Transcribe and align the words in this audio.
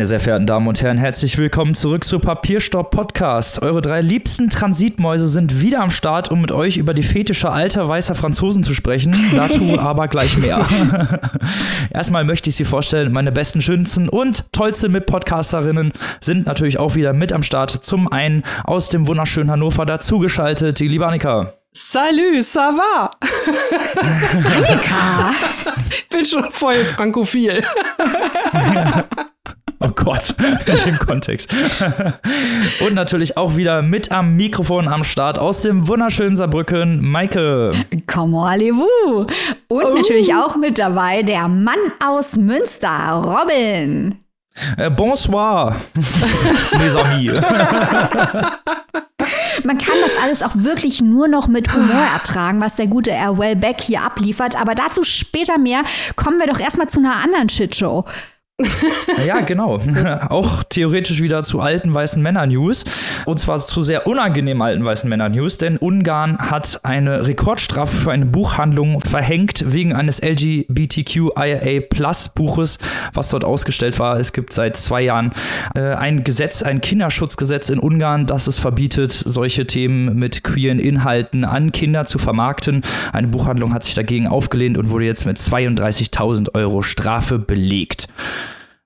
Meine 0.00 0.08
sehr 0.08 0.18
verehrten 0.18 0.46
Damen 0.46 0.66
und 0.66 0.80
Herren, 0.80 0.96
herzlich 0.96 1.36
willkommen 1.36 1.74
zurück 1.74 2.04
zu 2.04 2.20
Papierstopp 2.20 2.90
Podcast. 2.90 3.60
Eure 3.60 3.82
drei 3.82 4.00
liebsten 4.00 4.48
Transitmäuse 4.48 5.28
sind 5.28 5.60
wieder 5.60 5.80
am 5.80 5.90
Start, 5.90 6.30
um 6.30 6.40
mit 6.40 6.52
euch 6.52 6.78
über 6.78 6.94
die 6.94 7.02
fetische 7.02 7.50
alter 7.50 7.86
weißer 7.86 8.14
Franzosen 8.14 8.64
zu 8.64 8.72
sprechen. 8.72 9.14
Dazu 9.36 9.78
aber 9.78 10.08
gleich 10.08 10.38
mehr. 10.38 10.66
Erstmal 11.90 12.24
möchte 12.24 12.48
ich 12.48 12.56
Sie 12.56 12.64
vorstellen, 12.64 13.12
meine 13.12 13.30
besten, 13.30 13.60
schönsten 13.60 14.08
und 14.08 14.50
tollsten 14.54 14.90
Mitpodcasterinnen 14.90 15.92
sind 16.22 16.46
natürlich 16.46 16.78
auch 16.78 16.94
wieder 16.94 17.12
mit 17.12 17.34
am 17.34 17.42
Start. 17.42 17.70
Zum 17.70 18.10
einen 18.10 18.42
aus 18.64 18.88
dem 18.88 19.06
wunderschönen 19.06 19.50
Hannover 19.50 19.84
dazugeschaltet, 19.84 20.80
die 20.80 20.88
liebe 20.88 21.06
Annika. 21.06 21.52
Salut, 21.74 22.42
ça 22.42 22.74
va? 22.74 23.10
Annika! 24.56 25.34
Ich 25.90 26.08
bin 26.08 26.24
schon 26.24 26.44
voll 26.50 26.84
frankophil. 26.84 27.62
Oh 29.82 29.88
Gott, 29.94 30.34
in 30.66 30.76
dem 30.76 30.98
Kontext. 30.98 31.54
Und 32.86 32.94
natürlich 32.94 33.36
auch 33.38 33.56
wieder 33.56 33.80
mit 33.80 34.12
am 34.12 34.36
Mikrofon 34.36 34.88
am 34.88 35.04
Start 35.04 35.38
aus 35.38 35.62
dem 35.62 35.88
wunderschönen 35.88 36.36
Saarbrücken, 36.36 37.00
Maike. 37.00 37.72
Comment 38.06 38.46
allez-vous? 38.48 39.26
Und 39.68 39.84
Oh. 39.84 39.94
natürlich 39.94 40.34
auch 40.34 40.56
mit 40.56 40.78
dabei 40.78 41.22
der 41.22 41.48
Mann 41.48 41.78
aus 42.04 42.36
Münster, 42.36 43.22
Robin. 43.24 44.16
Äh, 44.76 44.90
bonsoir, 44.90 45.76
mes 46.78 46.94
amis. 46.94 47.32
Man 49.64 49.78
kann 49.78 49.94
das 50.02 50.16
alles 50.22 50.42
auch 50.42 50.52
wirklich 50.56 51.00
nur 51.00 51.28
noch 51.28 51.48
mit 51.48 51.72
Humor 51.72 52.02
ertragen, 52.14 52.60
was 52.60 52.76
der 52.76 52.86
gute 52.88 53.12
R. 53.12 53.38
Wellbeck 53.38 53.80
hier 53.80 54.02
abliefert. 54.02 54.60
Aber 54.60 54.74
dazu 54.74 55.02
später 55.04 55.56
mehr. 55.58 55.82
Kommen 56.16 56.38
wir 56.38 56.46
doch 56.48 56.58
erstmal 56.60 56.88
zu 56.88 56.98
einer 56.98 57.16
anderen 57.22 57.48
Shitshow. 57.48 58.04
Ja, 59.26 59.40
genau. 59.40 59.80
Auch 60.28 60.62
theoretisch 60.64 61.20
wieder 61.20 61.42
zu 61.42 61.60
alten 61.60 61.94
weißen 61.94 62.22
Männer-News. 62.22 62.84
Und 63.26 63.38
zwar 63.38 63.58
zu 63.58 63.82
sehr 63.82 64.06
unangenehmen 64.06 64.62
alten 64.62 64.82
weißen 64.84 65.08
Männer-News, 65.08 65.58
denn 65.58 65.76
Ungarn 65.76 66.38
hat 66.38 66.80
eine 66.84 67.26
Rekordstrafe 67.26 67.96
für 67.96 68.12
eine 68.12 68.26
Buchhandlung 68.26 69.00
verhängt 69.00 69.64
wegen 69.66 69.94
eines 69.94 70.22
LGBTQIA-Plus-Buches, 70.22 72.78
was 73.12 73.30
dort 73.30 73.44
ausgestellt 73.44 73.98
war. 73.98 74.18
Es 74.18 74.32
gibt 74.32 74.52
seit 74.52 74.76
zwei 74.76 75.02
Jahren 75.02 75.32
äh, 75.74 75.94
ein 75.94 76.22
Gesetz, 76.24 76.62
ein 76.62 76.80
Kinderschutzgesetz 76.80 77.70
in 77.70 77.78
Ungarn, 77.78 78.26
das 78.26 78.46
es 78.46 78.58
verbietet, 78.58 79.12
solche 79.12 79.66
Themen 79.66 80.16
mit 80.16 80.44
queeren 80.44 80.78
Inhalten 80.78 81.44
an 81.44 81.72
Kinder 81.72 82.04
zu 82.04 82.18
vermarkten. 82.18 82.82
Eine 83.12 83.28
Buchhandlung 83.28 83.74
hat 83.74 83.84
sich 83.84 83.94
dagegen 83.94 84.26
aufgelehnt 84.26 84.78
und 84.78 84.90
wurde 84.90 85.04
jetzt 85.04 85.26
mit 85.26 85.36
32.000 85.36 86.54
Euro 86.54 86.82
Strafe 86.82 87.38
belegt. 87.38 88.08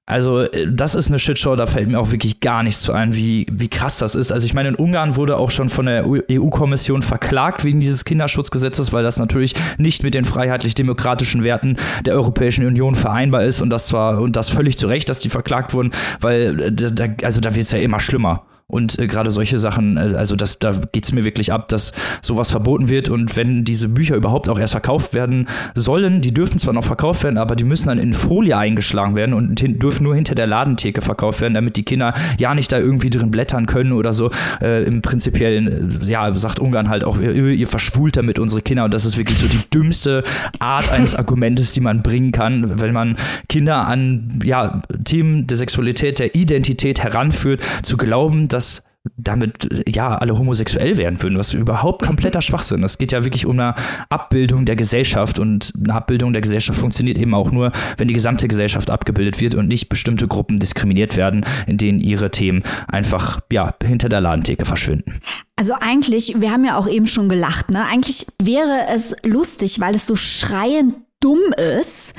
Also, 0.07 0.41
äh, 0.41 0.67
das 0.71 0.95
ist 0.95 1.09
eine 1.09 1.19
Shitshow, 1.19 1.57
da 1.57 1.65
fällt 1.65 1.89
mir 1.89 1.99
auch 1.99 2.11
wirklich 2.11 2.41
gar 2.41 2.63
nichts 2.63 2.83
zu 2.83 2.93
ein, 2.93 3.15
wie, 3.15 3.47
wie 3.51 3.69
krass 3.69 3.99
das 3.99 4.15
ist. 4.15 4.33
Also, 4.33 4.45
ich 4.45 4.53
meine, 4.53 4.69
in 4.69 4.75
Ungarn 4.75 5.17
wurde 5.17 5.39
auch 5.39 5.51
schon 5.51 5.71
von 5.71 5.87
der 5.87 6.05
EU-Kommission 6.07 7.01
verklagt 7.01 7.65
wegen 7.65 7.81
dieses 7.81 8.05
Kinderschutzgesetzes, 8.05 8.93
weil 8.93 9.03
das 9.03 9.19
natürlich 9.19 9.55
nicht 9.79 10.03
mit 10.03 10.15
den 10.15 10.27
freiheitlich-demokratischen 10.27 11.43
Werten 11.43 11.77
der 12.05 12.15
Europäischen 12.15 12.67
Union 12.67 12.95
vereinbar 12.95 13.45
ist 13.45 13.63
und 13.63 13.71
das 13.71 13.87
zwar, 13.87 14.21
und 14.21 14.37
das 14.37 14.51
völlig 14.51 14.77
zu 14.77 14.87
Recht, 14.89 15.09
dass 15.09 15.21
die 15.21 15.31
verklagt 15.31 15.73
wurden, 15.73 15.91
weil, 16.21 16.61
äh, 16.61 16.73
da, 16.73 17.07
also, 17.23 17.41
da 17.41 17.55
wird 17.55 17.65
es 17.65 17.73
ja 17.73 17.79
immer 17.79 18.01
schlimmer. 18.01 18.45
Und 18.67 18.99
äh, 18.99 19.07
gerade 19.07 19.31
solche 19.31 19.59
Sachen, 19.59 19.99
äh, 19.99 20.15
also 20.17 20.37
das, 20.37 20.59
da 20.59 20.73
geht 20.93 21.05
es 21.05 21.13
mir 21.13 21.25
wirklich 21.25 21.53
ab, 21.53 21.69
dass 21.69 21.93
sowas 22.23 22.51
verboten 22.51 22.89
wird. 22.89 23.11
Und 23.11 23.37
wenn 23.37 23.65
diese 23.65 23.89
Bücher 23.89 24.17
überhaupt 24.17 24.49
auch 24.49 24.59
erst 24.59 24.73
verkauft 24.73 25.13
werden 25.13 25.49
sollen, 25.75 26.23
die 26.23 26.33
dürfen 26.33 26.59
zwar 26.59 26.73
noch 26.73 26.85
verkauft 26.85 27.25
werden, 27.25 27.37
aber 27.37 27.57
die 27.57 27.65
müssen 27.65 27.89
dann 27.89 27.99
in 27.99 28.15
Folie 28.15 28.57
eingeschlagen 28.57 29.17
werden 29.17 29.35
und 29.35 29.61
dürfen 29.61 30.05
nur 30.05 30.15
hinter 30.15 30.35
der 30.35 30.47
Ladentheke 30.47 31.03
verkauft 31.03 31.43
werden, 31.43 31.53
damit 31.53 31.77
die 31.77 31.83
Kinder 31.83 32.15
ja 32.39 32.55
nicht 32.55 32.73
da 32.73 32.79
irgendwie 32.79 33.11
drin 33.11 33.31
blättern 33.31 33.67
können 33.67 33.93
oder 33.93 34.15
so. 34.15 34.31
Äh, 34.63 34.85
Im 34.85 35.03
Prinzipiellen, 35.03 36.01
äh, 36.01 36.11
ja, 36.11 36.35
sagt 36.35 36.59
Ungarn 36.59 36.89
halt 36.89 37.05
auch, 37.05 37.19
ihr, 37.19 37.35
ihr 37.35 37.67
verschwult 37.67 38.17
damit 38.17 38.39
unsere 38.39 38.63
Kinder. 38.63 38.87
Und 38.87 38.95
das 38.95 39.05
ist 39.05 39.19
wirklich 39.19 39.37
so 39.37 39.47
die 39.47 39.61
dümmste 39.75 40.23
Art 40.59 40.91
eines 40.91 41.15
Argumentes, 41.15 41.73
die 41.73 41.81
man 41.81 42.03
bringen 42.03 42.33
kann, 42.33 42.81
wenn 42.81 42.95
man 42.95 43.17
Kinder 43.51 43.87
an 43.87 44.41
ja, 44.43 44.81
Themen 45.05 45.47
der 45.47 45.59
Sexualität, 45.59 46.19
der 46.19 46.35
Identität 46.35 47.03
heranführt, 47.03 47.63
zu 47.83 47.99
glauben, 47.99 48.49
dass 48.55 48.85
damit 49.17 49.69
ja 49.87 50.17
alle 50.17 50.39
homosexuell 50.39 50.97
werden 50.97 51.23
würden, 51.23 51.39
was 51.39 51.53
überhaupt 51.53 52.03
kompletter 52.03 52.41
Schwachsinn. 52.41 52.83
Es 52.83 52.97
geht 52.97 53.13
ja 53.13 53.23
wirklich 53.23 53.45
um 53.45 53.59
eine 53.59 53.75
Abbildung 54.09 54.65
der 54.65 54.77
Gesellschaft 54.77 55.39
und 55.39 55.73
eine 55.83 55.95
Abbildung 55.95 56.33
der 56.33 56.41
Gesellschaft 56.41 56.79
funktioniert 56.79 57.19
eben 57.19 57.35
auch 57.35 57.51
nur, 57.51 57.73
wenn 57.99 58.09
die 58.09 58.15
gesamte 58.15 58.49
Gesellschaft 58.49 58.89
abgebildet 58.89 59.41
wird 59.41 59.55
und 59.55 59.69
nicht 59.69 59.91
bestimmte 59.91 60.27
Gruppen 60.27 60.59
diskriminiert 60.59 61.17
werden, 61.19 61.45
in 61.67 61.77
denen 61.77 62.01
ihre 62.01 62.31
Themen 62.31 62.63
einfach 62.89 63.41
ja 63.53 63.75
hinter 63.83 64.09
der 64.09 64.23
Ladentheke 64.23 64.65
verschwinden. 64.65 65.21
Also 65.57 65.75
eigentlich, 65.79 66.41
wir 66.41 66.51
haben 66.51 66.65
ja 66.65 66.79
auch 66.79 66.89
eben 66.89 67.07
schon 67.07 67.29
gelacht, 67.29 67.71
ne? 67.71 67.85
Eigentlich 67.85 68.27
wäre 68.43 68.87
es 68.89 69.15
lustig, 69.23 69.81
weil 69.81 69.95
es 69.95 70.07
so 70.07 70.17
schreiend 70.17 70.95
dumm 71.21 71.41
ist. 71.81 72.15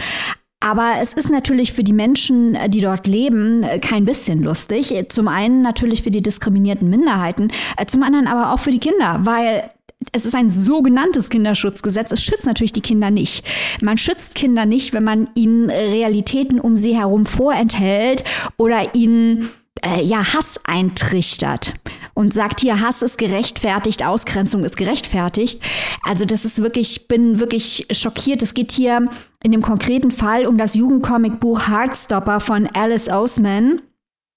Aber 0.60 0.96
es 1.02 1.14
ist 1.14 1.30
natürlich 1.30 1.74
für 1.74 1.84
die 1.84 1.94
Menschen, 1.94 2.56
äh, 2.56 2.70
die 2.70 2.82
dort 2.82 3.08
leben, 3.08 3.64
äh, 3.64 3.80
kein 3.80 4.06
bisschen 4.06 4.42
lustig. 4.42 4.94
Zum 5.10 5.28
einen 5.28 5.62
natürlich 5.62 6.02
für 6.02 6.12
die 6.12 6.24
diskriminierten 6.24 6.90
Minderheiten, 6.90 7.52
äh, 7.78 7.86
zum 7.86 8.04
anderen 8.04 8.28
aber 8.28 8.54
auch 8.54 8.60
für 8.60 8.72
die 8.72 8.80
Kinder, 8.80 9.20
weil 9.24 9.70
es 10.12 10.26
ist 10.26 10.36
ein 10.36 10.50
sogenanntes 10.50 11.30
Kinderschutzgesetz. 11.30 12.12
Es 12.12 12.24
schützt 12.24 12.46
natürlich 12.46 12.74
die 12.74 12.82
Kinder 12.82 13.12
nicht. 13.12 13.46
Man 13.82 13.98
schützt 13.98 14.36
Kinder 14.36 14.66
nicht, 14.66 14.94
wenn 14.94 15.04
man 15.04 15.30
ihnen 15.36 15.70
Realitäten 15.70 16.60
um 16.60 16.76
sie 16.76 16.96
herum 16.96 17.26
vorenthält 17.26 18.24
oder 18.58 18.96
ihnen 18.96 19.50
äh, 19.84 20.04
ja 20.04 20.34
Hass 20.34 20.60
eintrichtert 20.64 21.74
und 22.16 22.34
sagt 22.34 22.62
hier 22.62 22.82
Hass 22.82 23.04
ist 23.04 23.20
gerechtfertigt, 23.20 24.04
Ausgrenzung 24.04 24.64
ist 24.64 24.78
gerechtfertigt. 24.78 25.62
Also 26.04 26.26
das 26.26 26.46
ist 26.46 26.62
wirklich, 26.62 26.98
ich 26.98 27.08
bin 27.08 27.40
wirklich 27.40 27.88
schockiert. 27.92 28.42
Es 28.42 28.56
geht 28.56 28.72
hier 28.72 29.08
in 29.44 29.52
dem 29.52 29.62
konkreten 29.62 30.10
Fall 30.10 30.48
um 30.48 30.58
das 30.58 30.74
Jugendcomicbuch 30.74 31.68
Heartstopper 31.68 32.40
von 32.40 32.68
Alice 32.74 33.10
Oseman. 33.10 33.82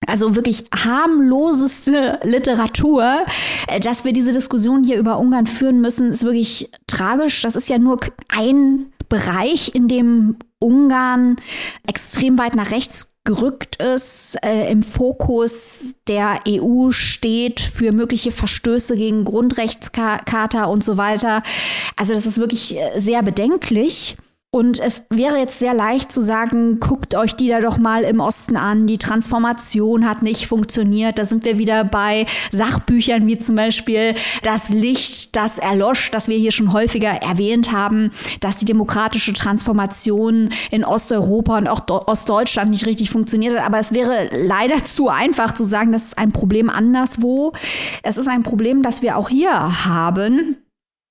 Also 0.07 0.35
wirklich 0.37 0.65
harmloseste 0.75 2.21
Literatur. 2.23 3.25
Äh, 3.69 3.81
Dass 3.81 4.05
wir 4.05 4.13
diese 4.13 4.33
Diskussion 4.33 4.85
hier 4.85 4.99
über 4.99 5.19
Ungarn 5.19 5.47
führen 5.47 5.81
müssen, 5.81 6.11
ist 6.11 6.25
wirklich 6.25 6.71
tragisch. 6.87 7.43
Das 7.43 7.57
ist 7.57 7.69
ja 7.69 7.79
nur 7.79 7.99
ein 8.29 8.93
Bereich, 9.09 9.75
in 9.75 9.89
dem 9.89 10.37
Ungarn 10.59 11.37
extrem 11.87 12.39
weit 12.39 12.55
nach 12.55 12.71
rechts 12.71 13.13
gerückt 13.29 13.77
ist, 13.77 14.39
äh, 14.43 14.73
im 14.73 14.83
Fokus 14.83 15.97
der 16.09 16.41
EU 16.49 16.91
steht 16.93 17.61
für 17.61 17.93
mögliche 17.93 18.31
Verstöße 18.31 18.97
gegen 18.97 19.25
Grundrechtscharta 19.25 20.65
und 20.65 20.83
so 20.83 20.97
weiter. 20.97 21.43
Also 21.95 22.15
das 22.15 22.25
ist 22.25 22.39
wirklich 22.39 22.79
äh, 22.79 22.99
sehr 22.99 23.23
bedenklich. 23.23 24.17
Und 24.51 24.81
es 24.81 25.03
wäre 25.11 25.37
jetzt 25.37 25.59
sehr 25.59 25.75
leicht 25.75 26.11
zu 26.11 26.23
sagen, 26.23 26.81
guckt 26.81 27.15
euch 27.15 27.37
die 27.37 27.49
da 27.49 27.61
doch 27.61 27.77
mal 27.77 28.03
im 28.05 28.19
Osten 28.19 28.57
an. 28.57 28.87
Die 28.87 28.97
Transformation 28.97 30.09
hat 30.09 30.23
nicht 30.23 30.47
funktioniert. 30.47 31.19
Da 31.19 31.27
sind 31.27 31.45
wir 31.45 31.59
wieder 31.59 31.85
bei 31.85 32.25
Sachbüchern 32.51 33.27
wie 33.27 33.39
zum 33.39 33.57
Beispiel 33.57 34.15
Das 34.43 34.71
Licht, 34.71 35.37
das 35.37 35.59
erlosch, 35.59 36.11
das 36.13 36.29
wir 36.29 36.39
hier 36.39 36.51
schon 36.51 36.73
häufiger 36.73 37.11
erwähnt 37.11 37.73
haben, 37.73 38.11
dass 38.41 38.57
die 38.57 38.65
demokratische 38.65 39.35
Transformation 39.35 40.49
in 40.71 40.83
Osteuropa 40.83 41.59
und 41.59 41.69
auch 41.69 41.87
Ostdeutschland 42.07 42.71
nicht 42.71 42.87
richtig 42.87 43.11
funktioniert 43.11 43.55
hat. 43.55 43.67
Aber 43.67 43.79
es 43.79 43.93
wäre 43.93 44.31
leider 44.33 44.83
zu 44.83 45.11
einfach 45.11 45.53
zu 45.53 45.65
sagen, 45.65 45.93
das 45.93 46.05
ist 46.05 46.19
ein 46.19 46.33
Problem 46.33 46.71
anderswo. 46.71 47.53
Es 48.03 48.17
ist 48.17 48.29
ein 48.29 48.45
Problem, 48.45 48.83
das 48.83 49.03
wir 49.03 49.19
auch 49.19 49.29
hier 49.29 49.85
haben. 49.85 50.57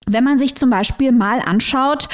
Wenn 0.09 0.24
man 0.24 0.38
sich 0.38 0.56
zum 0.56 0.69
Beispiel 0.69 1.12
mal 1.12 1.42
anschaut, 1.42 2.07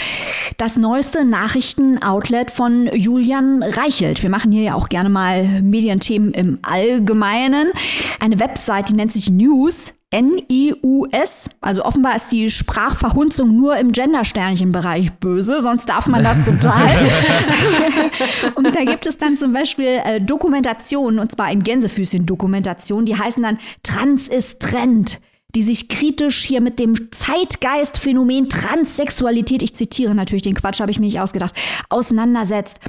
das 0.57 0.77
neueste 0.77 1.25
Nachrichtenoutlet 1.25 2.49
von 2.49 2.87
Julian 2.93 3.61
Reichelt. 3.61 4.23
Wir 4.23 4.31
machen 4.31 4.51
hier 4.51 4.63
ja 4.63 4.73
auch 4.73 4.89
gerne 4.89 5.09
mal 5.09 5.61
Medienthemen 5.61 6.33
im 6.33 6.59
Allgemeinen. 6.63 7.71
Eine 8.19 8.39
Website, 8.39 8.89
die 8.89 8.93
nennt 8.93 9.13
sich 9.13 9.29
News. 9.29 9.93
N-I-U-S. 10.09 11.49
Also 11.59 11.83
offenbar 11.83 12.15
ist 12.15 12.31
die 12.31 12.49
Sprachverhunzung 12.51 13.55
nur 13.55 13.77
im 13.77 13.91
Gender-Sternchen-Bereich 13.91 15.11
böse, 15.13 15.59
sonst 15.59 15.89
darf 15.89 16.07
man 16.07 16.23
das 16.23 16.45
total. 16.45 16.87
und 18.55 18.75
da 18.75 18.83
gibt 18.85 19.07
es 19.07 19.17
dann 19.17 19.35
zum 19.35 19.53
Beispiel 19.53 20.01
äh, 20.03 20.21
Dokumentationen, 20.21 21.19
und 21.19 21.31
zwar 21.31 21.51
in 21.51 21.63
Gänsefüßchen-Dokumentationen, 21.63 23.05
die 23.05 23.17
heißen 23.17 23.41
dann 23.41 23.57
Trans 23.81 24.27
ist 24.27 24.59
Trend 24.59 25.19
die 25.55 25.63
sich 25.63 25.87
kritisch 25.87 26.43
hier 26.43 26.61
mit 26.61 26.79
dem 26.79 27.11
Zeitgeistphänomen 27.11 28.49
Transsexualität, 28.49 29.61
ich 29.61 29.75
zitiere 29.75 30.15
natürlich 30.15 30.41
den 30.41 30.55
Quatsch, 30.55 30.79
habe 30.79 30.91
ich 30.91 30.99
mir 30.99 31.05
nicht 31.05 31.19
ausgedacht, 31.19 31.53
auseinandersetzt. 31.89 32.79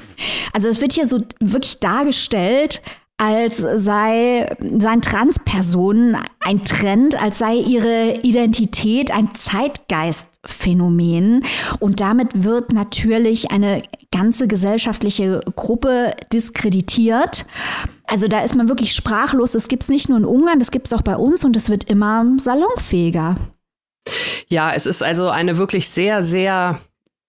Also 0.53 0.69
es 0.69 0.81
wird 0.81 0.93
hier 0.93 1.07
so 1.07 1.23
wirklich 1.39 1.79
dargestellt, 1.79 2.81
als 3.17 3.57
sei, 3.57 4.53
seien 4.77 5.01
Transpersonen 5.01 6.17
ein 6.41 6.65
Trend, 6.65 7.21
als 7.21 7.37
sei 7.37 7.55
ihre 7.55 8.19
Identität 8.23 9.11
ein 9.11 9.33
Zeitgeistphänomen. 9.33 11.43
Und 11.79 12.01
damit 12.01 12.43
wird 12.43 12.73
natürlich 12.73 13.51
eine 13.51 13.83
ganze 14.11 14.47
gesellschaftliche 14.47 15.41
Gruppe 15.55 16.13
diskreditiert. 16.33 17.45
Also 18.05 18.27
da 18.27 18.41
ist 18.41 18.55
man 18.55 18.67
wirklich 18.67 18.93
sprachlos. 18.93 19.53
Das 19.53 19.69
gibt 19.69 19.83
es 19.83 19.89
nicht 19.89 20.09
nur 20.09 20.17
in 20.17 20.25
Ungarn, 20.25 20.59
das 20.59 20.71
gibt 20.71 20.87
es 20.87 20.93
auch 20.93 21.01
bei 21.01 21.15
uns 21.15 21.45
und 21.45 21.55
es 21.55 21.69
wird 21.69 21.85
immer 21.85 22.25
salonfähiger. 22.37 23.37
Ja, 24.49 24.73
es 24.73 24.85
ist 24.85 25.01
also 25.01 25.29
eine 25.29 25.57
wirklich 25.57 25.89
sehr, 25.89 26.21
sehr 26.21 26.79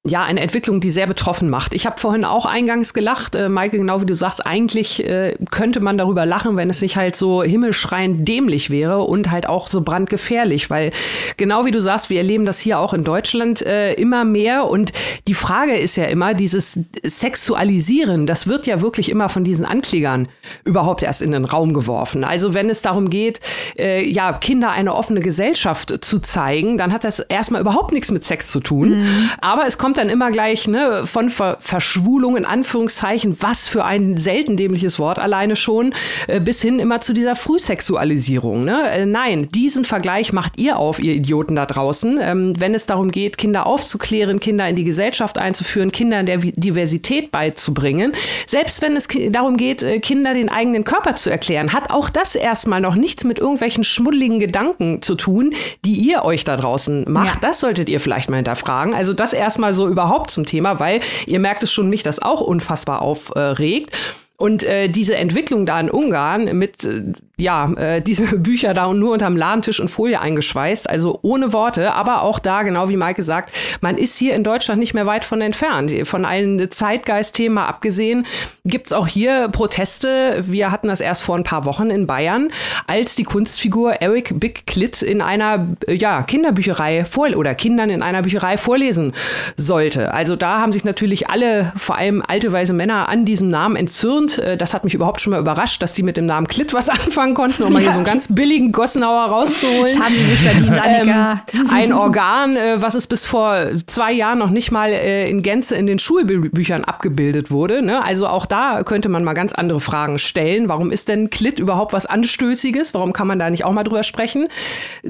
ja, 0.07 0.25
eine 0.25 0.41
Entwicklung, 0.41 0.81
die 0.81 0.91
sehr 0.91 1.07
betroffen 1.07 1.51
macht. 1.51 1.75
Ich 1.75 1.87
habe 1.87 1.99
vorhin 1.99 2.25
auch 2.25 2.47
eingangs 2.47 2.95
gelacht, 2.95 3.35
äh, 3.35 3.49
Maike, 3.49 3.79
genau 3.79 4.01
wie 4.01 4.07
du 4.07 4.15
sagst, 4.15 4.47
eigentlich 4.47 5.05
äh, 5.05 5.37
könnte 5.51 5.81
man 5.81 5.99
darüber 5.99 6.27
lachen, 6.27 6.57
wenn 6.57 6.71
es 6.71 6.81
nicht 6.81 6.97
halt 6.97 7.17
so 7.17 7.43
himmelschreiend 7.43 8.27
dämlich 8.27 8.71
wäre 8.71 9.03
und 9.03 9.31
halt 9.31 9.49
auch 9.49 9.69
so 9.69 9.81
brandgefährlich, 9.81 10.71
weil 10.71 10.93
genau 11.37 11.65
wie 11.65 11.71
du 11.71 11.81
sagst, 11.81 12.11
wir 12.11 12.19
erleben 12.19 12.47
das 12.47 12.61
hier 12.61 12.79
auch 12.79 12.95
in 12.95 13.05
Deutschland 13.05 13.63
äh, 13.63 13.95
immer 13.95 14.25
mehr 14.25 14.67
und 14.67 14.93
die 15.27 15.35
Frage 15.35 15.77
ist 15.77 15.97
ja 15.97 16.05
immer, 16.05 16.35
dieses 16.35 16.81
Sexualisieren, 17.03 18.27
das 18.27 18.47
wird 18.47 18.67
ja 18.67 18.81
wirklich 18.81 19.11
immer 19.11 19.29
von 19.29 19.45
diesen 19.45 19.67
Anklägern 19.67 20.29
überhaupt 20.65 21.03
erst 21.03 21.23
in 21.23 21.33
den 21.33 21.45
Raum 21.45 21.75
geworfen. 21.75 22.23
Also 22.23 22.55
wenn 22.55 22.71
es 22.71 22.83
darum 22.83 23.11
geht, 23.11 23.41
äh, 23.77 24.09
ja, 24.09 24.33
Kinder 24.33 24.71
eine 24.71 24.95
offene 24.95 25.21
Gesellschaft 25.21 26.05
zu 26.05 26.21
zeigen, 26.21 26.79
dann 26.79 26.93
hat 26.93 27.05
das 27.05 27.21
erstmal 27.21 27.61
überhaupt 27.61 27.93
nichts 27.93 28.11
mit 28.13 28.23
Sex 28.23 28.53
zu 28.53 28.61
tun, 28.61 29.01
mhm. 29.01 29.31
aber 29.41 29.67
es 29.67 29.79
kommt 29.79 29.96
kommt 29.97 30.09
dann 30.09 30.13
immer 30.13 30.31
gleich 30.31 30.69
ne, 30.69 31.07
von 31.07 31.31
Ver 31.31 31.57
Verschwulung 31.59 32.37
in 32.37 32.45
Anführungszeichen, 32.45 33.37
was 33.41 33.67
für 33.67 33.85
ein 33.85 34.19
selten 34.19 34.59
dämliches 34.59 34.99
Wort 34.99 35.19
alleine 35.19 35.57
schon, 35.57 35.95
äh, 36.27 36.39
bis 36.39 36.61
hin 36.61 36.79
immer 36.79 37.01
zu 37.01 37.15
dieser 37.15 37.35
Frühsexualisierung. 37.35 38.65
Ne? 38.65 38.91
Äh, 38.91 39.07
nein, 39.07 39.49
diesen 39.49 39.87
Vergleich 39.87 40.35
macht 40.35 40.59
ihr 40.59 40.79
auf, 40.79 40.99
ihr 40.99 41.15
Idioten 41.15 41.57
da 41.57 41.65
draußen, 41.65 42.19
ähm, 42.21 42.53
wenn 42.59 42.75
es 42.75 42.85
darum 42.85 43.11
geht, 43.11 43.39
Kinder 43.39 43.67
aufzuklären, 43.67 44.39
Kinder 44.39 44.69
in 44.69 44.77
die 44.77 44.85
Gesellschaft 44.85 45.39
einzuführen, 45.39 45.93
Kinder 45.93 46.21
in 46.21 46.27
der 46.27 46.39
Diversität 46.39 47.33
beizubringen. 47.33 48.13
Selbst 48.45 48.83
wenn 48.83 48.97
es 48.97 49.09
darum 49.31 49.57
geht, 49.57 49.83
äh, 49.83 50.01
Kinder 50.01 50.35
den 50.35 50.51
eigenen 50.51 50.85
Körper 50.85 51.15
zu 51.15 51.31
erklären, 51.31 51.73
hat 51.73 51.91
auch 51.91 52.11
das 52.11 52.35
erstmal 52.35 52.83
noch 52.83 52.97
nichts 52.97 53.25
mit 53.25 53.39
irgendwelchen 53.39 53.83
schmuddeligen 53.83 54.41
Gedanken 54.41 55.01
zu 55.01 55.15
tun, 55.15 55.55
die 55.87 55.95
ihr 55.95 56.23
euch 56.23 56.45
da 56.45 56.59
draußen 56.59 57.07
macht. 57.09 57.37
Ja. 57.37 57.49
Das 57.49 57.61
solltet 57.61 57.89
ihr 57.89 58.01
vielleicht 58.01 58.29
mal 58.29 58.37
hinterfragen. 58.37 58.93
Also 58.93 59.15
das 59.15 59.33
erstmal 59.33 59.73
so 59.73 59.86
überhaupt 59.89 60.31
zum 60.31 60.45
Thema, 60.45 60.81
weil 60.81 61.01
ihr 61.27 61.39
merkt 61.39 61.63
es 61.63 61.73
schon, 61.73 61.89
mich 61.89 62.03
das 62.03 62.21
auch 62.21 62.41
unfassbar 62.41 63.03
aufregt. 63.03 63.97
Und 64.37 64.65
äh, 64.65 64.89
diese 64.89 65.17
Entwicklung 65.17 65.65
da 65.65 65.81
in 65.81 65.91
Ungarn 65.91 66.59
mit 66.59 66.85
äh, 66.85 67.13
ja, 67.39 67.71
äh, 67.73 68.01
diese 68.01 68.39
Bücher 68.39 68.73
da 68.73 68.91
nur 68.93 69.13
unterm 69.13 69.37
Ladentisch 69.37 69.79
und 69.79 69.89
Folie 69.89 70.19
eingeschweißt, 70.19 70.89
also 70.89 71.19
ohne 71.21 71.53
Worte, 71.53 71.93
aber 71.93 72.23
auch 72.23 72.39
da, 72.39 72.63
genau 72.63 72.89
wie 72.89 72.97
Maike 72.97 73.23
sagt, 73.23 73.53
man 73.83 73.99
ist 73.99 74.17
hier 74.17 74.35
in 74.35 74.43
Deutschland 74.43 74.81
nicht 74.81 74.95
mehr 74.95 75.05
weit 75.05 75.25
von 75.25 75.43
entfernt. 75.43 75.93
Von 76.05 76.25
allen 76.25 76.71
Zeitgeist-Themen 76.71 77.59
abgesehen, 77.59 78.27
gibt's 78.65 78.95
auch 78.95 79.07
hier 79.07 79.49
Proteste. 79.49 80.45
Wir 80.47 80.71
hatten 80.71 80.89
das 80.89 81.01
erst 81.01 81.23
vor 81.23 81.37
ein 81.37 81.45
paar 81.45 81.67
Wochen 81.67 81.91
in 81.91 82.07
Bayern, 82.07 82.49
als 82.87 83.17
die 83.17 83.25
Kunstfigur 83.25 84.01
Eric 84.01 84.41
Big 84.41 84.67
Clit 84.67 85.03
in 85.03 85.21
einer 85.21 85.77
ja, 85.89 86.23
Kinderbücherei 86.23 87.05
vor 87.05 87.27
oder 87.35 87.55
Kindern 87.55 87.91
in 87.91 88.03
einer 88.03 88.23
Bücherei 88.23 88.57
vorlesen 88.57 89.13
sollte. 89.57 90.15
Also 90.15 90.37
da 90.37 90.61
haben 90.61 90.73
sich 90.73 90.85
natürlich 90.85 91.29
alle, 91.29 91.73
vor 91.77 91.99
allem 91.99 92.23
alte 92.27 92.53
weise 92.53 92.73
Männer, 92.73 93.09
an 93.09 93.25
diesem 93.25 93.49
Namen 93.49 93.77
entzürnt. 93.77 94.39
Äh, 94.39 94.57
das 94.57 94.73
hat 94.73 94.85
mich 94.85 94.95
überhaupt 94.95 95.21
schon 95.21 95.33
mal 95.33 95.41
überrascht, 95.41 95.83
dass 95.83 95.93
die 95.93 96.03
mit 96.03 96.17
dem 96.17 96.25
Namen 96.25 96.47
Clit 96.47 96.73
was 96.73 96.89
anfangen 96.89 97.26
anfangen 97.27 97.35
konnten, 97.35 97.63
um 97.65 97.73
mal 97.73 97.83
hier 97.83 97.93
so 97.93 97.99
einen 97.99 98.07
ganz 98.07 98.29
billigen 98.33 98.73
Gossenauer 98.73 99.27
rauszuholen. 99.27 99.97
Das 99.97 100.05
haben 100.05 100.15
sie 100.15 100.25
sich 100.25 100.41
verdient, 100.41 100.79
Annika. 100.79 101.43
Ähm, 101.53 101.71
ein 101.71 101.93
Organ, 101.93 102.57
äh, 102.57 102.81
was 102.81 102.95
es 102.95 103.07
bis 103.07 103.27
vor 103.27 103.57
zwei 103.87 104.13
Jahren 104.13 104.39
noch 104.39 104.51
nicht 104.51 104.71
mal 104.71 104.91
äh, 104.91 105.29
in 105.29 105.43
Gänze 105.43 105.77
in 105.77 105.87
den 105.87 105.99
Schulbüchern 105.99 106.85
abgebildet 106.85 107.51
wurde. 107.51 107.83
Ne? 107.83 108.03
Also 108.03 108.27
auch 108.29 108.47
da 108.47 108.83
könnte 108.85 109.09
man 109.09 109.25
mal 109.25 109.35
ganz 109.35 109.53
andere 109.53 109.81
Fragen 109.81 110.19
stellen. 110.19 110.69
Warum 110.69 110.91
ist 110.91 111.09
denn 111.09 111.31
Klit 111.31 111.59
überhaupt 111.59 111.93
was 111.93 112.07
Anstößiges? 112.07 112.95
Warum 112.95 113.13
kann 113.13 113.27
man 113.27 113.39
da 113.39 113.51
nicht 113.51 113.65
auch 113.65 113.73
mal 113.73 113.85
drüber 113.85 114.03
sprechen? 114.03 114.49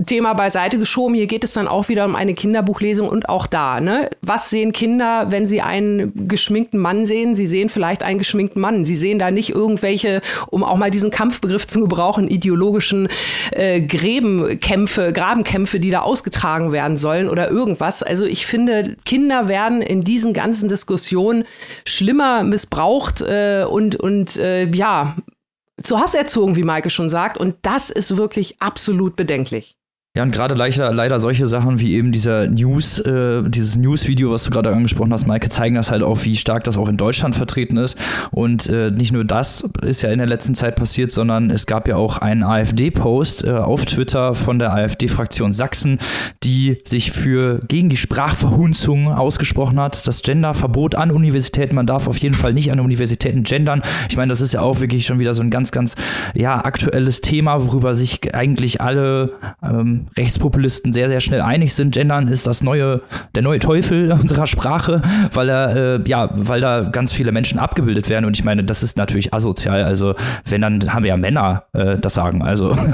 Thema 0.07 0.35
beiseite 0.35 0.79
geschoben. 0.79 1.15
Hier 1.15 1.27
geht 1.27 1.45
es 1.45 1.53
dann 1.53 1.69
auch 1.69 1.89
wieder 1.89 2.05
um 2.05 2.17
eine 2.17 2.35
Kinderbuchlesung 2.35 3.09
und 3.09 3.29
auch 3.29 3.47
da. 3.47 3.81
Ne? 3.81 4.11
Was 4.23 4.51
sehen 4.51 4.73
Kinder, 4.73 5.27
wenn 5.31 5.47
sie 5.47 5.61
einen 5.61 6.29
geschminkten 6.29 6.81
Mann 6.81 7.07
sehen? 7.07 7.35
Sie 7.35 7.47
sehen 7.47 7.69
vielleicht 7.69 8.03
einen 8.03 8.19
geschminkten 8.19 8.61
Mann. 8.61 8.85
Sie 8.85 8.95
sehen 8.95 9.19
da 9.19 9.31
nicht 9.31 9.51
irgendwelche, 9.51 10.21
um 10.49 10.65
auch 10.65 10.77
mal 10.77 10.91
diesen 10.91 11.11
Kampfbegriff 11.11 11.67
zu 11.67 11.81
gebrauchen, 11.81 12.06
brauchen 12.07 12.29
ideologischen 12.29 13.09
äh, 13.51 13.81
Gräbenkämpfe, 13.81 15.13
Grabenkämpfe, 15.13 15.81
die 15.81 15.91
da 15.91 16.03
ausgetragen 16.03 16.71
werden 16.71 16.97
sollen 16.97 17.29
oder 17.29 17.51
irgendwas. 17.51 18.05
Also 18.05 18.25
ich 18.25 18.47
finde, 18.47 18.97
Kinder 19.05 19.49
werden 19.49 19.83
in 19.83 20.03
diesen 20.03 20.33
ganzen 20.33 20.69
Diskussionen 20.69 21.43
schlimmer 21.85 22.45
missbraucht 22.45 23.23
äh, 23.23 23.65
und, 23.69 23.97
und 23.97 24.37
äh, 24.37 24.71
ja, 24.71 25.17
zu 25.83 25.99
Hass 25.99 26.15
erzogen, 26.15 26.55
wie 26.55 26.63
Maike 26.63 26.91
schon 26.91 27.09
sagt. 27.09 27.39
Und 27.39 27.57
das 27.63 27.91
ist 27.91 28.17
wirklich 28.17 28.61
absolut 28.61 29.17
bedenklich. 29.17 29.76
Ja, 30.17 30.23
und 30.23 30.31
gerade 30.31 30.55
leider, 30.55 30.95
leider 30.95 31.19
solche 31.19 31.47
Sachen 31.47 31.79
wie 31.79 31.93
eben 31.93 32.11
dieser 32.11 32.47
News, 32.47 32.99
äh, 33.01 33.43
dieses 33.47 33.77
News-Video, 33.77 34.31
was 34.31 34.45
du 34.45 34.51
gerade 34.51 34.71
angesprochen 34.71 35.13
hast, 35.13 35.27
Maike, 35.27 35.51
zeigen 35.51 35.75
das 35.75 35.91
halt 35.91 36.03
auch, 36.03 36.25
wie 36.25 36.37
stark 36.37 36.65
das 36.65 36.79
auch 36.79 36.89
in 36.89 36.97
Deutschland 36.97 37.35
vertreten 37.35 37.77
ist. 37.77 37.99
Und 38.31 38.67
äh, 38.71 38.91
nicht 38.91 39.13
nur 39.13 39.27
das 39.27 39.69
ist 39.83 40.01
ja 40.01 40.09
in 40.11 40.17
der 40.17 40.27
letzten 40.27 40.55
Zeit 40.55 40.77
passiert, 40.77 41.11
sondern 41.11 41.51
es 41.51 41.67
gab 41.67 41.87
ja 41.87 41.97
auch 41.97 42.17
einen 42.17 42.45
AfD-Post 42.45 43.45
äh, 43.45 43.51
auf 43.51 43.85
Twitter 43.85 44.35
von 44.35 44.59
der 44.59 44.73
AfD-Fraktion 44.73 45.53
Sachsen, 45.53 45.99
die 46.43 46.79
sich 46.85 47.13
für 47.13 47.61
gegen 47.69 47.91
die 47.91 47.99
Sprachverhunzung 47.99 49.13
ausgesprochen 49.13 49.79
hat. 49.79 50.07
Das 50.07 50.23
Genderverbot 50.23 50.95
an 50.95 51.11
Universitäten, 51.11 51.75
man 51.75 51.87
darf 51.87 52.09
auf 52.09 52.17
jeden 52.17 52.35
Fall 52.35 52.55
nicht 52.55 52.73
an 52.73 52.81
Universitäten 52.81 53.43
gendern. 53.43 53.83
Ich 54.09 54.17
meine, 54.17 54.31
das 54.31 54.41
ist 54.41 54.55
ja 54.55 54.63
auch 54.63 54.81
wirklich 54.81 55.05
schon 55.05 55.19
wieder 55.19 55.35
so 55.35 55.43
ein 55.43 55.51
ganz, 55.51 55.73
ganz 55.73 55.95
ja, 56.35 56.65
aktuelles 56.65 57.21
Thema, 57.21 57.63
worüber 57.67 57.95
sich 57.95 58.35
eigentlich 58.35 58.81
alle 58.81 59.35
ähm, 59.63 60.06
Rechtspopulisten 60.17 60.93
sehr, 60.93 61.09
sehr 61.09 61.21
schnell 61.21 61.41
einig 61.41 61.75
sind, 61.75 61.95
Gendern 61.95 62.29
ist 62.29 62.47
das 62.47 62.63
neue, 62.63 63.03
der 63.35 63.43
neue 63.43 63.59
Teufel 63.59 64.13
unserer 64.21 64.47
Sprache, 64.47 65.03
weil 65.33 65.49
er, 65.49 65.77
äh, 65.77 66.01
ja, 66.07 66.31
weil 66.33 66.61
da 66.61 66.83
ganz 66.83 67.13
viele 67.13 67.33
Menschen 67.33 67.59
abgebildet 67.59 68.09
werden. 68.09 68.25
Und 68.25 68.37
ich 68.37 68.45
meine, 68.45 68.65
das 68.65 68.83
ist 68.83 68.97
natürlich 68.97 69.35
asozial. 69.35 69.85
Also, 69.85 70.15
wenn, 70.45 70.63
dann 70.63 70.93
haben 70.93 71.03
wir 71.03 71.11
ja 71.11 71.17
Männer 71.17 71.65
äh, 71.73 71.99
das 71.99 72.15
sagen. 72.15 72.43
Also. 72.43 72.77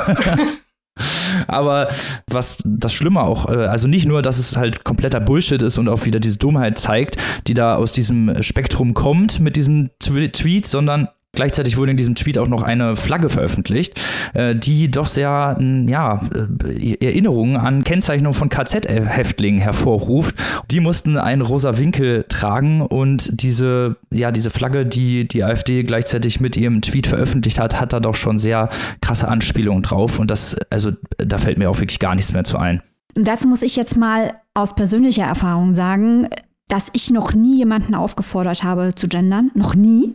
Aber 1.47 1.89
was 2.29 2.59
das 2.65 2.93
Schlimme 2.93 3.23
auch, 3.23 3.49
äh, 3.49 3.67
also 3.67 3.89
nicht 3.89 4.07
nur, 4.07 4.23
dass 4.23 4.39
es 4.39 4.57
halt 4.57 4.85
kompletter 4.85 5.21
Bullshit 5.21 5.63
ist 5.63 5.79
und 5.79 5.89
auch 5.89 6.05
wieder 6.05 6.21
diese 6.21 6.39
Dummheit 6.39 6.79
zeigt, 6.79 7.17
die 7.47 7.55
da 7.55 7.77
aus 7.77 7.93
diesem 7.93 8.43
Spektrum 8.43 8.95
kommt 8.95 9.41
mit 9.41 9.57
diesem 9.57 9.91
Tweet, 9.99 10.67
sondern 10.67 11.09
Gleichzeitig 11.35 11.79
wurde 11.79 11.93
in 11.93 11.97
diesem 11.97 12.15
Tweet 12.15 12.37
auch 12.37 12.47
noch 12.47 12.61
eine 12.61 12.95
Flagge 12.95 13.31
veröffentlicht, 13.31 13.99
äh, 14.35 14.55
die 14.55 14.91
doch 14.91 15.07
sehr 15.07 15.59
ja, 15.87 16.21
äh, 16.63 16.97
Erinnerungen 17.01 17.57
an 17.57 17.85
Kennzeichnung 17.85 18.35
von 18.35 18.51
KZ-Häftlingen 18.51 19.59
hervorruft. 19.59 20.35
Die 20.71 20.81
mussten 20.81 21.17
einen 21.17 21.41
rosa 21.41 21.79
Winkel 21.79 22.27
tragen 22.29 22.83
und 22.83 23.43
diese, 23.43 23.97
ja, 24.11 24.31
diese 24.31 24.51
Flagge, 24.51 24.85
die 24.85 25.27
die 25.27 25.43
AfD 25.43 25.85
gleichzeitig 25.85 26.41
mit 26.41 26.59
ihrem 26.59 26.83
Tweet 26.83 27.07
veröffentlicht 27.07 27.59
hat, 27.59 27.81
hat 27.81 27.95
da 27.95 28.01
doch 28.01 28.15
schon 28.15 28.37
sehr 28.37 28.69
krasse 29.01 29.27
Anspielungen 29.27 29.83
drauf. 29.83 30.19
Und 30.19 30.31
das, 30.31 30.55
also 30.69 30.91
da 31.17 31.39
fällt 31.39 31.57
mir 31.57 31.71
auch 31.71 31.81
wirklich 31.81 31.99
gar 31.99 32.15
nichts 32.15 32.35
mehr 32.35 32.45
zu 32.45 32.59
ein. 32.59 32.83
Dazu 33.15 33.49
muss 33.49 33.63
ich 33.63 33.77
jetzt 33.77 33.97
mal 33.97 34.35
aus 34.53 34.75
persönlicher 34.75 35.25
Erfahrung 35.25 35.73
sagen, 35.73 36.29
dass 36.69 36.91
ich 36.93 37.11
noch 37.11 37.33
nie 37.33 37.57
jemanden 37.57 37.95
aufgefordert 37.95 38.63
habe 38.65 38.95
zu 38.95 39.09
gendern. 39.09 39.51
Noch 39.55 39.75
nie. 39.75 40.15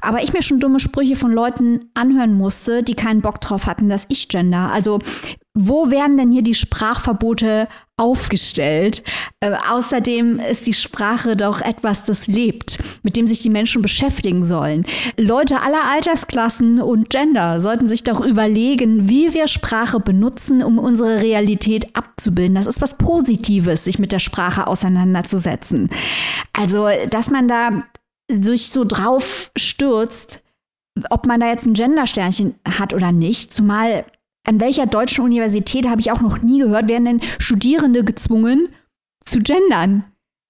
Aber 0.00 0.22
ich 0.22 0.32
mir 0.32 0.42
schon 0.42 0.60
dumme 0.60 0.80
Sprüche 0.80 1.16
von 1.16 1.32
Leuten 1.32 1.90
anhören 1.94 2.34
musste, 2.34 2.82
die 2.82 2.94
keinen 2.94 3.22
Bock 3.22 3.40
drauf 3.40 3.66
hatten, 3.66 3.88
dass 3.88 4.06
ich 4.08 4.28
gender. 4.28 4.70
Also 4.72 4.98
wo 5.52 5.90
werden 5.90 6.16
denn 6.16 6.30
hier 6.30 6.42
die 6.42 6.54
Sprachverbote 6.54 7.66
aufgestellt? 7.96 9.02
Äh, 9.40 9.56
außerdem 9.68 10.38
ist 10.38 10.68
die 10.68 10.72
Sprache 10.72 11.36
doch 11.36 11.60
etwas, 11.60 12.04
das 12.04 12.28
lebt, 12.28 12.78
mit 13.02 13.16
dem 13.16 13.26
sich 13.26 13.40
die 13.40 13.50
Menschen 13.50 13.82
beschäftigen 13.82 14.44
sollen. 14.44 14.86
Leute 15.16 15.60
aller 15.60 15.84
Altersklassen 15.92 16.80
und 16.80 17.10
Gender 17.10 17.60
sollten 17.60 17.88
sich 17.88 18.04
doch 18.04 18.20
überlegen, 18.20 19.08
wie 19.08 19.34
wir 19.34 19.48
Sprache 19.48 19.98
benutzen, 19.98 20.62
um 20.62 20.78
unsere 20.78 21.20
Realität 21.20 21.96
abzubilden. 21.96 22.54
Das 22.54 22.68
ist 22.68 22.80
was 22.80 22.96
Positives, 22.96 23.84
sich 23.84 23.98
mit 23.98 24.12
der 24.12 24.20
Sprache 24.20 24.68
auseinanderzusetzen. 24.68 25.90
Also, 26.52 26.86
dass 27.10 27.30
man 27.30 27.48
da 27.48 27.82
sich 28.42 28.70
so 28.70 28.84
drauf 28.84 29.50
stürzt, 29.56 30.42
ob 31.10 31.26
man 31.26 31.40
da 31.40 31.48
jetzt 31.48 31.66
ein 31.66 31.74
Gendersternchen 31.74 32.54
hat 32.64 32.94
oder 32.94 33.12
nicht. 33.12 33.52
Zumal 33.52 34.06
an 34.46 34.60
welcher 34.60 34.86
deutschen 34.86 35.24
Universität 35.24 35.86
habe 35.88 36.00
ich 36.00 36.10
auch 36.10 36.20
noch 36.20 36.42
nie 36.42 36.58
gehört, 36.60 36.88
werden 36.88 37.04
denn 37.04 37.20
Studierende 37.38 38.02
gezwungen 38.04 38.70
zu 39.24 39.38
gendern? 39.40 40.04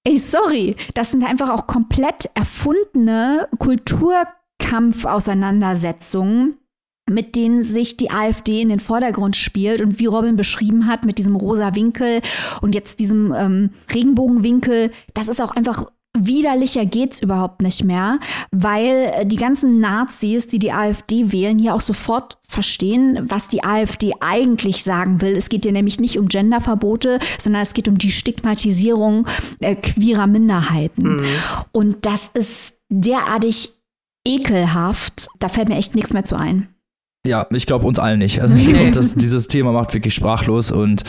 Ey, 0.05 0.17
sorry, 0.17 0.77
das 0.95 1.11
sind 1.11 1.29
einfach 1.29 1.51
auch 1.51 1.67
komplett 1.67 2.31
erfundene 2.35 3.49
Kulturkampfauseinandersetzungen, 3.59 6.57
mit 7.11 7.37
denen 7.37 7.63
sich 7.63 7.99
die 7.99 8.11
AfD 8.11 8.63
in 8.63 8.71
den 8.71 8.81
Vordergrund 8.81 9.37
spielt 9.37 9.83
und 9.83 9.99
wie 9.99 10.07
Robin 10.07 10.37
beschrieben 10.37 10.87
hat, 10.87 11.05
mit 11.05 11.19
diesem 11.19 11.37
rosa 11.37 11.75
Winkel 11.75 12.23
und 12.63 12.75
jetzt 12.75 13.01
diesem 13.01 13.35
ähm, 13.37 13.71
Regenbogenwinkel, 13.93 14.93
das 15.13 15.29
ist 15.29 15.43
auch 15.43 15.51
einfach 15.51 15.91
widerlicher 16.17 16.87
geht's 16.87 17.21
überhaupt 17.21 17.63
nicht 17.63 17.85
mehr, 17.85 18.19
weil 18.51 19.13
äh, 19.15 19.27
die 19.27 19.37
ganzen 19.37 19.81
Nazis, 19.81 20.47
die 20.47 20.59
die 20.59 20.73
AfD 20.73 21.33
wählen, 21.33 21.59
hier 21.59 21.75
auch 21.75 21.81
sofort 21.81 22.39
verstehen, 22.49 23.27
was 23.29 23.49
die 23.49 23.63
AfD 23.63 24.13
eigentlich 24.21 24.83
sagen 24.83 25.21
will. 25.21 25.37
Es 25.37 25.49
geht 25.49 25.63
hier 25.63 25.73
nämlich 25.73 26.01
nicht 26.01 26.19
um 26.19 26.29
Genderverbote, 26.29 27.21
sondern 27.39 27.63
es 27.63 27.75
geht 27.75 27.89
um 27.89 27.99
die 27.99 28.11
Stigmatisierung 28.11 29.27
äh, 29.61 29.77
queerer 29.77 30.27
Minderheiten. 30.27 31.17
Mhm. 31.17 31.27
Und 31.73 32.07
das 32.07 32.31
ist 32.35 32.75
derartig 32.89 33.71
ekelhaft. 34.27 35.29
Da 35.39 35.49
fällt 35.49 35.69
mir 35.69 35.77
echt 35.77 35.95
nichts 35.95 36.13
mehr 36.13 36.25
zu 36.25 36.37
ein. 36.37 36.69
Ja, 37.27 37.47
ich 37.51 37.67
glaube 37.67 37.87
uns 37.87 37.99
allen 37.99 38.19
nicht. 38.19 38.41
Also 38.41 38.57
ich 38.57 38.71
glaube, 38.71 38.91
dieses 38.93 39.47
Thema 39.47 39.73
macht 39.73 39.93
wirklich 39.93 40.15
sprachlos 40.15 40.73
und 40.73 41.03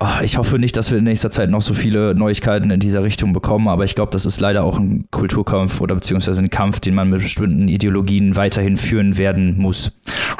oh, 0.00 0.22
ich 0.24 0.36
hoffe 0.36 0.58
nicht, 0.58 0.76
dass 0.76 0.90
wir 0.90 0.98
in 0.98 1.04
nächster 1.04 1.30
Zeit 1.30 1.48
noch 1.48 1.62
so 1.62 1.74
viele 1.74 2.12
Neuigkeiten 2.16 2.72
in 2.72 2.80
dieser 2.80 3.04
Richtung 3.04 3.32
bekommen, 3.32 3.68
aber 3.68 3.84
ich 3.84 3.94
glaube, 3.94 4.10
das 4.10 4.26
ist 4.26 4.40
leider 4.40 4.64
auch 4.64 4.80
ein 4.80 5.04
Kulturkampf 5.12 5.80
oder 5.80 5.94
beziehungsweise 5.94 6.42
ein 6.42 6.50
Kampf, 6.50 6.80
den 6.80 6.96
man 6.96 7.08
mit 7.08 7.20
bestimmten 7.20 7.68
Ideologien 7.68 8.34
weiterhin 8.34 8.76
führen 8.76 9.16
werden 9.16 9.56
muss 9.56 9.92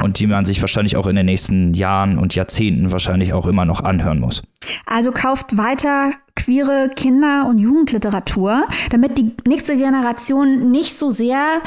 und 0.02 0.18
die 0.18 0.26
man 0.26 0.46
sich 0.46 0.60
wahrscheinlich 0.60 0.96
auch 0.96 1.06
in 1.06 1.14
den 1.14 1.26
nächsten 1.26 1.74
Jahren 1.74 2.18
und 2.18 2.34
Jahrzehnten 2.34 2.90
wahrscheinlich 2.90 3.32
auch 3.34 3.46
immer 3.46 3.64
noch 3.64 3.84
anhören 3.84 4.18
muss. 4.18 4.42
Also 4.84 5.12
kauft 5.12 5.56
weiter 5.56 6.10
queere 6.34 6.90
Kinder- 6.96 7.46
und 7.48 7.60
Jugendliteratur, 7.60 8.66
damit 8.90 9.16
die 9.16 9.30
nächste 9.46 9.76
Generation 9.76 10.72
nicht 10.72 10.96
so 10.96 11.10
sehr 11.10 11.62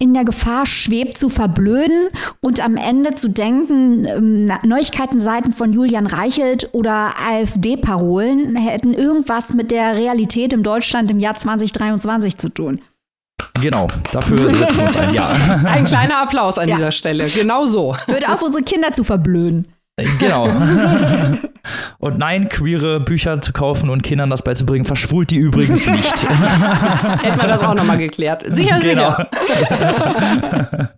in 0.00 0.14
der 0.14 0.24
Gefahr 0.24 0.64
schwebt, 0.64 1.18
zu 1.18 1.28
verblöden 1.28 2.08
und 2.40 2.64
am 2.64 2.76
Ende 2.76 3.14
zu 3.14 3.28
denken, 3.28 4.06
ähm, 4.06 4.50
Neuigkeitenseiten 4.64 5.52
von 5.52 5.74
Julian 5.74 6.06
Reichelt 6.06 6.70
oder 6.72 7.12
AfD-Parolen 7.30 8.56
hätten 8.56 8.94
irgendwas 8.94 9.52
mit 9.52 9.70
der 9.70 9.94
Realität 9.94 10.54
in 10.54 10.62
Deutschland 10.62 11.10
im 11.10 11.18
Jahr 11.18 11.36
2023 11.36 12.38
zu 12.38 12.48
tun. 12.48 12.80
Genau, 13.60 13.88
dafür 14.10 14.38
setzen 14.54 14.78
wir 14.78 14.86
uns 14.86 14.96
ein 14.96 15.12
Ja. 15.12 15.28
Ein 15.64 15.84
kleiner 15.84 16.22
Applaus 16.22 16.56
an 16.56 16.68
ja. 16.68 16.76
dieser 16.76 16.92
Stelle. 16.92 17.28
Genau 17.28 17.66
so. 17.66 17.94
Hört 18.06 18.26
auf, 18.28 18.42
unsere 18.42 18.62
Kinder 18.62 18.92
zu 18.92 19.04
verblöden. 19.04 19.68
Genau. 20.18 20.48
und 21.98 22.18
nein, 22.18 22.48
queere 22.48 23.00
Bücher 23.00 23.40
zu 23.40 23.52
kaufen 23.52 23.90
und 23.90 24.02
Kindern 24.02 24.30
das 24.30 24.42
beizubringen, 24.42 24.84
verschwult 24.84 25.30
die 25.30 25.36
übrigens 25.36 25.86
nicht. 25.86 26.28
Hätten 27.22 27.40
wir 27.40 27.48
das 27.48 27.62
auch 27.62 27.74
nochmal 27.74 27.98
geklärt. 27.98 28.44
Sicher, 28.46 28.78
genau. 28.80 29.16
sicher. 29.58 30.90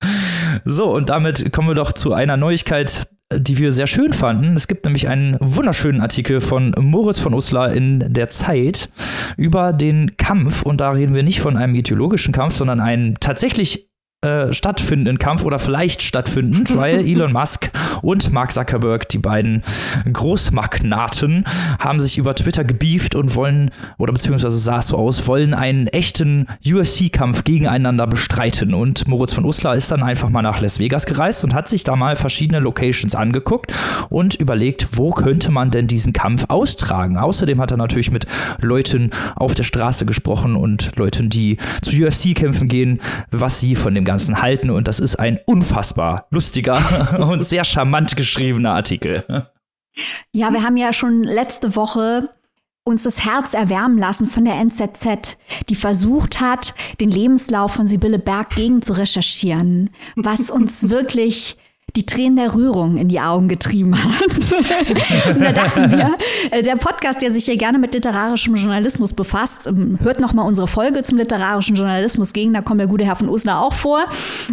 so, 0.64 0.94
und 0.94 1.10
damit 1.10 1.52
kommen 1.52 1.68
wir 1.68 1.74
doch 1.74 1.92
zu 1.92 2.12
einer 2.12 2.36
Neuigkeit, 2.36 3.08
die 3.32 3.58
wir 3.58 3.72
sehr 3.72 3.86
schön 3.86 4.12
fanden. 4.12 4.56
Es 4.56 4.66
gibt 4.66 4.84
nämlich 4.84 5.08
einen 5.08 5.36
wunderschönen 5.40 6.00
Artikel 6.00 6.40
von 6.40 6.74
Moritz 6.78 7.20
von 7.20 7.32
Uslar 7.32 7.72
in 7.72 8.12
der 8.12 8.28
Zeit 8.28 8.90
über 9.36 9.72
den 9.72 10.16
Kampf. 10.16 10.62
Und 10.62 10.80
da 10.80 10.90
reden 10.90 11.14
wir 11.14 11.22
nicht 11.22 11.40
von 11.40 11.56
einem 11.56 11.74
ideologischen 11.76 12.34
Kampf, 12.34 12.54
sondern 12.54 12.80
einen 12.80 13.14
tatsächlich 13.20 13.89
äh, 14.22 14.52
stattfindenden 14.52 15.16
Kampf 15.16 15.44
oder 15.44 15.58
vielleicht 15.58 16.02
stattfindend, 16.02 16.76
weil 16.76 17.08
Elon 17.08 17.32
Musk 17.32 17.70
und 18.02 18.30
Mark 18.32 18.52
Zuckerberg, 18.52 19.08
die 19.08 19.16
beiden 19.16 19.62
Großmagnaten, 20.12 21.46
haben 21.78 22.00
sich 22.00 22.18
über 22.18 22.34
Twitter 22.34 22.64
gebieft 22.64 23.14
und 23.14 23.34
wollen, 23.34 23.70
oder 23.96 24.12
beziehungsweise 24.12 24.58
sah 24.58 24.80
es 24.80 24.88
so 24.88 24.98
aus, 24.98 25.26
wollen 25.26 25.54
einen 25.54 25.86
echten 25.86 26.48
UFC-Kampf 26.66 27.44
gegeneinander 27.44 28.06
bestreiten. 28.06 28.74
Und 28.74 29.08
Moritz 29.08 29.32
von 29.32 29.46
Uslar 29.46 29.74
ist 29.74 29.90
dann 29.90 30.02
einfach 30.02 30.28
mal 30.28 30.42
nach 30.42 30.60
Las 30.60 30.78
Vegas 30.78 31.06
gereist 31.06 31.42
und 31.42 31.54
hat 31.54 31.70
sich 31.70 31.84
da 31.84 31.96
mal 31.96 32.14
verschiedene 32.14 32.58
Locations 32.58 33.14
angeguckt 33.14 33.72
und 34.10 34.34
überlegt, 34.34 34.98
wo 34.98 35.12
könnte 35.12 35.50
man 35.50 35.70
denn 35.70 35.86
diesen 35.86 36.12
Kampf 36.12 36.44
austragen. 36.48 37.16
Außerdem 37.16 37.58
hat 37.58 37.70
er 37.70 37.78
natürlich 37.78 38.10
mit 38.10 38.26
Leuten 38.60 39.12
auf 39.34 39.54
der 39.54 39.62
Straße 39.62 40.04
gesprochen 40.04 40.56
und 40.56 40.92
Leuten, 40.96 41.30
die 41.30 41.56
zu 41.80 41.96
UFC-Kämpfen 41.96 42.68
gehen, 42.68 43.00
was 43.30 43.60
sie 43.60 43.74
von 43.74 43.94
dem 43.94 44.09
Ganzen 44.10 44.42
halten. 44.42 44.70
Und 44.70 44.88
das 44.88 44.98
ist 44.98 45.16
ein 45.16 45.38
unfassbar 45.46 46.26
lustiger 46.30 47.18
und 47.30 47.42
sehr 47.42 47.64
charmant 47.64 48.16
geschriebener 48.16 48.74
Artikel. 48.74 49.24
Ja, 50.32 50.52
wir 50.52 50.62
haben 50.62 50.76
ja 50.76 50.92
schon 50.92 51.22
letzte 51.22 51.76
Woche 51.76 52.28
uns 52.82 53.04
das 53.04 53.24
Herz 53.24 53.54
erwärmen 53.54 53.98
lassen 53.98 54.26
von 54.26 54.44
der 54.44 54.54
NZZ, 54.54 55.36
die 55.68 55.74
versucht 55.74 56.40
hat, 56.40 56.74
den 57.00 57.10
Lebenslauf 57.10 57.72
von 57.72 57.86
Sibylle 57.86 58.18
Berg 58.18 58.50
gegen 58.50 58.82
zu 58.82 58.94
recherchieren, 58.94 59.90
was 60.16 60.50
uns 60.50 60.88
wirklich 60.90 61.56
die 61.96 62.06
Tränen 62.06 62.36
der 62.36 62.54
Rührung 62.54 62.96
in 62.96 63.08
die 63.08 63.20
Augen 63.20 63.48
getrieben 63.48 63.96
hat. 63.96 64.22
und 65.34 65.40
da 65.40 65.52
dachten 65.52 65.90
wir, 65.90 66.16
äh, 66.50 66.62
der 66.62 66.76
Podcast, 66.76 67.22
der 67.22 67.32
sich 67.32 67.44
hier 67.44 67.56
gerne 67.56 67.78
mit 67.78 67.94
literarischem 67.94 68.54
Journalismus 68.54 69.12
befasst, 69.12 69.66
ähm, 69.66 69.98
hört 70.02 70.20
noch 70.20 70.32
mal 70.32 70.42
unsere 70.42 70.68
Folge 70.68 71.02
zum 71.02 71.18
literarischen 71.18 71.74
Journalismus 71.74 72.32
gegen, 72.32 72.52
da 72.52 72.62
kommt 72.62 72.80
der 72.80 72.86
gute 72.86 73.04
Herr 73.04 73.16
von 73.16 73.28
Uslar 73.28 73.62
auch 73.62 73.72
vor. 73.72 74.04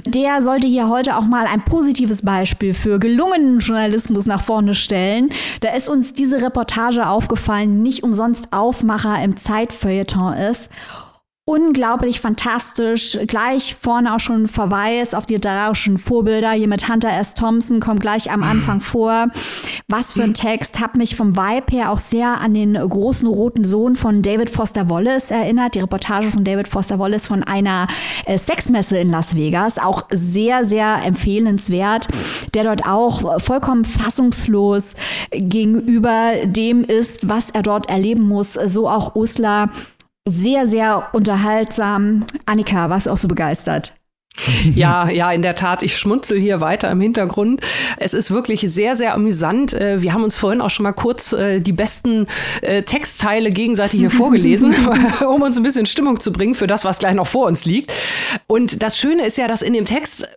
Der 0.06 0.42
sollte 0.42 0.68
hier 0.68 0.90
heute 0.90 1.18
auch 1.18 1.26
mal 1.26 1.46
ein 1.46 1.64
positives 1.64 2.22
Beispiel 2.22 2.74
für 2.74 3.00
gelungenen 3.00 3.60
Journalismus 3.60 4.26
nach 4.26 4.42
vorne 4.42 4.76
stellen. 4.76 5.30
Da 5.62 5.74
ist 5.74 5.90
uns 5.90 6.14
diese 6.14 6.42
Reportage 6.42 7.08
aufgefallen, 7.08 7.82
nicht 7.82 8.04
umsonst 8.04 8.52
Aufmacher 8.52 9.22
im 9.24 9.38
Zeitfeuilleton 9.38 10.34
ist 10.34 10.70
unglaublich 11.48 12.20
fantastisch. 12.20 13.18
Gleich 13.26 13.74
vorne 13.80 14.14
auch 14.14 14.20
schon 14.20 14.44
ein 14.44 14.48
Verweis 14.50 15.14
auf 15.14 15.26
die 15.26 15.36
literarischen 15.36 15.98
Vorbilder. 15.98 16.52
Hier 16.52 16.68
mit 16.68 16.90
Hunter 16.90 17.10
S. 17.18 17.36
Thompson 17.36 17.80
kommt 17.80 18.02
gleich 18.02 18.30
am 18.30 18.44
Anfang 18.44 18.82
vor. 18.82 19.28
Was 19.88 20.12
für 20.12 20.24
ein 20.24 20.34
Text. 20.34 20.82
Hab 20.82 20.98
mich 20.98 21.16
vom 21.16 21.38
Vibe 21.38 21.72
her 21.72 21.92
auch 21.94 22.00
sehr 22.00 22.42
an 22.42 22.54
den 22.54 22.74
großen 22.74 23.30
roten 23.30 23.64
Sohn 23.64 23.96
von 23.96 24.22
David 24.22 24.50
Foster 24.50 24.90
Wallace 24.90 25.32
erinnert. 25.32 25.76
Die 25.76 25.80
Reportage 25.80 26.32
von 26.32 26.44
David 26.44 26.68
Foster 26.68 27.00
Wallace 27.00 27.28
von 27.28 27.44
einer 27.44 27.88
äh, 28.26 28.38
Sexmesse 28.38 28.98
in 28.98 29.10
Las 29.10 29.34
Vegas. 29.34 29.80
Auch 29.80 30.04
sehr, 30.12 30.66
sehr 30.66 31.02
empfehlenswert. 31.06 32.10
Der 32.56 32.66
dort 32.66 32.86
auch 32.86 33.42
vollkommen 33.42 33.86
fassungslos 33.86 34.96
gegenüber 35.32 36.34
dem 36.44 36.84
ist, 36.84 37.30
was 37.30 37.52
er 37.52 37.62
dort 37.62 37.90
erleben 37.90 38.28
muss. 38.28 38.54
So 38.54 38.90
auch 38.90 39.16
Usla 39.16 39.70
sehr, 40.28 40.68
sehr 40.68 41.10
unterhaltsam. 41.14 42.26
Annika, 42.46 42.90
warst 42.90 43.08
du 43.08 43.12
auch 43.12 43.18
so 43.18 43.28
begeistert? 43.28 43.94
Ja, 44.76 45.10
ja, 45.10 45.32
in 45.32 45.42
der 45.42 45.56
Tat. 45.56 45.82
Ich 45.82 45.98
schmunzel 45.98 46.40
hier 46.40 46.62
weiter 46.62 46.92
im 46.92 47.02
Hintergrund. 47.02 47.62
Es 47.98 48.14
ist 48.14 48.30
wirklich 48.30 48.62
sehr, 48.62 48.96
sehr 48.96 49.14
amüsant. 49.14 49.74
Äh, 49.74 50.02
wir 50.02 50.14
haben 50.14 50.24
uns 50.24 50.38
vorhin 50.38 50.62
auch 50.62 50.70
schon 50.70 50.84
mal 50.84 50.94
kurz 50.94 51.34
äh, 51.34 51.60
die 51.60 51.72
besten 51.72 52.28
äh, 52.62 52.84
Textteile 52.84 53.50
gegenseitig 53.50 54.00
hier 54.00 54.12
vorgelesen, 54.12 54.76
um 55.28 55.42
uns 55.42 55.58
ein 55.58 55.64
bisschen 55.64 55.86
Stimmung 55.86 56.20
zu 56.20 56.32
bringen 56.32 56.54
für 56.54 56.68
das, 56.68 56.86
was 56.86 57.00
gleich 57.00 57.16
noch 57.16 57.28
vor 57.28 57.48
uns 57.48 57.66
liegt. 57.66 57.92
Und 58.46 58.84
das 58.84 58.98
Schöne 58.98 59.26
ist 59.26 59.38
ja, 59.38 59.48
dass 59.48 59.62
in 59.62 59.74
dem 59.74 59.86
Text 59.86 60.28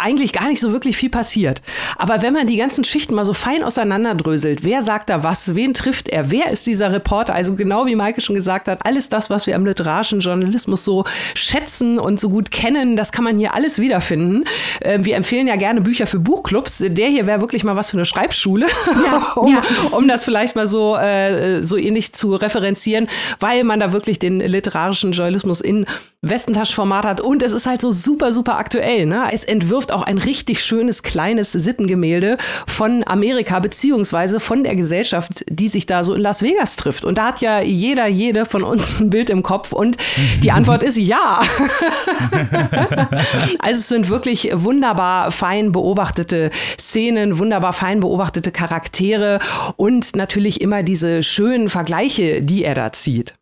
eigentlich 0.00 0.32
gar 0.32 0.48
nicht 0.48 0.60
so 0.60 0.72
wirklich 0.72 0.96
viel 0.96 1.10
passiert. 1.10 1.62
Aber 1.96 2.22
wenn 2.22 2.32
man 2.32 2.46
die 2.46 2.56
ganzen 2.56 2.84
Schichten 2.84 3.14
mal 3.14 3.24
so 3.24 3.32
fein 3.32 3.62
auseinanderdröselt, 3.62 4.64
wer 4.64 4.82
sagt 4.82 5.10
da 5.10 5.22
was, 5.22 5.54
wen 5.54 5.74
trifft 5.74 6.08
er, 6.08 6.30
wer 6.30 6.50
ist 6.50 6.66
dieser 6.66 6.92
Reporter? 6.92 7.34
Also 7.34 7.54
genau 7.54 7.86
wie 7.86 7.94
Maike 7.94 8.20
schon 8.20 8.34
gesagt 8.34 8.68
hat, 8.68 8.84
alles 8.84 9.08
das, 9.08 9.30
was 9.30 9.46
wir 9.46 9.56
am 9.56 9.64
literarischen 9.66 10.20
Journalismus 10.20 10.84
so 10.84 11.04
schätzen 11.34 11.98
und 11.98 12.20
so 12.20 12.30
gut 12.30 12.50
kennen, 12.50 12.96
das 12.96 13.12
kann 13.12 13.24
man 13.24 13.38
hier 13.38 13.54
alles 13.54 13.78
wiederfinden. 13.78 14.44
Ähm, 14.82 15.04
wir 15.04 15.16
empfehlen 15.16 15.46
ja 15.46 15.56
gerne 15.56 15.80
Bücher 15.80 16.06
für 16.06 16.18
Buchclubs. 16.18 16.78
Der 16.86 17.08
hier 17.08 17.26
wäre 17.26 17.40
wirklich 17.40 17.64
mal 17.64 17.76
was 17.76 17.90
für 17.90 17.96
eine 17.96 18.04
Schreibschule, 18.04 18.66
ja, 19.04 19.32
um, 19.36 19.52
ja. 19.52 19.62
um 19.90 20.08
das 20.08 20.24
vielleicht 20.24 20.56
mal 20.56 20.66
so, 20.66 20.96
äh, 20.96 21.62
so 21.62 21.76
ähnlich 21.76 22.12
zu 22.12 22.34
referenzieren, 22.34 23.08
weil 23.38 23.64
man 23.64 23.80
da 23.80 23.92
wirklich 23.92 24.18
den 24.18 24.40
literarischen 24.40 25.12
Journalismus 25.12 25.60
in 25.60 25.86
Westentaschenformat 26.22 27.06
hat 27.06 27.20
und 27.22 27.42
es 27.42 27.52
ist 27.52 27.66
halt 27.66 27.80
so 27.80 27.92
super, 27.92 28.30
super 28.32 28.58
aktuell. 28.58 29.06
Ne? 29.06 29.24
Es 29.32 29.42
entwirft 29.42 29.90
auch 29.90 30.02
ein 30.02 30.18
richtig 30.18 30.62
schönes 30.62 31.02
kleines 31.02 31.52
Sittengemälde 31.52 32.36
von 32.66 33.02
Amerika 33.06 33.58
beziehungsweise 33.58 34.38
von 34.38 34.62
der 34.62 34.76
Gesellschaft, 34.76 35.44
die 35.48 35.68
sich 35.68 35.86
da 35.86 36.04
so 36.04 36.12
in 36.12 36.20
Las 36.20 36.42
Vegas 36.42 36.76
trifft. 36.76 37.06
Und 37.06 37.16
da 37.16 37.28
hat 37.28 37.40
ja 37.40 37.62
jeder, 37.62 38.06
jede 38.06 38.44
von 38.44 38.62
uns 38.62 39.00
ein 39.00 39.08
Bild 39.08 39.30
im 39.30 39.42
Kopf 39.42 39.72
und 39.72 39.96
die 40.42 40.50
Antwort 40.52 40.82
ist 40.82 40.98
ja. 40.98 41.40
also 43.58 43.78
es 43.78 43.88
sind 43.88 44.10
wirklich 44.10 44.50
wunderbar 44.52 45.32
fein 45.32 45.72
beobachtete 45.72 46.50
Szenen, 46.78 47.38
wunderbar 47.38 47.72
fein 47.72 48.00
beobachtete 48.00 48.52
Charaktere 48.52 49.38
und 49.76 50.14
natürlich 50.16 50.60
immer 50.60 50.82
diese 50.82 51.22
schönen 51.22 51.70
Vergleiche, 51.70 52.42
die 52.42 52.62
er 52.64 52.74
da 52.74 52.92
zieht. 52.92 53.39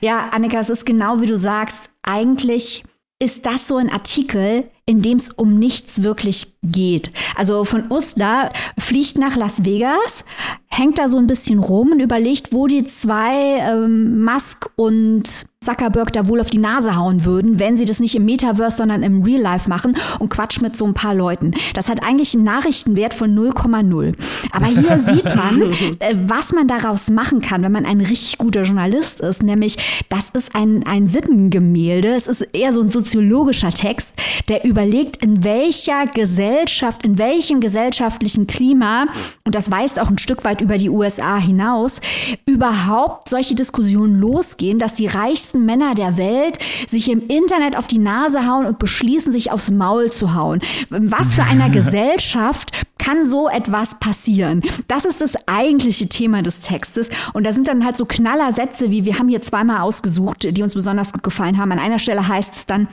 Ja, 0.00 0.30
Annika, 0.30 0.60
es 0.60 0.70
ist 0.70 0.84
genau 0.84 1.20
wie 1.20 1.26
du 1.26 1.36
sagst. 1.36 1.90
Eigentlich 2.02 2.84
ist 3.18 3.46
das 3.46 3.68
so 3.68 3.76
ein 3.76 3.90
Artikel, 3.90 4.70
in 4.86 5.00
dem 5.00 5.16
es 5.16 5.30
um 5.30 5.58
nichts 5.58 6.02
wirklich 6.02 6.54
geht. 6.62 7.10
Also 7.36 7.64
von 7.64 7.90
Uslar 7.90 8.50
fliegt 8.78 9.18
nach 9.18 9.36
Las 9.36 9.64
Vegas, 9.64 10.24
hängt 10.68 10.98
da 10.98 11.08
so 11.08 11.16
ein 11.16 11.26
bisschen 11.26 11.58
rum 11.58 11.92
und 11.92 12.00
überlegt, 12.00 12.52
wo 12.52 12.66
die 12.66 12.84
zwei 12.84 13.58
ähm, 13.60 14.22
Musk 14.24 14.70
und 14.76 15.46
Zuckerberg 15.64 16.12
da 16.12 16.28
wohl 16.28 16.40
auf 16.40 16.50
die 16.50 16.58
Nase 16.58 16.96
hauen 16.96 17.24
würden, 17.24 17.58
wenn 17.58 17.76
sie 17.76 17.86
das 17.86 17.98
nicht 17.98 18.14
im 18.14 18.26
Metaverse, 18.26 18.76
sondern 18.76 19.02
im 19.02 19.22
Real 19.22 19.40
Life 19.40 19.68
machen 19.68 19.96
und 20.18 20.28
quatscht 20.28 20.60
mit 20.60 20.76
so 20.76 20.84
ein 20.84 20.94
paar 20.94 21.14
Leuten. 21.14 21.52
Das 21.72 21.88
hat 21.88 22.02
eigentlich 22.04 22.34
einen 22.34 22.44
Nachrichtenwert 22.44 23.14
von 23.14 23.34
0,0. 23.34 24.14
Aber 24.52 24.66
hier 24.66 24.98
sieht 24.98 25.24
man, 25.24 25.62
äh, 26.00 26.14
was 26.26 26.52
man 26.52 26.68
daraus 26.68 27.10
machen 27.10 27.40
kann, 27.40 27.62
wenn 27.62 27.72
man 27.72 27.86
ein 27.86 28.00
richtig 28.00 28.38
guter 28.38 28.62
Journalist 28.62 29.22
ist. 29.22 29.42
Nämlich, 29.42 29.78
das 30.10 30.28
ist 30.30 30.54
ein, 30.54 30.86
ein 30.86 31.08
Sittengemälde. 31.08 32.08
Es 32.08 32.28
ist 32.28 32.42
eher 32.52 32.72
so 32.72 32.82
ein 32.82 32.90
soziologischer 32.90 33.70
Text, 33.70 34.14
der 34.48 34.64
überlegt, 34.74 35.22
in 35.22 35.44
welcher 35.44 36.04
Gesellschaft, 36.06 37.04
in 37.04 37.16
welchem 37.16 37.60
gesellschaftlichen 37.60 38.48
Klima, 38.48 39.06
und 39.44 39.54
das 39.54 39.70
weist 39.70 40.00
auch 40.00 40.10
ein 40.10 40.18
Stück 40.18 40.42
weit 40.44 40.60
über 40.60 40.78
die 40.78 40.90
USA 40.90 41.36
hinaus, 41.36 42.00
überhaupt 42.44 43.28
solche 43.28 43.54
Diskussionen 43.54 44.18
losgehen, 44.18 44.80
dass 44.80 44.96
die 44.96 45.06
reichsten 45.06 45.64
Männer 45.64 45.94
der 45.94 46.16
Welt 46.16 46.58
sich 46.88 47.08
im 47.08 47.24
Internet 47.28 47.76
auf 47.76 47.86
die 47.86 48.00
Nase 48.00 48.48
hauen 48.48 48.66
und 48.66 48.80
beschließen, 48.80 49.30
sich 49.30 49.52
aufs 49.52 49.70
Maul 49.70 50.10
zu 50.10 50.34
hauen. 50.34 50.60
Was 50.90 51.36
für 51.36 51.44
einer 51.44 51.70
Gesellschaft 51.74 52.84
kann 52.98 53.26
so 53.26 53.48
etwas 53.48 54.00
passieren? 54.00 54.60
Das 54.88 55.04
ist 55.04 55.20
das 55.20 55.36
eigentliche 55.46 56.08
Thema 56.08 56.42
des 56.42 56.60
Textes. 56.60 57.10
Und 57.32 57.46
da 57.46 57.52
sind 57.52 57.68
dann 57.68 57.84
halt 57.84 57.96
so 57.96 58.06
Knallersätze 58.06 58.90
wie, 58.90 59.04
wir 59.04 59.20
haben 59.20 59.28
hier 59.28 59.40
zweimal 59.40 59.82
ausgesucht, 59.82 60.48
die 60.50 60.62
uns 60.64 60.74
besonders 60.74 61.12
gut 61.12 61.22
gefallen 61.22 61.58
haben. 61.58 61.70
An 61.70 61.78
einer 61.78 62.00
Stelle 62.00 62.26
heißt 62.26 62.56
es 62.56 62.66
dann, 62.66 62.88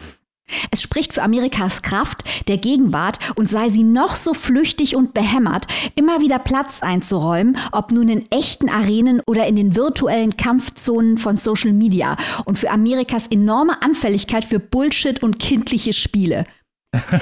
es 0.71 0.81
spricht 0.81 1.13
für 1.13 1.23
Amerikas 1.23 1.81
Kraft 1.81 2.47
der 2.47 2.57
Gegenwart 2.57 3.19
und 3.35 3.49
sei 3.49 3.69
sie 3.69 3.83
noch 3.83 4.15
so 4.15 4.33
flüchtig 4.33 4.95
und 4.95 5.13
behämmert, 5.13 5.67
immer 5.95 6.21
wieder 6.21 6.39
Platz 6.39 6.81
einzuräumen, 6.81 7.57
ob 7.71 7.91
nun 7.91 8.09
in 8.09 8.31
echten 8.31 8.69
Arenen 8.69 9.21
oder 9.27 9.47
in 9.47 9.55
den 9.55 9.75
virtuellen 9.75 10.37
Kampfzonen 10.37 11.17
von 11.17 11.37
Social 11.37 11.73
Media 11.73 12.17
und 12.45 12.57
für 12.57 12.69
Amerikas 12.69 13.27
enorme 13.27 13.81
Anfälligkeit 13.81 14.45
für 14.45 14.59
Bullshit 14.59 15.21
und 15.23 15.39
kindliche 15.39 15.93
Spiele. 15.93 16.45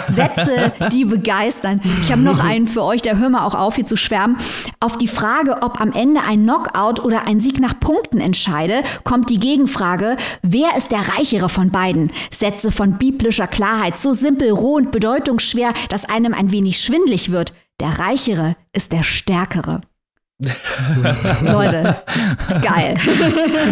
Sätze, 0.08 0.72
die 0.92 1.06
begeistern. 1.06 1.80
Ich 2.02 2.12
habe 2.12 2.22
noch 2.22 2.40
einen 2.40 2.66
für 2.66 2.82
euch, 2.84 3.04
der 3.04 3.20
hör 3.20 3.30
mal 3.30 3.46
auch 3.46 3.54
auf, 3.54 3.76
hier 3.76 3.86
zu 3.86 3.98
schwärmen. 3.98 4.38
Auf 4.80 4.98
die 4.98 5.08
Frage, 5.08 5.62
ob 5.62 5.80
am 5.80 5.92
Ende 5.92 6.22
ein 6.22 6.44
Knockout 6.44 7.00
oder 7.04 7.28
ein 7.28 7.40
Sieg 7.40 7.60
nach 7.60 7.80
Punkten 7.80 8.20
entscheide, 8.20 8.84
kommt 9.04 9.30
die 9.30 9.40
Gegenfrage, 9.40 10.18
wer 10.42 10.76
ist 10.76 10.92
der 10.92 11.08
Reichere 11.18 11.50
von 11.50 11.70
beiden? 11.70 12.12
Sätze 12.32 12.72
von 12.72 12.98
biblischer 12.98 13.48
Klarheit, 13.48 13.98
so 13.98 14.14
simpel, 14.14 14.50
roh 14.50 14.76
und 14.76 14.92
bedeutungsschwer, 14.92 15.74
dass 15.90 16.06
einem 16.06 16.34
ein 16.34 16.52
wenig 16.52 16.80
schwindlig 16.82 17.32
wird. 17.32 17.54
Der 17.80 18.00
Reichere 18.00 18.56
ist 18.74 18.92
der 18.92 19.04
Stärkere. 19.04 19.82
Leute, 21.42 22.02
geil. 22.62 22.96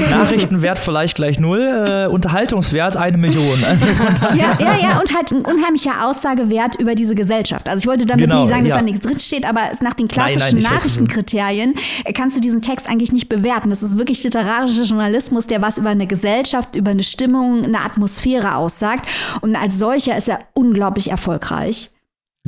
Nachrichtenwert 0.10 0.78
vielleicht 0.78 1.16
gleich 1.16 1.40
null, 1.40 1.62
äh, 1.62 2.12
Unterhaltungswert 2.12 2.98
eine 2.98 3.18
Million. 3.18 3.64
Also 3.64 3.88
ja, 3.88 4.58
ja, 4.60 4.76
ja, 4.76 5.00
und 5.00 5.16
halt 5.16 5.32
ein 5.32 5.46
unheimlicher 5.46 6.06
Aussagewert 6.06 6.76
über 6.76 6.94
diese 6.94 7.16
Gesellschaft. 7.16 7.70
Also 7.70 7.80
ich 7.84 7.88
wollte 7.88 8.06
damit 8.06 8.26
genau, 8.26 8.42
nicht 8.42 8.50
sagen, 8.50 8.64
dass 8.64 8.72
ja. 8.72 8.78
da 8.78 8.82
nichts 8.82 9.00
drinsteht, 9.00 9.46
aber 9.48 9.72
nach 9.82 9.94
den 9.94 10.10
klassischen 10.10 10.58
nein, 10.58 10.64
nein, 10.64 10.74
Nachrichtenkriterien 10.74 11.74
kannst 12.14 12.36
du 12.36 12.42
diesen 12.42 12.62
Text 12.62 12.90
eigentlich 12.90 13.14
nicht 13.14 13.30
bewerten. 13.30 13.70
Das 13.70 13.82
ist 13.82 13.98
wirklich 13.98 14.22
literarischer 14.24 14.84
Journalismus, 14.84 15.48
der 15.48 15.62
was 15.62 15.78
über 15.78 15.90
eine 15.90 16.06
Gesellschaft, 16.06 16.76
über 16.76 16.92
eine 16.92 17.04
Stimmung, 17.04 17.64
eine 17.64 17.80
Atmosphäre 17.80 18.56
aussagt. 18.58 19.08
Und 19.40 19.56
als 19.56 19.80
solcher 19.80 20.18
ist 20.18 20.28
er 20.28 20.40
unglaublich 20.54 21.12
erfolgreich. 21.12 21.92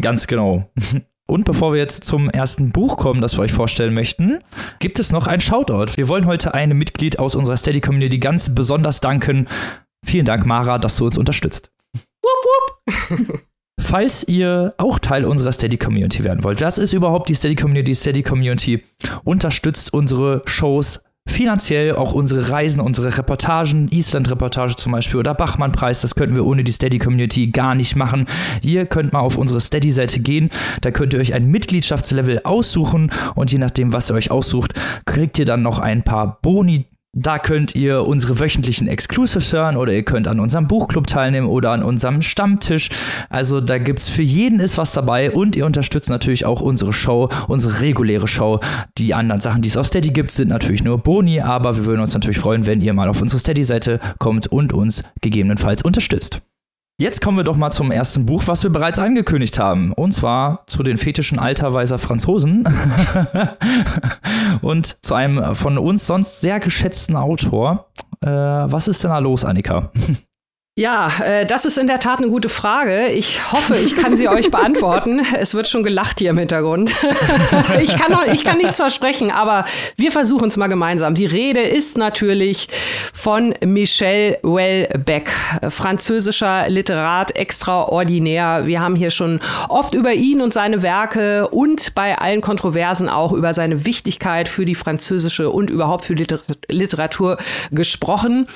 Ganz 0.01 0.27
genau. 0.27 0.69
Und 1.29 1.45
bevor 1.45 1.73
wir 1.73 1.79
jetzt 1.79 2.05
zum 2.05 2.27
ersten 2.29 2.71
Buch 2.71 2.97
kommen, 2.97 3.21
das 3.21 3.37
wir 3.37 3.43
euch 3.43 3.51
vorstellen 3.51 3.93
möchten, 3.93 4.39
gibt 4.79 4.99
es 4.99 5.11
noch 5.11 5.27
ein 5.27 5.39
Shoutout. 5.39 5.95
Wir 5.95 6.07
wollen 6.07 6.25
heute 6.25 6.55
einem 6.55 6.77
Mitglied 6.77 7.19
aus 7.19 7.35
unserer 7.35 7.55
Steady 7.55 7.81
Community 7.81 8.17
ganz 8.17 8.55
besonders 8.55 8.99
danken. 8.99 9.47
Vielen 10.03 10.25
Dank, 10.25 10.47
Mara, 10.47 10.79
dass 10.79 10.97
du 10.97 11.05
uns 11.05 11.19
unterstützt. 11.19 11.69
Wupp, 12.23 13.19
wupp. 13.19 13.39
Falls 13.79 14.27
ihr 14.27 14.73
auch 14.77 14.97
Teil 14.97 15.23
unserer 15.23 15.51
Steady 15.51 15.77
Community 15.77 16.23
werden 16.23 16.43
wollt, 16.43 16.61
was 16.61 16.79
ist 16.79 16.93
überhaupt 16.93 17.29
die 17.29 17.35
Steady 17.35 17.55
Community? 17.55 17.93
Steady 17.93 18.23
Community 18.23 18.83
unterstützt 19.23 19.93
unsere 19.93 20.41
Shows 20.45 21.03
finanziell 21.29 21.95
auch 21.95 22.13
unsere 22.13 22.49
Reisen, 22.49 22.81
unsere 22.81 23.17
Reportagen, 23.17 23.87
Island-Reportage 23.89 24.75
zum 24.75 24.91
Beispiel 24.91 25.19
oder 25.19 25.33
Bachmann-Preis, 25.33 26.01
das 26.01 26.15
könnten 26.15 26.35
wir 26.35 26.45
ohne 26.45 26.63
die 26.63 26.71
Steady-Community 26.71 27.51
gar 27.51 27.75
nicht 27.75 27.95
machen. 27.95 28.25
Ihr 28.61 28.85
könnt 28.85 29.13
mal 29.13 29.19
auf 29.19 29.37
unsere 29.37 29.61
Steady-Seite 29.61 30.19
gehen, 30.19 30.49
da 30.81 30.91
könnt 30.91 31.13
ihr 31.13 31.19
euch 31.19 31.33
ein 31.33 31.47
Mitgliedschaftslevel 31.47 32.41
aussuchen 32.43 33.11
und 33.35 33.51
je 33.51 33.57
nachdem, 33.57 33.93
was 33.93 34.09
ihr 34.09 34.15
euch 34.15 34.31
aussucht, 34.31 34.73
kriegt 35.05 35.39
ihr 35.39 35.45
dann 35.45 35.61
noch 35.61 35.79
ein 35.79 36.03
paar 36.03 36.39
Boni 36.41 36.85
da 37.13 37.39
könnt 37.39 37.75
ihr 37.75 38.05
unsere 38.05 38.39
wöchentlichen 38.39 38.87
Exclusives 38.87 39.51
hören 39.51 39.77
oder 39.77 39.91
ihr 39.93 40.03
könnt 40.03 40.27
an 40.27 40.39
unserem 40.39 40.67
Buchclub 40.67 41.07
teilnehmen 41.07 41.47
oder 41.47 41.71
an 41.71 41.83
unserem 41.83 42.21
Stammtisch. 42.21 42.89
Also 43.29 43.61
da 43.61 43.79
gibt 43.79 43.99
es 43.99 44.09
für 44.09 44.21
jeden 44.21 44.59
ist 44.59 44.77
was 44.77 44.93
dabei 44.93 45.31
und 45.31 45.55
ihr 45.55 45.65
unterstützt 45.65 46.09
natürlich 46.09 46.45
auch 46.45 46.61
unsere 46.61 46.93
Show, 46.93 47.29
unsere 47.47 47.81
reguläre 47.81 48.27
Show. 48.27 48.59
Die 48.97 49.13
anderen 49.13 49.41
Sachen, 49.41 49.61
die 49.61 49.69
es 49.69 49.77
auf 49.77 49.87
Steady 49.87 50.09
gibt, 50.09 50.31
sind 50.31 50.49
natürlich 50.49 50.83
nur 50.83 50.99
Boni, 50.99 51.41
aber 51.41 51.77
wir 51.77 51.85
würden 51.85 52.01
uns 52.01 52.13
natürlich 52.13 52.39
freuen, 52.39 52.67
wenn 52.67 52.81
ihr 52.81 52.93
mal 52.93 53.09
auf 53.09 53.21
unsere 53.21 53.39
Steady-Seite 53.39 53.99
kommt 54.19 54.47
und 54.47 54.71
uns 54.71 55.03
gegebenenfalls 55.21 55.81
unterstützt. 55.81 56.41
Jetzt 57.01 57.21
kommen 57.21 57.37
wir 57.37 57.45
doch 57.45 57.55
mal 57.55 57.71
zum 57.71 57.91
ersten 57.91 58.25
Buch, 58.25 58.43
was 58.47 58.61
wir 58.63 58.71
bereits 58.71 58.99
angekündigt 58.99 59.57
haben. 59.57 59.93
Und 59.93 60.11
zwar 60.11 60.65
zu 60.67 60.83
den 60.83 60.97
fetischen 60.97 61.39
Alterweiser 61.39 61.97
Franzosen. 61.97 62.67
und 64.61 65.01
zu 65.01 65.15
einem 65.15 65.55
von 65.55 65.77
uns 65.77 66.05
sonst 66.05 66.41
sehr 66.41 66.59
geschätzten 66.59 67.15
Autor. 67.15 67.85
Äh, 68.19 68.27
was 68.27 68.89
ist 68.89 69.01
denn 69.01 69.11
da 69.11 69.19
los, 69.19 69.45
Annika? 69.45 69.93
Ja, 70.79 71.11
äh, 71.21 71.45
das 71.45 71.65
ist 71.65 71.77
in 71.77 71.87
der 71.87 71.99
Tat 71.99 72.19
eine 72.19 72.29
gute 72.29 72.47
Frage. 72.47 73.07
Ich 73.07 73.51
hoffe, 73.51 73.75
ich 73.75 73.97
kann 73.97 74.15
sie 74.15 74.29
euch 74.29 74.49
beantworten. 74.49 75.19
Es 75.37 75.53
wird 75.53 75.67
schon 75.67 75.83
gelacht 75.83 76.19
hier 76.19 76.29
im 76.29 76.37
Hintergrund. 76.37 76.91
ich, 77.81 77.93
kann 77.95 78.11
noch, 78.13 78.25
ich 78.25 78.45
kann 78.45 78.57
nichts 78.57 78.77
versprechen, 78.77 79.29
aber 79.29 79.65
wir 79.97 80.13
versuchen 80.13 80.47
es 80.47 80.55
mal 80.55 80.67
gemeinsam. 80.67 81.15
Die 81.15 81.25
Rede 81.25 81.59
ist 81.59 81.97
natürlich 81.97 82.69
von 83.13 83.53
Michel 83.61 84.37
Houellebecq, 84.41 85.29
französischer 85.69 86.69
Literat 86.69 87.35
extraordinär. 87.35 88.65
Wir 88.65 88.79
haben 88.79 88.95
hier 88.95 89.09
schon 89.09 89.41
oft 89.67 89.93
über 89.93 90.13
ihn 90.13 90.39
und 90.39 90.53
seine 90.53 90.81
Werke 90.81 91.49
und 91.49 91.93
bei 91.93 92.17
allen 92.17 92.39
Kontroversen 92.39 93.09
auch 93.09 93.33
über 93.33 93.53
seine 93.53 93.85
Wichtigkeit 93.85 94.47
für 94.47 94.63
die 94.63 94.75
französische 94.75 95.49
und 95.49 95.69
überhaupt 95.69 96.05
für 96.05 96.15
Literatur 96.69 97.37
gesprochen. 97.71 98.47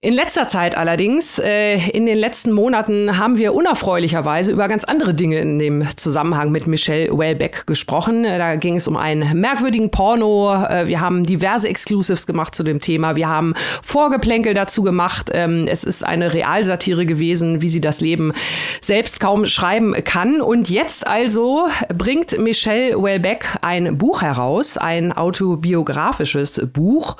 In 0.00 0.14
letzter 0.14 0.46
Zeit 0.46 0.76
allerdings, 0.76 1.40
äh, 1.40 1.88
in 1.88 2.06
den 2.06 2.18
letzten 2.18 2.52
Monaten, 2.52 3.18
haben 3.18 3.36
wir 3.36 3.52
unerfreulicherweise 3.52 4.52
über 4.52 4.68
ganz 4.68 4.84
andere 4.84 5.12
Dinge 5.12 5.40
in 5.40 5.58
dem 5.58 5.84
Zusammenhang 5.96 6.52
mit 6.52 6.68
Michelle 6.68 7.18
Wellbeck 7.18 7.66
gesprochen. 7.66 8.22
Da 8.22 8.54
ging 8.54 8.76
es 8.76 8.86
um 8.86 8.96
einen 8.96 9.40
merkwürdigen 9.40 9.90
Porno. 9.90 10.54
Äh, 10.54 10.86
wir 10.86 11.00
haben 11.00 11.24
diverse 11.24 11.68
Exclusives 11.68 12.28
gemacht 12.28 12.54
zu 12.54 12.62
dem 12.62 12.78
Thema. 12.78 13.16
Wir 13.16 13.28
haben 13.28 13.54
Vorgeplänkel 13.82 14.54
dazu 14.54 14.84
gemacht. 14.84 15.30
Ähm, 15.34 15.66
es 15.66 15.82
ist 15.82 16.04
eine 16.04 16.32
Realsatire 16.32 17.04
gewesen, 17.04 17.60
wie 17.60 17.68
sie 17.68 17.80
das 17.80 18.00
Leben 18.00 18.32
selbst 18.80 19.18
kaum 19.18 19.46
schreiben 19.46 19.96
kann. 20.04 20.40
Und 20.40 20.70
jetzt 20.70 21.08
also 21.08 21.66
bringt 21.92 22.38
Michelle 22.38 23.02
Wellbeck 23.02 23.46
ein 23.62 23.98
Buch 23.98 24.22
heraus, 24.22 24.76
ein 24.76 25.10
autobiografisches 25.10 26.68
Buch 26.72 27.16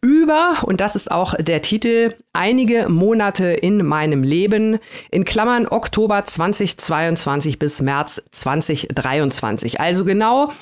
über, 0.00 0.54
und 0.62 0.80
das 0.80 0.96
ist 0.96 1.12
auch 1.12 1.34
der 1.34 1.62
Titel, 1.62 2.15
einige 2.32 2.88
Monate 2.88 3.46
in 3.46 3.84
meinem 3.84 4.22
Leben, 4.22 4.78
in 5.10 5.24
Klammern 5.24 5.66
Oktober 5.66 6.24
2022 6.24 7.58
bis 7.58 7.80
März 7.80 8.22
2023. 8.30 9.80
Also 9.80 10.04
genau 10.04 10.52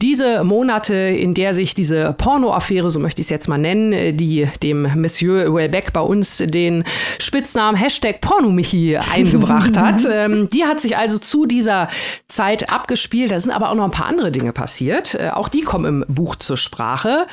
diese 0.00 0.44
Monate, 0.44 0.94
in 0.94 1.34
der 1.34 1.54
sich 1.54 1.74
diese 1.74 2.14
Pornoaffäre, 2.18 2.90
so 2.90 3.00
möchte 3.00 3.20
ich 3.20 3.26
es 3.26 3.30
jetzt 3.30 3.48
mal 3.48 3.58
nennen, 3.58 4.16
die 4.16 4.46
dem 4.62 4.82
Monsieur 5.00 5.54
Welbeck 5.54 5.92
bei 5.92 6.00
uns 6.00 6.38
den 6.38 6.84
Spitznamen 7.18 7.76
Hashtag 7.76 8.20
Pornomichi 8.20 8.96
eingebracht 9.12 9.76
hat, 9.76 10.06
ähm, 10.10 10.48
die 10.50 10.64
hat 10.64 10.80
sich 10.80 10.96
also 10.96 11.18
zu 11.18 11.46
dieser 11.46 11.88
Zeit 12.28 12.70
abgespielt. 12.70 13.32
Da 13.32 13.40
sind 13.40 13.52
aber 13.52 13.70
auch 13.70 13.74
noch 13.74 13.84
ein 13.84 13.90
paar 13.90 14.06
andere 14.06 14.32
Dinge 14.32 14.52
passiert. 14.52 15.14
Äh, 15.14 15.30
auch 15.30 15.48
die 15.48 15.62
kommen 15.62 16.02
im 16.02 16.14
Buch 16.14 16.36
zur 16.36 16.56
Sprache. 16.56 17.26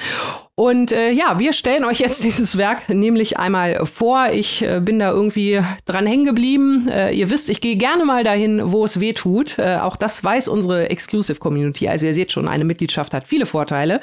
Und 0.59 0.91
äh, 0.91 1.11
ja, 1.11 1.39
wir 1.39 1.53
stellen 1.53 1.85
euch 1.85 1.99
jetzt 1.99 2.21
dieses 2.25 2.57
Werk 2.57 2.89
nämlich 2.89 3.39
einmal 3.39 3.85
vor. 3.85 4.27
Ich 4.33 4.61
äh, 4.61 4.81
bin 4.81 4.99
da 4.99 5.09
irgendwie 5.09 5.61
dran 5.85 6.05
hängen 6.05 6.25
geblieben. 6.25 6.89
Äh, 6.89 7.13
ihr 7.13 7.29
wisst, 7.29 7.49
ich 7.49 7.61
gehe 7.61 7.77
gerne 7.77 8.03
mal 8.03 8.25
dahin, 8.25 8.73
wo 8.73 8.83
es 8.83 8.99
weh 8.99 9.13
tut. 9.13 9.57
Äh, 9.57 9.77
auch 9.77 9.95
das 9.95 10.21
weiß 10.21 10.49
unsere 10.49 10.89
Exclusive 10.89 11.39
Community. 11.39 11.87
Also 11.87 12.07
ihr 12.07 12.13
seht 12.13 12.33
schon, 12.33 12.49
eine 12.49 12.65
Mitgliedschaft 12.65 13.13
hat 13.13 13.25
viele 13.25 13.45
Vorteile. 13.45 14.01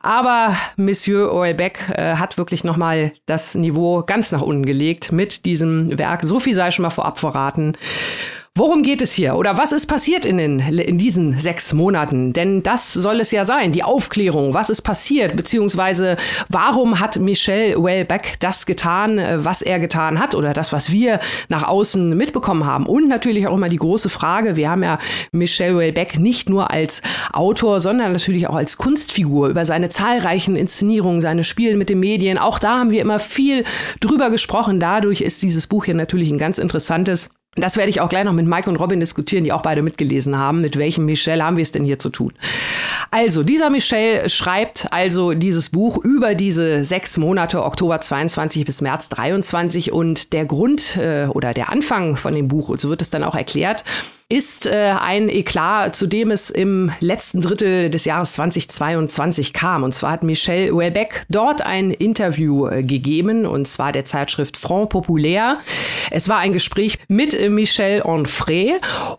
Aber 0.00 0.56
Monsieur 0.76 1.34
Oelbeck 1.34 1.80
äh, 1.92 2.14
hat 2.14 2.38
wirklich 2.38 2.62
noch 2.62 2.76
mal 2.76 3.10
das 3.26 3.56
Niveau 3.56 4.04
ganz 4.06 4.30
nach 4.30 4.42
unten 4.42 4.64
gelegt 4.64 5.10
mit 5.10 5.46
diesem 5.46 5.98
Werk. 5.98 6.22
So 6.22 6.38
viel 6.38 6.54
sei 6.54 6.70
schon 6.70 6.84
mal 6.84 6.90
vorab 6.90 7.18
verraten. 7.18 7.76
Worum 8.58 8.82
geht 8.82 9.02
es 9.02 9.12
hier 9.12 9.36
oder 9.36 9.56
was 9.56 9.70
ist 9.70 9.86
passiert 9.86 10.24
in, 10.24 10.36
den, 10.36 10.58
in 10.58 10.98
diesen 10.98 11.38
sechs 11.38 11.72
Monaten? 11.72 12.32
Denn 12.32 12.64
das 12.64 12.92
soll 12.92 13.20
es 13.20 13.30
ja 13.30 13.44
sein, 13.44 13.70
die 13.70 13.84
Aufklärung. 13.84 14.52
Was 14.52 14.68
ist 14.68 14.82
passiert? 14.82 15.36
Beziehungsweise 15.36 16.16
warum 16.48 16.98
hat 16.98 17.20
Michel 17.20 17.80
Wellbeck 17.80 18.34
das 18.40 18.66
getan, 18.66 19.20
äh, 19.20 19.44
was 19.44 19.62
er 19.62 19.78
getan 19.78 20.18
hat 20.18 20.34
oder 20.34 20.54
das, 20.54 20.72
was 20.72 20.90
wir 20.90 21.20
nach 21.48 21.68
außen 21.68 22.16
mitbekommen 22.16 22.66
haben? 22.66 22.86
Und 22.86 23.06
natürlich 23.06 23.46
auch 23.46 23.54
immer 23.54 23.68
die 23.68 23.76
große 23.76 24.08
Frage, 24.08 24.56
wir 24.56 24.68
haben 24.68 24.82
ja 24.82 24.98
Michel 25.30 25.76
Wellbeck 25.76 26.18
nicht 26.18 26.48
nur 26.48 26.72
als 26.72 27.00
Autor, 27.32 27.78
sondern 27.80 28.10
natürlich 28.10 28.48
auch 28.48 28.56
als 28.56 28.76
Kunstfigur 28.76 29.50
über 29.50 29.66
seine 29.66 29.88
zahlreichen 29.88 30.56
Inszenierungen, 30.56 31.20
seine 31.20 31.44
Spiele 31.44 31.76
mit 31.76 31.90
den 31.90 32.00
Medien. 32.00 32.38
Auch 32.38 32.58
da 32.58 32.80
haben 32.80 32.90
wir 32.90 33.02
immer 33.02 33.20
viel 33.20 33.62
drüber 34.00 34.30
gesprochen. 34.30 34.80
Dadurch 34.80 35.20
ist 35.20 35.44
dieses 35.44 35.68
Buch 35.68 35.84
hier 35.84 35.94
natürlich 35.94 36.32
ein 36.32 36.38
ganz 36.38 36.58
interessantes. 36.58 37.30
Das 37.54 37.76
werde 37.76 37.90
ich 37.90 38.00
auch 38.00 38.08
gleich 38.08 38.24
noch 38.24 38.32
mit 38.32 38.46
Mike 38.46 38.70
und 38.70 38.76
Robin 38.76 39.00
diskutieren, 39.00 39.42
die 39.42 39.52
auch 39.52 39.62
beide 39.62 39.82
mitgelesen 39.82 40.38
haben. 40.38 40.60
Mit 40.60 40.76
welchem 40.76 41.06
Michel 41.06 41.42
haben 41.42 41.56
wir 41.56 41.62
es 41.62 41.72
denn 41.72 41.84
hier 41.84 41.98
zu 41.98 42.10
tun? 42.10 42.32
Also, 43.10 43.42
dieser 43.42 43.70
Michel 43.70 44.28
schreibt 44.28 44.92
also 44.92 45.34
dieses 45.34 45.70
Buch 45.70 45.96
über 46.04 46.34
diese 46.34 46.84
sechs 46.84 47.16
Monate, 47.16 47.64
Oktober 47.64 48.00
22 48.00 48.64
bis 48.64 48.80
März 48.80 49.08
23. 49.08 49.92
Und 49.92 50.32
der 50.32 50.44
Grund 50.46 50.96
äh, 50.96 51.26
oder 51.26 51.54
der 51.54 51.70
Anfang 51.70 52.16
von 52.16 52.34
dem 52.34 52.48
Buch, 52.48 52.76
so 52.78 52.90
wird 52.90 53.02
es 53.02 53.10
dann 53.10 53.24
auch 53.24 53.34
erklärt, 53.34 53.82
ist 54.30 54.66
äh, 54.66 54.94
ein 55.00 55.30
Eklat, 55.30 55.96
zu 55.96 56.06
dem 56.06 56.30
es 56.30 56.50
im 56.50 56.90
letzten 57.00 57.40
Drittel 57.40 57.88
des 57.88 58.04
Jahres 58.04 58.34
2022 58.34 59.54
kam. 59.54 59.84
Und 59.84 59.94
zwar 59.94 60.12
hat 60.12 60.22
Michel 60.22 60.70
Houellebecq 60.70 61.24
dort 61.30 61.62
ein 61.62 61.90
Interview 61.90 62.66
äh, 62.66 62.82
gegeben, 62.82 63.46
und 63.46 63.66
zwar 63.66 63.90
der 63.90 64.04
Zeitschrift 64.04 64.58
Front 64.58 64.90
Populaire. 64.90 65.60
Es 66.10 66.28
war 66.28 66.40
ein 66.40 66.52
Gespräch 66.52 66.98
mit 67.08 67.32
äh, 67.32 67.48
Michel 67.48 68.02
Onfray. 68.02 68.74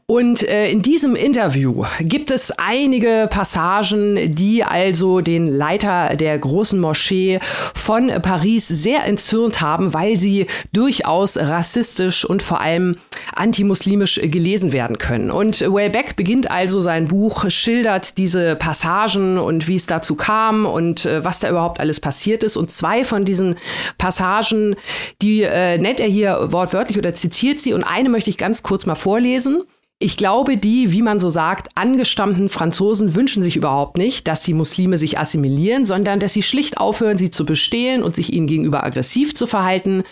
Und 0.05 0.43
äh, 0.43 0.69
in 0.69 0.83
diesem 0.83 1.15
Interview 1.15 1.85
gibt 2.01 2.29
es 2.29 2.51
einige 2.51 3.27
Passagen, 3.31 4.35
die 4.35 4.63
also 4.63 5.21
den 5.21 5.47
Leiter 5.47 6.17
der 6.17 6.37
großen 6.37 6.79
Moschee 6.79 7.39
von 7.73 8.11
Paris 8.21 8.67
sehr 8.67 9.05
entzürnt 9.05 9.59
haben, 9.59 9.91
weil 9.95 10.19
sie 10.19 10.45
durchaus 10.71 11.35
rassistisch 11.35 12.25
und 12.25 12.43
vor 12.43 12.61
allem 12.61 12.95
antimuslimisch 13.33 14.21
gelesen 14.21 14.71
werden 14.71 14.98
können. 14.99 15.31
Und 15.31 15.61
Wayback 15.61 16.15
beginnt 16.15 16.51
also 16.51 16.81
sein 16.81 17.07
Buch, 17.07 17.49
schildert 17.49 18.17
diese 18.17 18.55
Passagen 18.55 19.37
und 19.37 19.67
wie 19.67 19.75
es 19.75 19.85
dazu 19.85 20.15
kam 20.15 20.65
und 20.65 21.05
äh, 21.05 21.23
was 21.23 21.39
da 21.39 21.49
überhaupt 21.49 21.79
alles 21.79 21.99
passiert 21.99 22.43
ist. 22.43 22.57
Und 22.57 22.69
zwei 22.69 23.03
von 23.03 23.25
diesen 23.25 23.55
Passagen, 23.97 24.75
die 25.21 25.43
äh, 25.43 25.77
nennt 25.77 25.99
er 25.99 26.07
hier 26.07 26.51
wortwörtlich 26.51 26.97
oder 26.97 27.13
zitiert 27.13 27.59
sie. 27.59 27.73
Und 27.73 27.83
eine 27.83 28.09
möchte 28.09 28.29
ich 28.29 28.37
ganz 28.37 28.61
kurz 28.61 28.85
mal 28.85 28.95
vorlesen. 28.95 29.63
Ich 30.01 30.15
glaube, 30.15 30.55
die, 30.55 30.93
wie 30.93 31.01
man 31.01 31.19
so 31.19 31.29
sagt, 31.29 31.69
angestammten 31.75 32.47
Franzosen 32.47 33.15
wünschen 33.15 33.43
sich 33.43 33.57
überhaupt 33.57 33.97
nicht, 33.97 34.29
dass 34.29 34.43
die 34.43 34.53
Muslime 34.53 34.97
sich 34.97 35.19
assimilieren, 35.19 35.83
sondern 35.83 36.21
dass 36.21 36.31
sie 36.31 36.41
schlicht 36.41 36.77
aufhören, 36.77 37.17
sie 37.17 37.31
zu 37.31 37.45
bestehlen 37.45 38.01
und 38.01 38.15
sich 38.15 38.31
ihnen 38.31 38.47
gegenüber 38.47 38.85
aggressiv 38.85 39.35
zu 39.35 39.45
verhalten. 39.45 40.03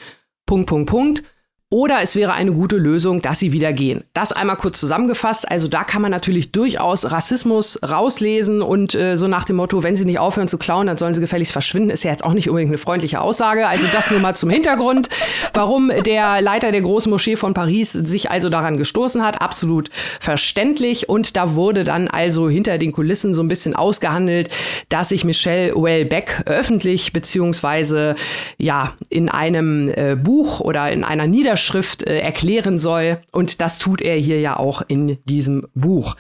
Punkt, 0.46 0.68
Punkt, 0.68 0.90
Punkt. 0.90 1.24
Oder 1.70 1.98
es 2.02 2.16
wäre 2.16 2.32
eine 2.32 2.54
gute 2.54 2.78
Lösung, 2.78 3.22
dass 3.22 3.40
sie 3.40 3.52
wieder 3.52 3.74
gehen. 3.74 4.06
Das 4.14 4.32
einmal 4.32 4.56
kurz 4.56 4.80
zusammengefasst. 4.80 5.52
Also 5.52 5.68
da 5.68 5.84
kann 5.84 6.02
man 6.02 6.12
natürlich 6.12 6.54
durchaus 6.54 7.12
Rassismus 7.12 7.78
rauslesen 7.84 8.62
und 8.62 8.96
äh, 8.96 9.18
so 9.18 9.28
nach 9.28 9.44
dem 9.44 9.58
Motto, 9.58 9.84
wenn 9.84 9.98
sie 9.98 10.06
nicht 10.06 10.18
aufhören 10.18 10.48
zu 10.48 10.58
klauen, 10.58 10.88
dann 10.88 10.96
sollen 10.96 11.14
sie 11.14 11.20
gefälligst 11.20 11.52
verschwinden, 11.52 11.90
ist 11.90 12.06
ja 12.06 12.12
jetzt 12.12 12.24
auch 12.24 12.32
nicht 12.32 12.48
unbedingt 12.48 12.70
eine 12.70 12.78
freundliche 12.78 13.20
Aussage. 13.20 13.68
Also 13.68 13.86
das 13.92 14.10
nur 14.12 14.22
mal 14.22 14.34
zum 14.34 14.50
Hintergrund, 14.50 15.10
warum 15.54 15.92
der 16.06 16.42
Leiter 16.42 16.72
der 16.72 16.80
großen 16.80 17.10
Moschee 17.10 17.36
von 17.36 17.54
Paris 17.54 17.92
sich 17.92 18.32
also 18.32 18.48
daran 18.48 18.78
gestoßen 18.78 19.22
hat. 19.22 19.42
Absolut 19.42 19.90
verständlich. 20.22 21.10
Und 21.10 21.36
da 21.36 21.56
wurde 21.56 21.84
dann 21.84 22.08
also 22.08 22.48
hinter 22.48 22.78
den 22.78 22.94
Kulissen 22.94 23.34
so 23.34 23.44
ein 23.44 23.50
bisschen 23.50 23.76
ausgehandelt, 23.76 24.48
dass 24.88 25.10
sich 25.10 25.26
Michelle 25.26 25.76
Wellbeck 25.76 26.44
öffentlich 26.46 27.12
beziehungsweise 27.12 28.16
ja 28.58 28.94
in 29.10 29.28
einem 29.28 29.90
äh, 29.90 30.16
Buch 30.16 30.62
oder 30.62 30.90
in 30.94 31.04
einer 31.04 31.28
Niederschrift 31.28 31.57
Niederschrift 31.58 32.04
äh, 32.04 32.20
erklären 32.20 32.80
soll. 32.80 33.20
Und 33.32 33.62
das 33.62 33.80
tut 33.80 34.02
er 34.02 34.16
hier 34.16 34.40
ja 34.40 34.58
auch 34.58 34.84
in 34.88 35.18
diesem 35.26 35.68
Buch. 35.74 36.16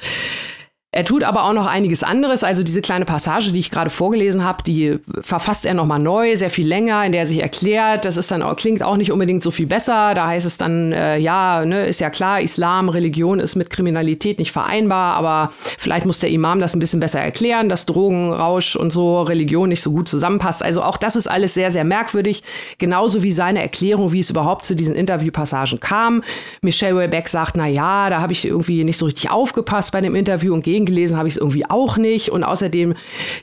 Er 0.93 1.03
tut 1.03 1.25
aber 1.25 1.43
auch 1.43 1.51
noch 1.51 1.65
einiges 1.65 2.01
anderes. 2.01 2.45
Also 2.45 2.63
diese 2.63 2.81
kleine 2.81 3.03
Passage, 3.03 3.51
die 3.51 3.59
ich 3.59 3.69
gerade 3.69 3.89
vorgelesen 3.89 4.45
habe, 4.45 4.63
die 4.63 4.99
verfasst 5.19 5.65
er 5.65 5.73
nochmal 5.73 5.99
neu, 5.99 6.37
sehr 6.37 6.49
viel 6.49 6.65
länger, 6.65 7.05
in 7.05 7.11
der 7.11 7.21
er 7.21 7.27
sich 7.27 7.41
erklärt. 7.41 8.05
Das 8.05 8.15
ist 8.15 8.31
dann 8.31 8.41
auch, 8.41 8.55
klingt 8.55 8.81
auch 8.81 8.95
nicht 8.95 9.11
unbedingt 9.11 9.43
so 9.43 9.51
viel 9.51 9.67
besser. 9.67 10.13
Da 10.13 10.27
heißt 10.27 10.45
es 10.45 10.57
dann, 10.57 10.93
äh, 10.93 11.17
ja, 11.17 11.65
ne, 11.65 11.85
ist 11.85 11.99
ja 11.99 12.09
klar, 12.09 12.41
Islam, 12.41 12.87
Religion 12.87 13.41
ist 13.41 13.57
mit 13.57 13.69
Kriminalität 13.69 14.39
nicht 14.39 14.53
vereinbar, 14.53 15.15
aber 15.17 15.51
vielleicht 15.77 16.05
muss 16.05 16.19
der 16.19 16.29
Imam 16.29 16.59
das 16.59 16.73
ein 16.73 16.79
bisschen 16.79 17.01
besser 17.01 17.19
erklären, 17.19 17.67
dass 17.67 17.85
Drogenrausch 17.85 18.77
und 18.77 18.91
so 18.91 19.23
Religion 19.23 19.67
nicht 19.67 19.81
so 19.81 19.91
gut 19.91 20.07
zusammenpasst. 20.07 20.63
Also 20.63 20.83
auch 20.83 20.95
das 20.95 21.17
ist 21.17 21.27
alles 21.27 21.53
sehr, 21.53 21.69
sehr 21.69 21.83
merkwürdig. 21.83 22.43
Genauso 22.77 23.23
wie 23.23 23.33
seine 23.33 23.61
Erklärung, 23.61 24.13
wie 24.13 24.21
es 24.21 24.29
überhaupt 24.29 24.63
zu 24.63 24.73
diesen 24.73 24.95
Interviewpassagen 24.95 25.81
kam. 25.81 26.23
Michelle 26.61 26.95
Wellbeck 26.95 27.27
sagt, 27.27 27.57
na 27.57 27.67
ja, 27.67 28.09
da 28.09 28.21
habe 28.21 28.31
ich 28.31 28.45
irgendwie 28.45 28.85
nicht 28.85 28.97
so 28.97 29.05
richtig 29.05 29.29
aufgepasst 29.29 29.91
bei 29.91 29.99
dem 29.99 30.15
Interview 30.15 30.53
und 30.53 30.63
gegen 30.77 30.85
gelesen 30.85 31.17
habe 31.17 31.27
ich 31.27 31.35
es 31.35 31.39
irgendwie 31.39 31.67
auch 31.69 31.97
nicht. 31.97 32.29
Und 32.29 32.43
außerdem 32.43 32.93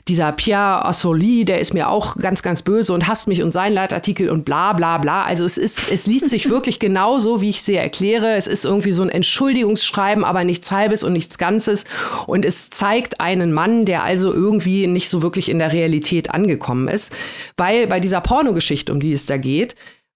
dieser 0.07 0.31
Pierre 0.31 0.85
Assoli, 0.85 1.43
der 1.43 1.59
ist 1.59 1.73
mir 1.73 1.89
auch 1.89 2.15
ganz, 2.15 2.41
ganz 2.41 2.61
böse 2.61 2.93
und 2.93 3.07
hasst 3.07 3.27
mich 3.27 3.43
und 3.43 3.51
sein 3.51 3.73
Leitartikel 3.73 4.29
und 4.29 4.45
bla 4.45 4.73
bla 4.73 4.97
bla. 4.97 5.23
Also 5.23 5.43
es 5.43 5.57
ist, 5.57 5.91
es 5.91 6.07
liest 6.07 6.29
sich 6.29 6.49
wirklich 6.49 6.79
genauso, 6.85 7.41
wie 7.41 7.49
ich 7.49 7.59
es 7.59 7.67
erkläre. 7.67 8.35
Es 8.35 8.47
ist 8.47 8.63
irgendwie 8.63 8.93
so 8.93 9.03
ein 9.03 9.09
Entschuldigungsschreiben, 9.09 10.23
aber 10.23 10.43
nichts 10.43 10.71
Halbes 10.71 11.03
und 11.03 11.13
nichts 11.13 11.37
Ganzes. 11.37 11.83
Und 12.25 12.45
es 12.45 12.69
zeigt 12.69 13.19
einen 13.19 13.51
Mann, 13.51 13.85
der 13.85 14.03
also 14.03 14.33
irgendwie 14.33 14.87
nicht 14.87 15.09
so 15.09 15.21
wirklich 15.21 15.49
in 15.49 15.59
der 15.59 15.73
Realität 15.73 16.31
angekommen 16.31 16.87
ist. 16.87 17.13
Weil 17.57 17.87
bei 17.87 17.99
dieser 17.99 18.21
Pornogeschichte, 18.21 18.93
um 18.93 18.99
die 18.99 19.11
es 19.11 19.25
da 19.25 19.37
geht, 19.37 19.75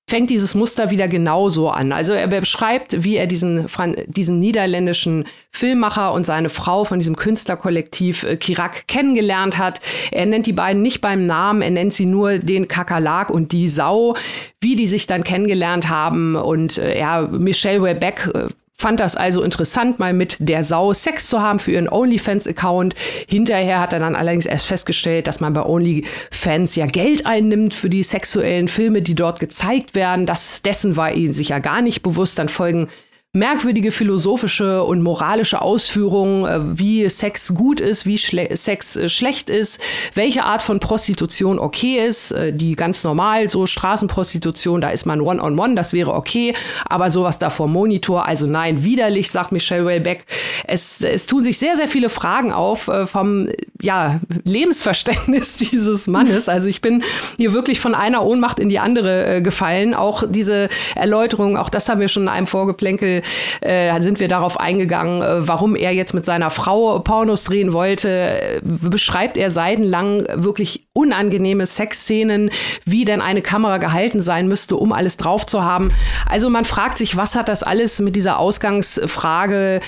fängt 0.09 0.29
dieses 0.31 0.55
Muster 0.55 0.89
wieder 0.89 1.07
genauso 1.07 1.69
an. 1.69 1.91
Also 1.91 2.13
er 2.13 2.27
beschreibt, 2.27 3.03
wie 3.03 3.15
er 3.15 3.27
diesen, 3.27 3.67
diesen 4.07 4.39
niederländischen 4.39 5.25
Filmmacher 5.51 6.13
und 6.13 6.25
seine 6.25 6.49
Frau 6.49 6.83
von 6.83 6.99
diesem 6.99 7.15
Künstlerkollektiv 7.15 8.23
äh, 8.23 8.35
Kirak 8.35 8.87
kennengelernt 8.87 9.57
hat. 9.57 9.79
Er 10.11 10.25
nennt 10.25 10.47
die 10.47 10.53
beiden 10.53 10.81
nicht 10.81 11.01
beim 11.01 11.27
Namen, 11.27 11.61
er 11.61 11.69
nennt 11.69 11.93
sie 11.93 12.07
nur 12.07 12.39
den 12.39 12.67
Kakerlak 12.67 13.29
und 13.29 13.51
die 13.51 13.67
Sau, 13.67 14.15
wie 14.59 14.75
die 14.75 14.87
sich 14.87 15.05
dann 15.05 15.23
kennengelernt 15.23 15.89
haben. 15.89 16.35
Und 16.35 16.79
äh, 16.79 16.99
ja, 16.99 17.21
Michelle 17.21 17.83
Webeck 17.83 18.31
äh, 18.33 18.47
fand 18.79 19.01
das 19.01 19.17
also 19.17 19.43
interessant, 19.43 19.99
mal 19.99 20.13
mit 20.13 20.37
der 20.39 20.63
Sau 20.63 20.93
Sex 20.93 21.27
zu 21.27 21.41
haben 21.41 21.59
für 21.59 21.73
ihren 21.73 21.89
OnlyFans-Account. 21.89 22.95
Hinterher 23.27 23.81
hat 23.81 23.91
er 23.91 23.99
dann 23.99 24.15
allerdings 24.15 24.45
erst 24.45 24.67
festgestellt, 24.67 25.27
dass 25.27 25.41
man 25.41 25.51
bei 25.51 25.63
OnlyFans 25.63 26.77
ja 26.77 26.85
Geld 26.85 27.25
einnimmt 27.25 27.73
für 27.73 27.89
die 27.89 28.03
sexuellen 28.03 28.69
Filme, 28.69 29.01
die 29.01 29.15
dort 29.15 29.41
gezeigt 29.41 29.95
werden. 29.95 30.25
Das, 30.25 30.61
dessen 30.61 30.95
war 30.95 31.11
ihnen 31.11 31.33
sicher 31.33 31.59
gar 31.59 31.81
nicht 31.81 32.03
bewusst. 32.03 32.39
Dann 32.39 32.47
folgen 32.47 32.87
merkwürdige 33.33 33.91
philosophische 33.91 34.83
und 34.83 35.03
moralische 35.03 35.61
Ausführungen, 35.61 36.45
äh, 36.45 36.79
wie 36.79 37.07
Sex 37.09 37.53
gut 37.53 37.79
ist, 37.79 38.07
wie 38.07 38.17
Schle 38.17 38.55
Sex 38.55 38.95
äh, 38.95 39.07
schlecht 39.07 39.51
ist, 39.51 39.79
welche 40.15 40.45
Art 40.45 40.63
von 40.63 40.79
Prostitution 40.79 41.59
okay 41.59 42.03
ist, 42.03 42.31
äh, 42.31 42.51
die 42.51 42.75
ganz 42.75 43.03
normal, 43.03 43.47
so 43.47 43.67
Straßenprostitution, 43.67 44.81
da 44.81 44.89
ist 44.89 45.05
man 45.05 45.21
one-on-one, 45.21 45.61
-on 45.61 45.69
-one, 45.73 45.75
das 45.75 45.93
wäre 45.93 46.15
okay, 46.15 46.55
aber 46.85 47.11
sowas 47.11 47.37
da 47.37 47.51
vor 47.51 47.67
Monitor, 47.67 48.25
also 48.25 48.47
nein, 48.47 48.83
widerlich, 48.83 49.29
sagt 49.29 49.51
Michelle 49.51 49.85
Wellbeck. 49.85 50.25
Es, 50.65 50.99
es 51.03 51.27
tun 51.27 51.43
sich 51.43 51.59
sehr, 51.59 51.75
sehr 51.75 51.87
viele 51.87 52.09
Fragen 52.09 52.51
auf 52.51 52.89
vom 53.05 53.47
ja, 53.79 54.19
Lebensverständnis 54.43 55.57
dieses 55.71 56.07
Mannes. 56.07 56.49
Also 56.49 56.67
ich 56.67 56.81
bin 56.81 57.03
hier 57.37 57.53
wirklich 57.53 57.79
von 57.79 57.93
einer 57.93 58.25
Ohnmacht 58.25 58.59
in 58.59 58.69
die 58.69 58.79
andere 58.79 59.41
gefallen. 59.41 59.93
Auch 59.93 60.23
diese 60.27 60.69
Erläuterung, 60.95 61.57
auch 61.57 61.69
das 61.69 61.89
haben 61.89 61.99
wir 61.99 62.07
schon 62.07 62.23
in 62.23 62.29
einem 62.29 62.47
Vorgeplänkel 62.47 63.18
äh, 63.61 64.01
sind 64.01 64.19
wir 64.19 64.27
darauf 64.27 64.59
eingegangen, 64.59 65.21
äh, 65.21 65.47
warum 65.47 65.75
er 65.75 65.93
jetzt 65.93 66.13
mit 66.13 66.25
seiner 66.25 66.49
Frau 66.49 66.99
Pornos 66.99 67.43
drehen 67.43 67.73
wollte. 67.73 68.09
Äh, 68.09 68.59
beschreibt 68.63 69.37
er 69.37 69.49
seidenlang 69.49 70.25
wirklich 70.35 70.88
unangenehme 70.99 71.65
Sexszenen, 71.65 72.49
wie 72.85 73.05
denn 73.05 73.21
eine 73.21 73.41
Kamera 73.41 73.77
gehalten 73.77 74.19
sein 74.19 74.47
müsste, 74.49 74.75
um 74.75 74.91
alles 74.91 75.15
drauf 75.15 75.45
zu 75.45 75.63
haben. 75.63 75.91
Also 76.25 76.49
man 76.49 76.65
fragt 76.65 76.97
sich, 76.97 77.15
was 77.15 77.35
hat 77.35 77.47
das 77.47 77.63
alles 77.63 77.99
mit 77.99 78.17
dieser 78.17 78.37
Ausgangsfrage 78.37 79.79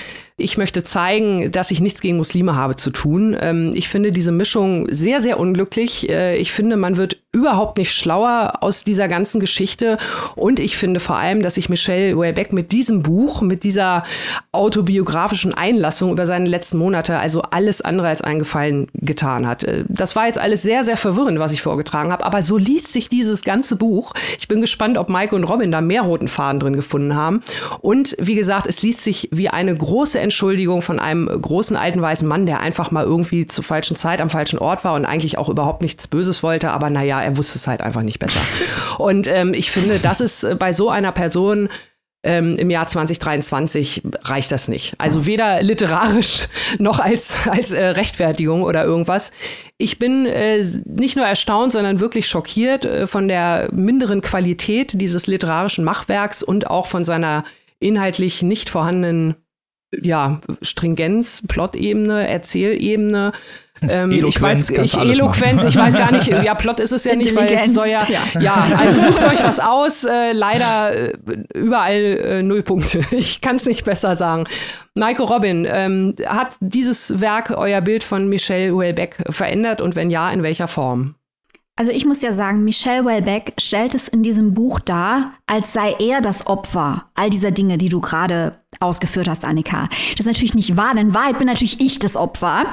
ich 0.42 0.56
möchte 0.56 0.82
zeigen, 0.82 1.52
dass 1.52 1.70
ich 1.70 1.80
nichts 1.80 2.00
gegen 2.00 2.16
Muslime 2.16 2.56
habe 2.56 2.76
zu 2.76 2.90
tun. 2.90 3.36
Ähm, 3.40 3.70
ich 3.74 3.88
finde 3.88 4.12
diese 4.12 4.32
Mischung 4.32 4.86
sehr, 4.90 5.20
sehr 5.20 5.38
unglücklich. 5.38 6.08
Äh, 6.08 6.36
ich 6.36 6.52
finde, 6.52 6.76
man 6.76 6.96
wird 6.96 7.18
überhaupt 7.32 7.78
nicht 7.78 7.92
schlauer 7.92 8.54
aus 8.60 8.84
dieser 8.84 9.08
ganzen 9.08 9.40
Geschichte. 9.40 9.98
Und 10.34 10.58
ich 10.58 10.76
finde 10.76 11.00
vor 11.00 11.16
allem, 11.16 11.42
dass 11.42 11.54
sich 11.54 11.68
Michelle 11.68 12.16
Wayback 12.16 12.52
mit 12.52 12.72
diesem 12.72 13.02
Buch, 13.02 13.40
mit 13.42 13.62
dieser 13.64 14.04
autobiografischen 14.52 15.54
Einlassung 15.54 16.12
über 16.12 16.26
seine 16.26 16.48
letzten 16.48 16.78
Monate, 16.78 17.18
also 17.18 17.42
alles 17.42 17.80
andere 17.80 18.08
als 18.08 18.22
einen 18.22 18.38
Gefallen 18.38 18.88
getan 18.94 19.46
hat. 19.46 19.64
Äh, 19.64 19.84
das 19.88 20.16
war 20.16 20.26
jetzt 20.26 20.38
alles 20.38 20.62
sehr, 20.62 20.82
sehr 20.82 20.96
verwirrend, 21.02 21.38
was 21.38 21.52
ich 21.52 21.60
vorgetragen 21.60 22.10
habe. 22.10 22.24
Aber 22.24 22.40
so 22.40 22.56
liest 22.56 22.92
sich 22.92 23.08
dieses 23.08 23.42
ganze 23.42 23.76
Buch. 23.76 24.12
Ich 24.38 24.48
bin 24.48 24.60
gespannt, 24.60 24.96
ob 24.96 25.10
Mike 25.10 25.36
und 25.36 25.44
Robin 25.44 25.70
da 25.70 25.80
mehr 25.80 26.02
roten 26.02 26.28
Faden 26.28 26.60
drin 26.60 26.74
gefunden 26.74 27.14
haben. 27.14 27.42
Und 27.80 28.16
wie 28.18 28.34
gesagt, 28.34 28.66
es 28.66 28.82
liest 28.82 29.04
sich 29.04 29.28
wie 29.30 29.48
eine 29.48 29.74
große 29.74 30.18
Entschuldigung 30.18 30.80
von 30.80 30.98
einem 30.98 31.28
großen 31.28 31.76
alten 31.76 32.00
weißen 32.00 32.26
Mann, 32.26 32.46
der 32.46 32.60
einfach 32.60 32.90
mal 32.90 33.04
irgendwie 33.04 33.46
zur 33.46 33.64
falschen 33.64 33.96
Zeit 33.96 34.20
am 34.20 34.30
falschen 34.30 34.58
Ort 34.58 34.84
war 34.84 34.94
und 34.94 35.04
eigentlich 35.04 35.36
auch 35.36 35.48
überhaupt 35.48 35.82
nichts 35.82 36.08
Böses 36.08 36.42
wollte. 36.42 36.70
Aber 36.70 36.88
naja, 36.88 37.20
er 37.22 37.36
wusste 37.36 37.58
es 37.58 37.66
halt 37.66 37.82
einfach 37.82 38.02
nicht 38.02 38.18
besser. 38.18 38.40
Und 38.98 39.26
ähm, 39.26 39.52
ich 39.52 39.70
finde, 39.70 39.98
das 39.98 40.20
ist 40.20 40.44
äh, 40.44 40.54
bei 40.54 40.72
so 40.72 40.88
einer 40.88 41.12
Person 41.12 41.68
ähm, 42.24 42.54
im 42.54 42.70
Jahr 42.70 42.86
2023 42.86 44.02
reicht 44.22 44.52
das 44.52 44.68
nicht. 44.68 44.94
Also 44.98 45.26
weder 45.26 45.62
literarisch 45.62 46.48
noch 46.78 47.00
als, 47.00 47.36
als 47.48 47.72
äh, 47.72 47.84
Rechtfertigung 47.84 48.62
oder 48.62 48.84
irgendwas. 48.84 49.32
Ich 49.78 49.98
bin 49.98 50.26
äh, 50.26 50.64
nicht 50.84 51.16
nur 51.16 51.26
erstaunt, 51.26 51.72
sondern 51.72 52.00
wirklich 52.00 52.28
schockiert 52.28 52.84
äh, 52.84 53.06
von 53.06 53.28
der 53.28 53.68
minderen 53.72 54.20
Qualität 54.20 55.00
dieses 55.00 55.26
literarischen 55.26 55.84
Machwerks 55.84 56.42
und 56.42 56.68
auch 56.68 56.86
von 56.86 57.04
seiner 57.04 57.44
inhaltlich 57.80 58.42
nicht 58.42 58.70
vorhandenen 58.70 59.34
ja, 60.00 60.40
Stringenz, 60.62 61.42
Plot-Ebene, 61.46 62.26
Erzählebene. 62.28 63.32
Ähm, 63.88 64.12
Eloquenz, 64.12 64.70
ich 64.70 64.78
weiß, 64.78 64.84
ich, 64.84 64.94
Eloquenz, 64.96 65.64
ich 65.64 65.76
weiß 65.76 65.94
gar 65.94 66.12
nicht, 66.12 66.28
ja, 66.44 66.54
Plot 66.54 66.78
ist 66.78 66.92
es 66.92 67.04
ja 67.04 67.16
nicht, 67.16 67.34
weil 67.34 67.52
es 67.52 67.74
soll 67.74 67.88
ja, 67.88 68.06
ja, 68.08 68.40
ja, 68.40 68.54
also 68.76 69.00
sucht 69.00 69.24
euch 69.24 69.42
was 69.42 69.58
aus, 69.58 70.04
äh, 70.04 70.32
leider 70.32 70.94
äh, 70.94 71.12
überall 71.54 71.94
äh, 71.94 72.42
null 72.42 72.62
Punkte. 72.62 73.04
Ich 73.10 73.40
kann 73.40 73.56
es 73.56 73.66
nicht 73.66 73.84
besser 73.84 74.14
sagen. 74.14 74.44
Maiko 74.94 75.24
Robin, 75.24 75.66
ähm, 75.68 76.14
hat 76.26 76.56
dieses 76.60 77.20
Werk 77.20 77.50
euer 77.50 77.80
Bild 77.80 78.04
von 78.04 78.28
Michelle 78.28 78.72
Houellebecq 78.72 79.16
verändert 79.30 79.80
und 79.80 79.96
wenn 79.96 80.10
ja, 80.10 80.30
in 80.30 80.42
welcher 80.42 80.68
Form? 80.68 81.16
Also 81.74 81.90
ich 81.90 82.04
muss 82.04 82.20
ja 82.20 82.32
sagen, 82.32 82.64
Michelle 82.64 83.06
Welbeck 83.06 83.54
stellt 83.58 83.94
es 83.94 84.06
in 84.06 84.22
diesem 84.22 84.52
Buch 84.52 84.78
dar, 84.78 85.32
als 85.46 85.72
sei 85.72 85.96
er 85.98 86.20
das 86.20 86.46
Opfer 86.46 87.06
all 87.14 87.30
dieser 87.30 87.50
Dinge, 87.50 87.78
die 87.78 87.88
du 87.88 88.02
gerade 88.02 88.58
ausgeführt 88.78 89.26
hast, 89.26 89.46
Annika. 89.46 89.88
Das 90.10 90.20
ist 90.20 90.26
natürlich 90.26 90.54
nicht 90.54 90.76
wahr, 90.76 90.94
denn 90.94 91.08
in 91.08 91.14
Wahrheit 91.14 91.38
bin 91.38 91.46
natürlich 91.46 91.80
ich 91.80 91.98
das 91.98 92.14
Opfer. 92.14 92.66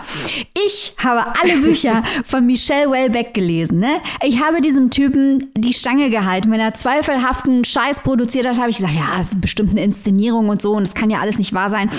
Ich 0.66 0.96
habe 0.98 1.34
alle 1.42 1.58
Bücher 1.62 2.04
von 2.26 2.46
Michelle 2.46 2.92
Welbeck 2.92 3.34
gelesen. 3.34 3.80
Ne? 3.80 4.02
Ich 4.22 4.44
habe 4.44 4.60
diesem 4.60 4.90
Typen 4.90 5.50
die 5.56 5.74
Stange 5.74 6.10
gehalten. 6.10 6.52
Wenn 6.52 6.60
er 6.60 6.74
zweifelhaften 6.74 7.64
Scheiß 7.64 8.02
produziert 8.02 8.48
hat, 8.48 8.60
habe 8.60 8.70
ich 8.70 8.78
gesagt, 8.78 8.96
ja, 8.96 9.26
bestimmt 9.38 9.72
eine 9.72 9.84
Inszenierung 9.84 10.50
und 10.50 10.62
so 10.62 10.74
und 10.74 10.86
das 10.86 10.94
kann 10.94 11.10
ja 11.10 11.20
alles 11.20 11.38
nicht 11.38 11.54
wahr 11.54 11.70
sein. 11.70 11.90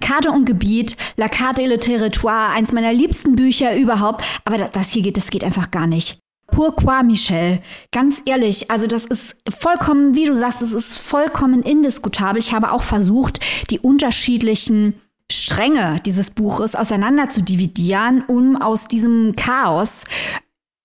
Karte 0.00 0.30
und 0.30 0.44
Gebiet, 0.44 0.96
La 1.16 1.28
Carte 1.28 1.62
et 1.62 1.68
le 1.68 1.80
Territoire, 1.80 2.50
eins 2.50 2.72
meiner 2.72 2.92
liebsten 2.92 3.34
Bücher 3.34 3.76
überhaupt. 3.76 4.24
Aber 4.44 4.58
das 4.58 4.92
hier 4.92 5.02
geht, 5.02 5.16
das 5.16 5.30
geht 5.30 5.42
einfach 5.42 5.72
gar 5.72 5.88
nicht. 5.88 6.23
Pourquoi, 6.48 7.02
Michel? 7.02 7.60
Ganz 7.90 8.22
ehrlich, 8.26 8.70
also 8.70 8.86
das 8.86 9.06
ist 9.06 9.36
vollkommen, 9.48 10.14
wie 10.14 10.24
du 10.24 10.34
sagst, 10.34 10.62
es 10.62 10.72
ist 10.72 10.96
vollkommen 10.96 11.62
indiskutabel. 11.62 12.38
Ich 12.38 12.52
habe 12.52 12.72
auch 12.72 12.82
versucht, 12.82 13.40
die 13.70 13.80
unterschiedlichen 13.80 15.00
Stränge 15.30 16.00
dieses 16.04 16.30
Buches 16.30 16.76
auseinander 16.76 17.28
zu 17.28 17.42
dividieren, 17.42 18.24
um 18.26 18.60
aus 18.60 18.88
diesem 18.88 19.34
Chaos 19.36 20.04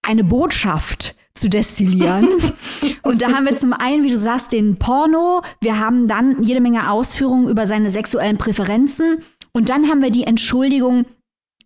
eine 0.01 0.23
Botschaft 0.23 1.15
zu 1.35 1.49
destillieren. 1.49 2.27
Und 3.03 3.21
da 3.21 3.31
haben 3.31 3.45
wir 3.45 3.55
zum 3.55 3.73
einen, 3.73 4.03
wie 4.03 4.09
du 4.09 4.17
sagst, 4.17 4.51
den 4.51 4.77
Porno. 4.77 5.41
Wir 5.61 5.79
haben 5.79 6.07
dann 6.07 6.41
jede 6.41 6.61
Menge 6.61 6.89
Ausführungen 6.89 7.49
über 7.49 7.67
seine 7.67 7.91
sexuellen 7.91 8.37
Präferenzen. 8.37 9.19
Und 9.51 9.69
dann 9.69 9.89
haben 9.89 10.01
wir 10.01 10.11
die 10.11 10.23
Entschuldigung, 10.23 11.05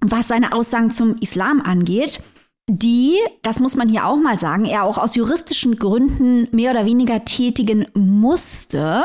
was 0.02 0.28
seine 0.28 0.52
Aussagen 0.52 0.92
zum 0.92 1.16
Islam 1.22 1.62
angeht 1.62 2.22
die, 2.70 3.20
das 3.42 3.60
muss 3.60 3.76
man 3.76 3.90
hier 3.90 4.06
auch 4.06 4.16
mal 4.16 4.40
sagen, 4.40 4.64
er 4.64 4.84
auch 4.84 4.98
aus 4.98 5.16
juristischen 5.16 5.76
Gründen 5.76 6.48
mehr 6.52 6.72
oder 6.72 6.86
weniger 6.86 7.26
tätigen 7.26 7.88
musste, 7.94 9.04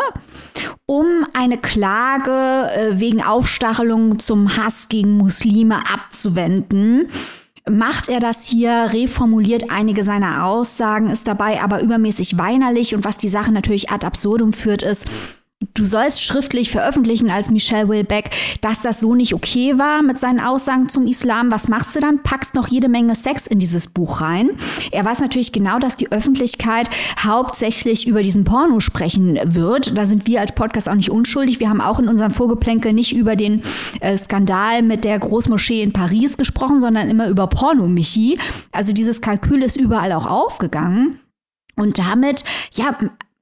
um 0.87 1.27
eine 1.35 1.59
Klage 1.59 2.71
äh, 2.73 3.01
wegen 3.01 3.21
Aufstachelung 3.21 4.21
zum 4.21 4.57
Hass 4.57 4.89
gegen 4.89 5.17
Muslime 5.17 5.79
abzuwenden. 5.93 7.09
Macht 7.69 8.09
er 8.09 8.21
das 8.21 8.47
hier, 8.47 8.91
reformuliert 8.93 9.71
einige 9.71 10.05
seiner 10.05 10.45
Aussagen, 10.47 11.11
ist 11.11 11.27
dabei 11.27 11.61
aber 11.61 11.83
übermäßig 11.83 12.39
weinerlich 12.39 12.95
und 12.95 13.05
was 13.05 13.19
die 13.19 13.29
Sache 13.29 13.53
natürlich 13.53 13.91
ad 13.91 14.07
absurdum 14.07 14.53
führt, 14.53 14.83
ist, 14.83 15.07
du 15.75 15.85
sollst 15.85 16.23
schriftlich 16.23 16.71
veröffentlichen 16.71 17.31
als 17.31 17.51
Michelle 17.51 17.89
Wilbeck, 17.89 18.31
dass 18.61 18.83
das 18.83 19.01
so 19.01 19.15
nicht 19.15 19.35
okay 19.35 19.79
war 19.79 20.03
mit 20.03 20.19
seinen 20.19 20.41
Aussagen 20.41 20.89
zum 20.89 21.07
Islam. 21.07 21.51
Was 21.51 21.69
machst 21.69 21.97
du 21.97 22.01
dann? 22.01 22.23
Packst 22.23 22.55
noch 22.55 22.69
jede 22.69 22.89
Menge 22.89 23.15
Sex 23.15 23.47
in 23.47 23.59
dieses 23.59 23.87
Buch 23.87 24.21
rein. 24.21 24.51
Er 24.93 25.05
weiß 25.05 25.21
natürlich 25.21 25.53
genau, 25.53 25.79
dass 25.79 25.97
die 25.97 26.13
Öffentlichkeit 26.13 26.89
hauptsächlich 27.23 28.07
über 28.07 28.23
diesen 28.23 28.45
Porno 28.45 28.81
sprechen 28.81 29.39
wird. 29.45 29.97
Da 29.97 30.07
sind 30.07 30.27
wir 30.27 30.41
als 30.41 30.53
Podcast 30.53 30.89
auch 30.89 30.95
nicht 30.95 31.11
unschuldig. 31.11 31.59
Wir 31.59 31.69
haben 31.69 31.81
auch 31.81 31.99
in 31.99 32.09
unserem 32.09 32.31
Vorgeplänkel 32.31 32.93
nicht 32.93 33.15
über 33.15 33.35
den 33.35 33.63
äh, 34.01 34.17
Skandal 34.17 34.83
mit 34.83 35.05
der 35.05 35.19
Großmoschee 35.19 35.83
in 35.83 35.93
Paris 35.93 36.37
gesprochen, 36.37 36.81
sondern 36.81 37.09
immer 37.09 37.29
über 37.29 37.47
Porno-Michi. 37.49 38.39
Also 38.71 38.93
dieses 38.93 39.21
Kalkül 39.21 39.63
ist 39.63 39.77
überall 39.77 40.13
auch 40.13 40.27
aufgegangen. 40.27 41.21
Und 41.77 41.99
damit, 41.99 42.43
ja, 42.73 42.99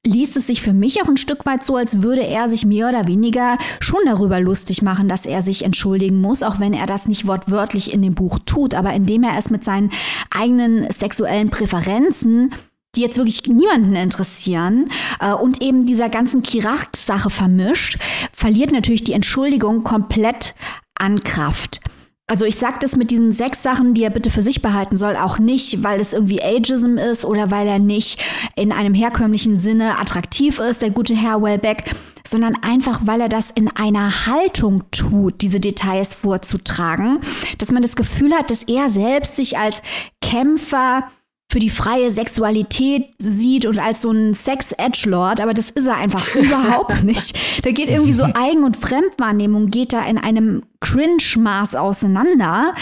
liest 0.07 0.37
es 0.37 0.47
sich 0.47 0.63
für 0.63 0.73
mich 0.73 1.03
auch 1.03 1.09
ein 1.09 1.17
Stück 1.17 1.45
weit 1.45 1.63
so, 1.63 1.77
als 1.77 2.03
würde 2.03 2.25
er 2.25 2.49
sich 2.49 2.65
mehr 2.65 2.89
oder 2.89 3.07
weniger 3.07 3.59
schon 3.81 4.01
darüber 4.07 4.41
lustig 4.41 4.83
machen, 4.83 5.09
dass 5.09 5.27
er 5.27 5.43
sich 5.43 5.65
entschuldigen 5.65 6.21
muss, 6.21 6.43
auch 6.43 6.59
wenn 6.61 6.73
er 6.73 6.87
das 6.87 7.09
nicht 7.09 7.27
wortwörtlich 7.27 7.93
in 7.93 8.03
dem 8.03 8.15
Buch 8.15 8.39
tut, 8.47 8.75
aber 8.75 8.93
indem 8.95 9.23
er 9.23 9.37
es 9.37 9.51
mit 9.51 9.65
seinen 9.65 9.91
eigenen 10.31 10.91
sexuellen 10.93 11.51
Präferenzen 11.51 12.55
die 12.95 13.03
jetzt 13.03 13.19
wirklich 13.19 13.47
niemanden 13.47 13.95
interessieren 13.95 14.89
äh, 15.21 15.33
und 15.33 15.61
eben 15.61 15.85
dieser 15.85 16.09
ganzen 16.09 16.43
Chirax-Sache 16.43 17.29
vermischt, 17.29 17.99
verliert 18.33 18.73
natürlich 18.73 19.05
die 19.05 19.13
Entschuldigung 19.13 19.85
komplett 19.85 20.55
an 20.95 21.23
Kraft. 21.23 21.81
Also 22.29 22.45
ich 22.45 22.57
sage 22.57 22.79
das 22.81 22.97
mit 22.97 23.13
diesen 23.13 23.31
sechs 23.31 23.63
Sachen, 23.63 23.95
die 23.95 24.03
er 24.03 24.11
bitte 24.11 24.31
für 24.31 24.43
sich 24.43 24.61
behalten 24.61 24.97
soll, 24.97 25.17
auch 25.17 25.39
nicht, 25.39 25.85
weil 25.85 26.01
es 26.01 26.13
irgendwie 26.13 26.43
Ageism 26.43 26.97
ist 26.97 27.25
oder 27.25 27.53
weil 27.53 27.69
er 27.69 27.79
nicht 27.79 28.21
in 28.57 28.73
einem 28.73 28.95
herkömmlichen 28.95 29.61
Sinne 29.61 30.01
attraktiv 30.01 30.59
ist, 30.59 30.83
der 30.83 30.91
gute 30.91 31.15
Herr 31.15 31.41
Wellbeck, 31.41 31.85
sondern 32.27 32.57
einfach, 32.63 33.03
weil 33.05 33.21
er 33.21 33.29
das 33.29 33.53
in 33.53 33.69
einer 33.77 34.27
Haltung 34.27 34.83
tut, 34.91 35.41
diese 35.41 35.61
Details 35.61 36.15
vorzutragen, 36.15 37.21
dass 37.59 37.71
man 37.71 37.83
das 37.83 37.95
Gefühl 37.95 38.35
hat, 38.35 38.51
dass 38.51 38.65
er 38.65 38.91
selbst 38.91 39.37
sich 39.37 39.57
als 39.57 39.81
Kämpfer 40.21 41.05
für 41.51 41.61
die 41.61 41.71
freie 41.71 42.11
Sexualität 42.11 43.15
sieht 43.19 43.67
und 43.67 43.79
als 43.79 44.03
so 44.03 44.11
ein 44.11 44.35
Sex-Edgelord, 44.35 45.41
aber 45.41 45.55
das 45.55 45.71
ist 45.71 45.87
er 45.87 45.97
einfach 45.97 46.35
überhaupt 46.35 47.05
nicht. 47.05 47.65
Da 47.65 47.71
geht 47.71 47.89
irgendwie 47.89 48.13
so 48.13 48.25
Eigen- 48.35 48.65
und 48.65 48.77
Fremdwahrnehmung 48.77 49.69
geht 49.69 49.93
da 49.93 50.05
in 50.05 50.19
einem 50.19 50.65
Cringe-Maß 50.81 51.77
auseinander, 51.77 52.75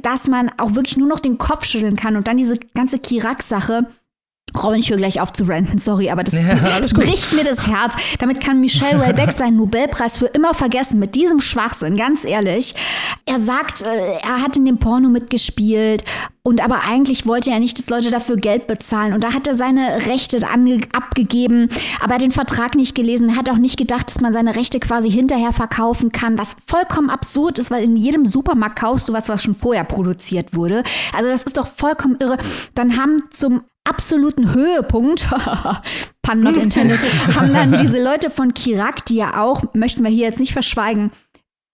dass 0.00 0.28
man 0.28 0.50
auch 0.58 0.74
wirklich 0.74 0.96
nur 0.96 1.08
noch 1.08 1.20
den 1.20 1.38
Kopf 1.38 1.64
schütteln 1.64 1.96
kann 1.96 2.16
und 2.16 2.28
dann 2.28 2.36
diese 2.36 2.58
ganze 2.74 2.98
Kirak-Sache 2.98 3.86
Robin, 4.60 4.80
ich 4.80 4.90
höre 4.90 4.96
gleich 4.98 5.20
auf 5.20 5.32
zu 5.32 5.44
ranten, 5.44 5.78
sorry, 5.78 6.10
aber 6.10 6.24
das, 6.24 6.34
ja, 6.36 6.80
bricht 6.94 7.32
mir 7.32 7.44
das 7.44 7.66
Herz. 7.66 7.94
Damit 8.18 8.42
kann 8.42 8.60
Michel 8.60 8.98
Houellebecq 8.98 9.32
seinen 9.32 9.56
Nobelpreis 9.56 10.18
für 10.18 10.26
immer 10.26 10.54
vergessen, 10.54 10.98
mit 10.98 11.14
diesem 11.14 11.40
Schwachsinn, 11.40 11.96
ganz 11.96 12.24
ehrlich. 12.24 12.74
Er 13.26 13.38
sagt, 13.38 13.82
äh, 13.82 14.18
er 14.22 14.42
hat 14.42 14.56
in 14.56 14.64
dem 14.64 14.78
Porno 14.78 15.08
mitgespielt 15.08 16.04
und 16.44 16.60
aber 16.60 16.82
eigentlich 16.82 17.24
wollte 17.24 17.50
er 17.50 17.60
nicht, 17.60 17.78
dass 17.78 17.88
Leute 17.88 18.10
dafür 18.10 18.36
Geld 18.36 18.66
bezahlen. 18.66 19.12
Und 19.12 19.22
da 19.22 19.32
hat 19.32 19.46
er 19.46 19.54
seine 19.54 20.06
Rechte 20.06 20.40
abgegeben, 20.92 21.68
aber 22.00 22.10
er 22.10 22.14
hat 22.14 22.22
den 22.22 22.32
Vertrag 22.32 22.74
nicht 22.74 22.96
gelesen. 22.96 23.30
Er 23.30 23.36
hat 23.36 23.48
auch 23.48 23.58
nicht 23.58 23.78
gedacht, 23.78 24.10
dass 24.10 24.20
man 24.20 24.32
seine 24.32 24.56
Rechte 24.56 24.80
quasi 24.80 25.10
hinterher 25.10 25.52
verkaufen 25.52 26.10
kann, 26.10 26.38
was 26.38 26.56
vollkommen 26.66 27.10
absurd 27.10 27.60
ist, 27.60 27.70
weil 27.70 27.84
in 27.84 27.94
jedem 27.94 28.26
Supermarkt 28.26 28.78
kaufst 28.78 29.08
du 29.08 29.12
was, 29.12 29.28
was 29.28 29.42
schon 29.42 29.54
vorher 29.54 29.84
produziert 29.84 30.54
wurde. 30.54 30.82
Also 31.16 31.30
das 31.30 31.44
ist 31.44 31.56
doch 31.56 31.68
vollkommen 31.68 32.16
irre. 32.18 32.38
Dann 32.74 32.96
haben 32.96 33.22
zum 33.30 33.62
absoluten 33.84 34.54
Höhepunkt, 34.54 35.28
pun 36.22 36.40
not 36.40 36.56
intended, 36.56 36.98
haben 37.34 37.52
dann 37.52 37.76
diese 37.78 38.02
Leute 38.02 38.30
von 38.30 38.54
Kirak, 38.54 39.04
die 39.06 39.16
ja 39.16 39.40
auch, 39.40 39.74
möchten 39.74 40.02
wir 40.02 40.10
hier 40.10 40.26
jetzt 40.26 40.40
nicht 40.40 40.52
verschweigen, 40.52 41.10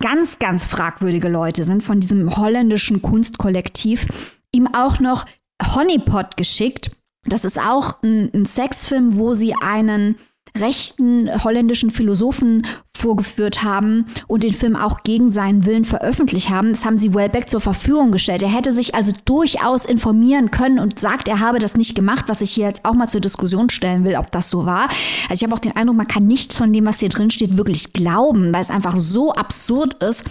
ganz, 0.02 0.38
ganz 0.38 0.64
fragwürdige 0.64 1.28
Leute 1.28 1.64
sind 1.64 1.82
von 1.82 2.00
diesem 2.00 2.36
holländischen 2.36 3.02
Kunstkollektiv, 3.02 4.38
ihm 4.52 4.68
auch 4.72 5.00
noch 5.00 5.26
Honeypot 5.74 6.36
geschickt. 6.36 6.92
Das 7.26 7.44
ist 7.44 7.58
auch 7.58 8.02
ein, 8.02 8.30
ein 8.32 8.46
Sexfilm, 8.46 9.16
wo 9.16 9.34
sie 9.34 9.54
einen 9.60 10.16
rechten 10.60 11.30
holländischen 11.44 11.90
Philosophen 11.90 12.66
vorgeführt 12.98 13.62
haben 13.62 14.06
und 14.26 14.42
den 14.42 14.52
Film 14.52 14.76
auch 14.76 15.02
gegen 15.04 15.30
seinen 15.30 15.64
Willen 15.64 15.84
veröffentlicht 15.84 16.50
haben. 16.50 16.72
Das 16.72 16.84
haben 16.84 16.98
sie 16.98 17.14
Wellbeck 17.14 17.48
zur 17.48 17.60
Verfügung 17.60 18.10
gestellt. 18.10 18.42
Er 18.42 18.52
hätte 18.52 18.72
sich 18.72 18.94
also 18.94 19.12
durchaus 19.24 19.84
informieren 19.84 20.50
können 20.50 20.78
und 20.78 20.98
sagt, 20.98 21.28
er 21.28 21.40
habe 21.40 21.58
das 21.60 21.76
nicht 21.76 21.94
gemacht, 21.94 22.24
was 22.26 22.42
ich 22.42 22.50
hier 22.50 22.66
jetzt 22.66 22.84
auch 22.84 22.94
mal 22.94 23.08
zur 23.08 23.20
Diskussion 23.20 23.70
stellen 23.70 24.04
will, 24.04 24.16
ob 24.16 24.30
das 24.32 24.50
so 24.50 24.66
war. 24.66 24.88
Also 25.28 25.34
ich 25.34 25.44
habe 25.44 25.54
auch 25.54 25.60
den 25.60 25.76
Eindruck, 25.76 25.96
man 25.96 26.08
kann 26.08 26.26
nichts 26.26 26.56
von 26.56 26.72
dem, 26.72 26.86
was 26.86 27.00
hier 27.00 27.08
drin 27.08 27.30
steht, 27.30 27.56
wirklich 27.56 27.92
glauben, 27.92 28.52
weil 28.52 28.60
es 28.60 28.70
einfach 28.70 28.96
so 28.96 29.32
absurd 29.32 30.02
ist. 30.02 30.24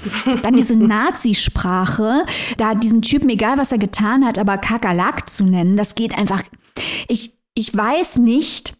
Dann 0.43 0.55
diese 0.55 0.75
Nazisprache, 0.77 2.25
da 2.57 2.75
diesen 2.75 3.01
Typen, 3.01 3.29
egal 3.29 3.57
was 3.57 3.71
er 3.71 3.77
getan 3.77 4.25
hat, 4.25 4.37
aber 4.37 4.57
Kakerlak 4.57 5.29
zu 5.29 5.45
nennen, 5.45 5.77
das 5.77 5.95
geht 5.95 6.17
einfach. 6.17 6.43
Ich, 7.07 7.33
ich 7.53 7.75
weiß 7.75 8.17
nicht, 8.17 8.76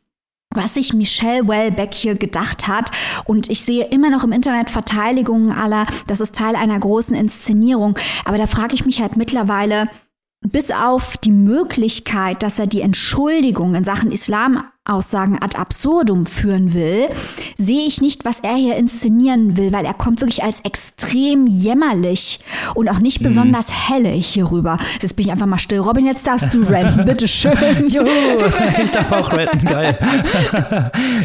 was 0.58 0.74
sich 0.74 0.93
Michelle 0.93 1.48
Wellbeck 1.48 1.93
hier 1.93 2.15
gedacht 2.15 2.67
hat. 2.67 2.91
Und 3.26 3.50
ich 3.50 3.62
sehe 3.62 3.86
immer 3.86 4.10
noch 4.10 4.24
im 4.24 4.34
Internet 4.34 4.70
Verteidigungen 4.70 5.54
aller, 5.54 5.86
das 6.08 6.20
ist 6.20 6.36
Teil 6.36 6.56
einer 6.56 6.80
großen 6.80 7.15
Inszenierung. 7.15 7.98
Aber 8.26 8.38
da 8.38 8.48
frage 8.48 8.76
ich 8.76 8.86
mich 8.86 9.02
halt 9.02 9.15
mittlerweile, 9.15 9.89
bis 10.41 10.72
auf 10.72 11.17
die 11.17 11.32
Möglichkeit, 11.32 12.43
dass 12.43 12.60
er 12.60 12.67
die 12.67 12.82
Entschuldigung 12.82 13.76
in 13.76 13.84
Sachen 13.84 14.12
Islamaussagen 14.88 15.41
ad 15.41 15.58
absurdum 15.58 16.26
führen 16.26 16.73
will, 16.73 17.10
sehe 17.58 17.86
ich 17.88 18.02
nicht, 18.02 18.26
was 18.26 18.39
er 18.39 18.56
hier 18.56 18.76
inszenieren 18.76 19.58
will, 19.58 19.71
weil 19.71 19.86
er 19.86 19.93
kommt 19.93 20.21
wirklich 20.21 20.43
als 20.43 20.62
extrem 20.62 21.45
jämmerlich 21.47 22.39
und 22.73 22.89
auch 22.89 23.00
nicht 23.00 23.21
mhm. 23.21 23.26
besonders 23.26 23.89
helle 23.89 24.10
hier 24.10 24.50
rüber. 24.52 24.78
Jetzt 25.02 25.15
bin 25.15 25.26
ich 25.26 25.32
einfach 25.32 25.45
mal 25.45 25.60
still. 25.60 25.80
Robin, 25.80 26.06
jetzt 26.06 26.26
darfst 26.26 26.54
du 26.54 26.62
ranten, 26.63 27.06
bitteschön. 27.06 27.54
Juhu, 27.88 28.08
ich 28.84 28.91
darf 28.91 29.12
auch 29.12 29.32
ranten, 29.32 29.65
geil. 29.65 29.97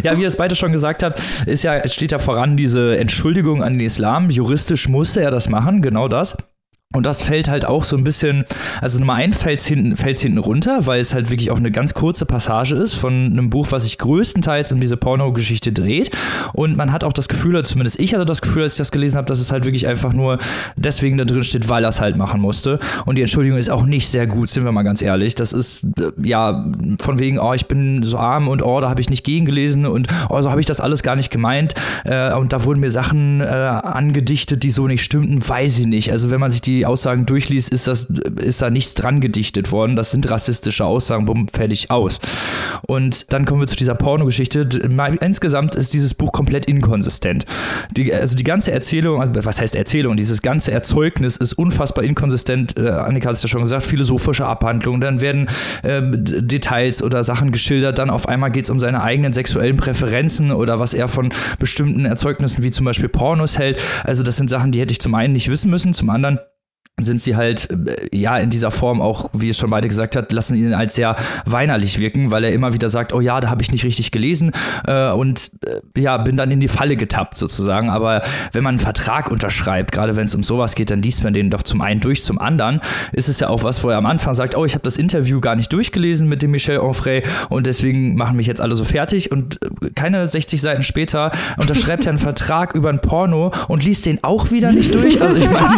ja, 0.02 0.16
wie 0.16 0.22
ihr 0.22 0.28
es 0.28 0.36
beide 0.36 0.56
schon 0.56 0.72
gesagt 0.72 1.02
habt, 1.02 1.20
ist 1.46 1.62
ja, 1.62 1.86
steht 1.88 2.12
ja 2.12 2.18
voran 2.18 2.56
diese 2.56 2.98
Entschuldigung 2.98 3.62
an 3.62 3.74
den 3.74 3.86
Islam. 3.86 4.30
Juristisch 4.30 4.88
musste 4.88 5.20
er 5.22 5.30
das 5.30 5.48
machen, 5.48 5.82
genau 5.82 6.08
das. 6.08 6.36
Und 6.92 7.06
das 7.06 7.22
fällt 7.22 7.48
halt 7.48 7.64
auch 7.64 7.84
so 7.84 7.96
ein 7.96 8.04
bisschen, 8.04 8.44
also 8.80 8.98
Nummer 8.98 9.14
ein 9.14 9.32
fällt 9.32 9.60
hinten, 9.60 9.96
fällt's 9.96 10.20
hinten 10.20 10.38
runter, 10.38 10.86
weil 10.86 11.00
es 11.00 11.14
halt 11.14 11.30
wirklich 11.30 11.50
auch 11.50 11.56
eine 11.56 11.70
ganz 11.70 11.94
kurze 11.94 12.26
Passage 12.26 12.76
ist 12.76 12.94
von 12.94 13.12
einem 13.12 13.50
Buch, 13.50 13.68
was 13.70 13.84
sich 13.84 13.98
größtenteils 13.98 14.72
um 14.72 14.80
diese 14.80 14.96
Porno-Geschichte 14.96 15.72
dreht. 15.72 16.10
Und 16.52 16.76
man 16.76 16.92
hat 16.92 17.04
auch 17.04 17.12
das 17.12 17.28
Gefühl, 17.28 17.52
oder 17.52 17.64
zumindest 17.64 17.98
ich 17.98 18.14
hatte 18.14 18.24
das 18.24 18.42
Gefühl, 18.42 18.64
als 18.64 18.74
ich 18.74 18.78
das 18.78 18.92
gelesen 18.92 19.16
habe, 19.16 19.26
dass 19.26 19.40
es 19.40 19.52
halt 19.52 19.64
wirklich 19.64 19.86
einfach 19.86 20.12
nur 20.12 20.38
deswegen 20.76 21.16
da 21.18 21.24
drin 21.24 21.42
steht, 21.42 21.68
weil 21.68 21.84
er 21.84 21.88
es 21.88 22.00
halt 22.00 22.16
machen 22.16 22.40
musste. 22.40 22.78
Und 23.06 23.16
die 23.16 23.22
Entschuldigung 23.22 23.58
ist 23.58 23.70
auch 23.70 23.84
nicht 23.84 24.08
sehr 24.08 24.26
gut, 24.26 24.50
sind 24.50 24.64
wir 24.64 24.72
mal 24.72 24.82
ganz 24.82 25.02
ehrlich. 25.02 25.34
Das 25.34 25.52
ist 25.52 25.86
ja 26.22 26.70
von 27.00 27.18
wegen, 27.18 27.38
oh, 27.38 27.54
ich 27.54 27.66
bin 27.66 28.02
so 28.02 28.18
arm 28.18 28.48
und 28.48 28.62
oh, 28.62 28.80
da 28.80 28.88
habe 28.88 29.00
ich 29.00 29.10
nicht 29.10 29.24
gegengelesen 29.24 29.86
und 29.86 30.08
oh, 30.28 30.40
so 30.42 30.50
habe 30.50 30.60
ich 30.60 30.66
das 30.66 30.80
alles 30.80 31.02
gar 31.02 31.16
nicht 31.16 31.30
gemeint. 31.30 31.74
Äh, 32.04 32.34
und 32.34 32.52
da 32.52 32.64
wurden 32.64 32.80
mir 32.80 32.90
Sachen 32.90 33.40
äh, 33.40 33.44
angedichtet, 33.44 34.62
die 34.62 34.70
so 34.70 34.86
nicht 34.86 35.02
stimmten, 35.02 35.46
weiß 35.46 35.78
ich 35.78 35.86
nicht. 35.86 36.12
Also 36.12 36.30
wenn 36.30 36.40
man 36.40 36.50
sich 36.50 36.60
die 36.60 36.81
die 36.82 36.86
Aussagen 36.86 37.26
durchliest, 37.26 37.72
ist, 37.72 37.86
das, 37.86 38.08
ist 38.40 38.60
da 38.60 38.68
nichts 38.68 38.94
dran 38.94 39.20
gedichtet 39.20 39.70
worden. 39.70 39.94
Das 39.94 40.10
sind 40.10 40.28
rassistische 40.28 40.84
Aussagen, 40.84 41.26
bumm, 41.26 41.46
fertig 41.46 41.92
aus. 41.92 42.18
Und 42.88 43.32
dann 43.32 43.44
kommen 43.44 43.60
wir 43.60 43.68
zu 43.68 43.76
dieser 43.76 43.94
Pornogeschichte. 43.94 44.68
Insgesamt 45.20 45.76
ist 45.76 45.94
dieses 45.94 46.14
Buch 46.14 46.32
komplett 46.32 46.66
inkonsistent. 46.66 47.44
Die, 47.96 48.12
also 48.12 48.34
die 48.34 48.42
ganze 48.42 48.72
Erzählung, 48.72 49.20
also 49.20 49.32
was 49.44 49.60
heißt 49.60 49.76
Erzählung? 49.76 50.16
Dieses 50.16 50.42
ganze 50.42 50.72
Erzeugnis 50.72 51.36
ist 51.36 51.52
unfassbar 51.52 52.02
inkonsistent. 52.02 52.76
Äh, 52.76 52.88
Annika 52.88 53.28
hat 53.28 53.36
es 53.36 53.42
ja 53.42 53.48
schon 53.48 53.62
gesagt, 53.62 53.86
philosophische 53.86 54.44
Abhandlungen. 54.44 55.00
Dann 55.00 55.20
werden 55.20 55.46
äh, 55.84 56.02
Details 56.02 57.00
oder 57.00 57.22
Sachen 57.22 57.52
geschildert. 57.52 58.00
Dann 58.00 58.10
auf 58.10 58.28
einmal 58.28 58.50
geht 58.50 58.64
es 58.64 58.70
um 58.70 58.80
seine 58.80 59.04
eigenen 59.04 59.32
sexuellen 59.32 59.76
Präferenzen 59.76 60.50
oder 60.50 60.80
was 60.80 60.94
er 60.94 61.06
von 61.06 61.32
bestimmten 61.60 62.06
Erzeugnissen 62.06 62.64
wie 62.64 62.72
zum 62.72 62.86
Beispiel 62.86 63.08
Pornos 63.08 63.56
hält. 63.56 63.80
Also 64.02 64.24
das 64.24 64.36
sind 64.36 64.50
Sachen, 64.50 64.72
die 64.72 64.80
hätte 64.80 64.90
ich 64.90 65.00
zum 65.00 65.14
einen 65.14 65.32
nicht 65.32 65.48
wissen 65.48 65.70
müssen, 65.70 65.92
zum 65.92 66.10
anderen 66.10 66.40
sind 67.04 67.20
sie 67.20 67.36
halt, 67.36 67.68
äh, 67.70 68.16
ja, 68.16 68.38
in 68.38 68.50
dieser 68.50 68.70
Form 68.70 69.00
auch, 69.00 69.30
wie 69.32 69.48
es 69.48 69.58
schon 69.58 69.70
beide 69.70 69.88
gesagt 69.88 70.16
hat, 70.16 70.32
lassen 70.32 70.54
ihn 70.56 70.74
als 70.74 70.94
sehr 70.94 71.16
weinerlich 71.46 71.98
wirken, 71.98 72.30
weil 72.30 72.44
er 72.44 72.52
immer 72.52 72.74
wieder 72.74 72.88
sagt, 72.88 73.12
oh 73.12 73.20
ja, 73.20 73.40
da 73.40 73.50
habe 73.50 73.62
ich 73.62 73.70
nicht 73.72 73.84
richtig 73.84 74.10
gelesen 74.10 74.52
äh, 74.86 75.10
und 75.10 75.50
äh, 75.66 76.00
ja, 76.00 76.18
bin 76.18 76.36
dann 76.36 76.50
in 76.50 76.60
die 76.60 76.68
Falle 76.68 76.96
getappt 76.96 77.36
sozusagen. 77.36 77.90
Aber 77.90 78.22
wenn 78.52 78.62
man 78.62 78.72
einen 78.72 78.78
Vertrag 78.78 79.30
unterschreibt, 79.30 79.92
gerade 79.92 80.16
wenn 80.16 80.26
es 80.26 80.34
um 80.34 80.42
sowas 80.42 80.74
geht, 80.74 80.90
dann 80.90 81.02
liest 81.02 81.24
man 81.24 81.32
den 81.32 81.50
doch 81.50 81.62
zum 81.62 81.80
einen 81.80 82.00
durch, 82.00 82.22
zum 82.22 82.38
anderen 82.38 82.80
ist 83.12 83.28
es 83.28 83.40
ja 83.40 83.48
auch 83.48 83.64
was, 83.64 83.82
wo 83.84 83.88
er 83.88 83.98
am 83.98 84.06
Anfang 84.06 84.34
sagt, 84.34 84.56
oh, 84.56 84.64
ich 84.64 84.74
habe 84.74 84.84
das 84.84 84.96
Interview 84.96 85.40
gar 85.40 85.56
nicht 85.56 85.72
durchgelesen 85.72 86.28
mit 86.28 86.42
dem 86.42 86.50
Michel 86.50 86.78
Onfray 86.78 87.22
und 87.48 87.66
deswegen 87.66 88.14
machen 88.14 88.36
mich 88.36 88.46
jetzt 88.46 88.60
alle 88.60 88.74
so 88.74 88.84
fertig 88.84 89.30
und 89.30 89.60
äh, 89.62 89.90
keine 89.94 90.26
60 90.26 90.60
Seiten 90.60 90.82
später 90.82 91.32
unterschreibt 91.58 92.06
er 92.06 92.10
einen 92.10 92.18
Vertrag 92.18 92.74
über 92.74 92.88
ein 92.88 93.00
Porno 93.00 93.52
und 93.68 93.84
liest 93.84 94.06
den 94.06 94.22
auch 94.22 94.50
wieder 94.50 94.72
nicht 94.72 94.94
durch. 94.94 95.20
Also 95.20 95.36
ich 95.36 95.50
meine, 95.50 95.66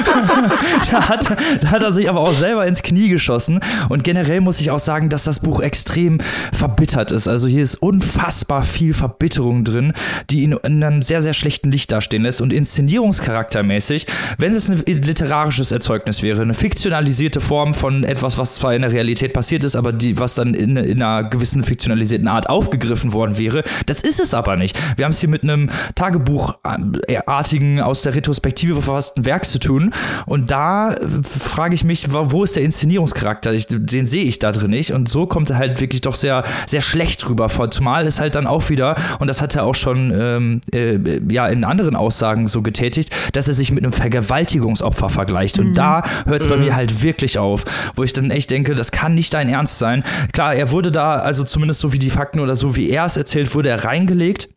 da, 0.90 1.08
hat, 1.08 1.36
da 1.60 1.70
hat 1.70 1.82
er 1.82 1.92
sich 1.92 2.08
aber 2.08 2.20
auch 2.20 2.32
selber 2.32 2.66
ins 2.66 2.82
Knie 2.82 3.08
geschossen. 3.08 3.60
Und 3.88 4.04
generell 4.04 4.40
muss 4.40 4.60
ich 4.60 4.70
auch 4.70 4.78
sagen, 4.78 5.08
dass 5.08 5.24
das 5.24 5.40
Buch 5.40 5.60
extrem 5.60 6.18
verbittert 6.52 7.10
ist. 7.10 7.28
Also 7.28 7.48
hier 7.48 7.62
ist 7.62 7.76
unfassbar 7.76 8.62
viel 8.62 8.94
Verbitterung 8.94 9.64
drin, 9.64 9.92
die 10.30 10.42
ihn 10.42 10.52
in 10.52 10.82
einem 10.82 11.02
sehr, 11.02 11.22
sehr 11.22 11.32
schlechten 11.32 11.70
Licht 11.70 11.92
dastehen 11.92 12.22
lässt. 12.22 12.40
Und 12.40 12.52
inszenierungscharaktermäßig, 12.52 14.06
wenn 14.38 14.54
es 14.54 14.68
ein 14.68 14.82
literarisches 14.86 15.72
Erzeugnis 15.72 16.22
wäre, 16.22 16.42
eine 16.42 16.54
fiktionalisierte 16.54 17.40
Form 17.40 17.74
von 17.74 18.04
etwas, 18.04 18.38
was 18.38 18.56
zwar 18.56 18.74
in 18.74 18.82
der 18.82 18.92
Realität 18.92 19.32
passiert 19.32 19.64
ist, 19.64 19.76
aber 19.76 19.92
die, 19.92 20.18
was 20.18 20.34
dann 20.34 20.54
in, 20.54 20.76
in 20.76 21.02
einer 21.02 21.28
gewissen 21.28 21.62
fiktionalisierten 21.62 22.28
Art 22.28 22.48
aufgegriffen 22.48 23.12
worden 23.12 23.38
wäre, 23.38 23.62
das 23.86 24.02
ist 24.02 24.20
es 24.20 24.34
aber 24.34 24.56
nicht. 24.56 24.78
Wir 24.96 25.04
haben 25.04 25.12
es 25.12 25.20
hier 25.20 25.28
mit 25.28 25.42
einem 25.42 25.70
Tagebuchartigen 25.94 27.80
aus 27.80 28.02
der 28.02 28.14
Retrospektive 28.14 28.74
verfassten 28.74 29.24
Werk 29.24 29.44
zu 29.44 29.58
tun, 29.58 29.92
und 30.26 30.50
da 30.50 30.96
frage 31.22 31.74
ich 31.74 31.84
mich, 31.84 32.12
wo 32.12 32.44
ist 32.44 32.56
der 32.56 32.62
Inszenierungscharakter? 32.62 33.52
Ich, 33.52 33.66
den 33.68 34.06
sehe 34.06 34.24
ich 34.24 34.38
da 34.38 34.52
drin 34.52 34.70
nicht. 34.70 34.92
Und 34.92 35.08
so 35.08 35.26
kommt 35.26 35.50
er 35.50 35.58
halt 35.58 35.80
wirklich 35.80 36.00
doch 36.00 36.14
sehr, 36.14 36.44
sehr 36.66 36.80
schlecht 36.80 37.28
rüber. 37.28 37.48
Zumal 37.70 38.06
ist 38.06 38.20
halt 38.20 38.34
dann 38.34 38.46
auch 38.46 38.68
wieder, 38.70 38.96
und 39.18 39.28
das 39.28 39.42
hat 39.42 39.54
er 39.54 39.64
auch 39.64 39.74
schon 39.74 40.12
ähm, 40.14 40.60
äh, 40.72 41.20
ja 41.28 41.48
in 41.48 41.64
anderen 41.64 41.96
Aussagen 41.96 42.46
so 42.48 42.62
getätigt, 42.62 43.14
dass 43.32 43.48
er 43.48 43.54
sich 43.54 43.72
mit 43.72 43.84
einem 43.84 43.92
Vergewaltigungsopfer 43.92 45.08
vergleicht. 45.08 45.58
Und 45.58 45.70
mhm. 45.70 45.74
da 45.74 46.02
hört 46.26 46.42
es 46.42 46.48
bei 46.48 46.56
mhm. 46.56 46.64
mir 46.64 46.76
halt 46.76 47.02
wirklich 47.02 47.38
auf, 47.38 47.64
wo 47.96 48.02
ich 48.02 48.12
dann 48.12 48.30
echt 48.30 48.50
denke, 48.50 48.74
das 48.74 48.92
kann 48.92 49.14
nicht 49.14 49.34
dein 49.34 49.48
Ernst 49.48 49.78
sein. 49.78 50.04
Klar, 50.32 50.54
er 50.54 50.70
wurde 50.70 50.92
da, 50.92 51.16
also 51.16 51.44
zumindest 51.44 51.80
so 51.80 51.92
wie 51.92 51.98
die 51.98 52.10
Fakten 52.10 52.40
oder 52.40 52.54
so 52.54 52.76
wie 52.76 52.90
er 52.90 53.06
es 53.06 53.16
erzählt, 53.16 53.54
wurde 53.54 53.68
er 53.68 53.84
reingelegt 53.84 54.48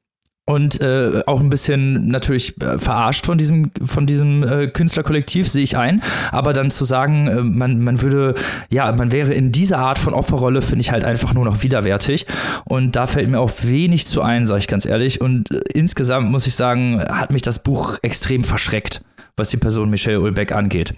und 0.45 0.81
äh, 0.81 1.23
auch 1.25 1.39
ein 1.39 1.49
bisschen 1.49 2.07
natürlich 2.07 2.61
äh, 2.61 2.77
verarscht 2.77 3.25
von 3.25 3.37
diesem 3.37 3.71
von 3.83 4.05
diesem 4.05 4.43
äh, 4.43 4.67
Künstlerkollektiv 4.67 5.49
sehe 5.49 5.63
ich 5.63 5.77
ein, 5.77 6.01
aber 6.31 6.51
dann 6.51 6.69
zu 6.69 6.83
sagen, 6.83 7.27
äh, 7.27 7.41
man 7.41 7.79
man 7.79 8.01
würde 8.01 8.35
ja, 8.69 8.91
man 8.91 9.13
wäre 9.13 9.33
in 9.33 9.53
dieser 9.53 9.79
Art 9.79 9.99
von 9.99 10.13
Opferrolle 10.13 10.61
finde 10.61 10.81
ich 10.81 10.91
halt 10.91 11.05
einfach 11.05 11.33
nur 11.33 11.45
noch 11.45 11.63
widerwärtig. 11.63 12.25
Und 12.65 12.95
da 12.97 13.07
fällt 13.07 13.29
mir 13.29 13.39
auch 13.39 13.51
wenig 13.61 14.05
zu 14.05 14.21
ein, 14.21 14.45
sage 14.45 14.59
ich 14.59 14.67
ganz 14.67 14.85
ehrlich. 14.85 15.21
Und 15.21 15.49
äh, 15.51 15.61
insgesamt 15.73 16.29
muss 16.29 16.45
ich 16.45 16.55
sagen, 16.55 17.01
hat 17.01 17.31
mich 17.31 17.41
das 17.41 17.59
Buch 17.59 17.97
extrem 18.01 18.43
verschreckt 18.43 19.01
was 19.35 19.49
die 19.49 19.57
Person 19.57 19.89
Michelle 19.89 20.21
Ulbeck 20.21 20.51
angeht. 20.51 20.93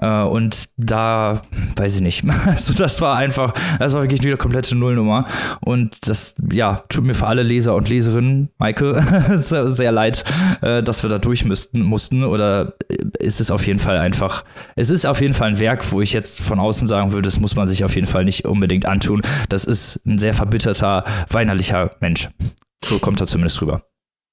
Äh, 0.00 0.22
und 0.22 0.68
da 0.76 1.42
weiß 1.76 1.96
ich 1.96 2.02
nicht. 2.02 2.24
Also 2.50 2.74
das 2.74 3.00
war 3.00 3.16
einfach, 3.16 3.54
das 3.78 3.94
war 3.94 4.02
wirklich 4.02 4.20
eine 4.22 4.36
komplette 4.36 4.74
Nullnummer. 4.74 5.26
Und 5.60 6.08
das, 6.08 6.34
ja, 6.52 6.82
tut 6.88 7.04
mir 7.04 7.14
für 7.14 7.26
alle 7.26 7.42
Leser 7.42 7.74
und 7.74 7.88
Leserinnen, 7.88 8.50
Maike, 8.58 9.02
sehr 9.36 9.92
leid, 9.92 10.24
äh, 10.62 10.82
dass 10.82 11.02
wir 11.02 11.10
da 11.10 11.18
durch 11.18 11.44
müssten, 11.44 11.82
mussten. 11.82 12.24
Oder 12.24 12.74
ist 13.18 13.40
es 13.40 13.50
auf 13.50 13.66
jeden 13.66 13.78
Fall 13.78 13.98
einfach, 13.98 14.44
es 14.74 14.90
ist 14.90 15.06
auf 15.06 15.20
jeden 15.20 15.34
Fall 15.34 15.50
ein 15.50 15.58
Werk, 15.58 15.92
wo 15.92 16.00
ich 16.00 16.12
jetzt 16.12 16.42
von 16.42 16.58
außen 16.58 16.88
sagen 16.88 17.12
würde, 17.12 17.26
das 17.26 17.38
muss 17.38 17.56
man 17.56 17.68
sich 17.68 17.84
auf 17.84 17.94
jeden 17.94 18.06
Fall 18.06 18.24
nicht 18.24 18.44
unbedingt 18.46 18.86
antun. 18.86 19.22
Das 19.48 19.64
ist 19.64 20.04
ein 20.06 20.18
sehr 20.18 20.34
verbitterter, 20.34 21.04
weinerlicher 21.28 21.96
Mensch. 22.00 22.28
So 22.84 22.98
kommt 22.98 23.20
er 23.20 23.26
zumindest 23.26 23.60
rüber. 23.62 23.82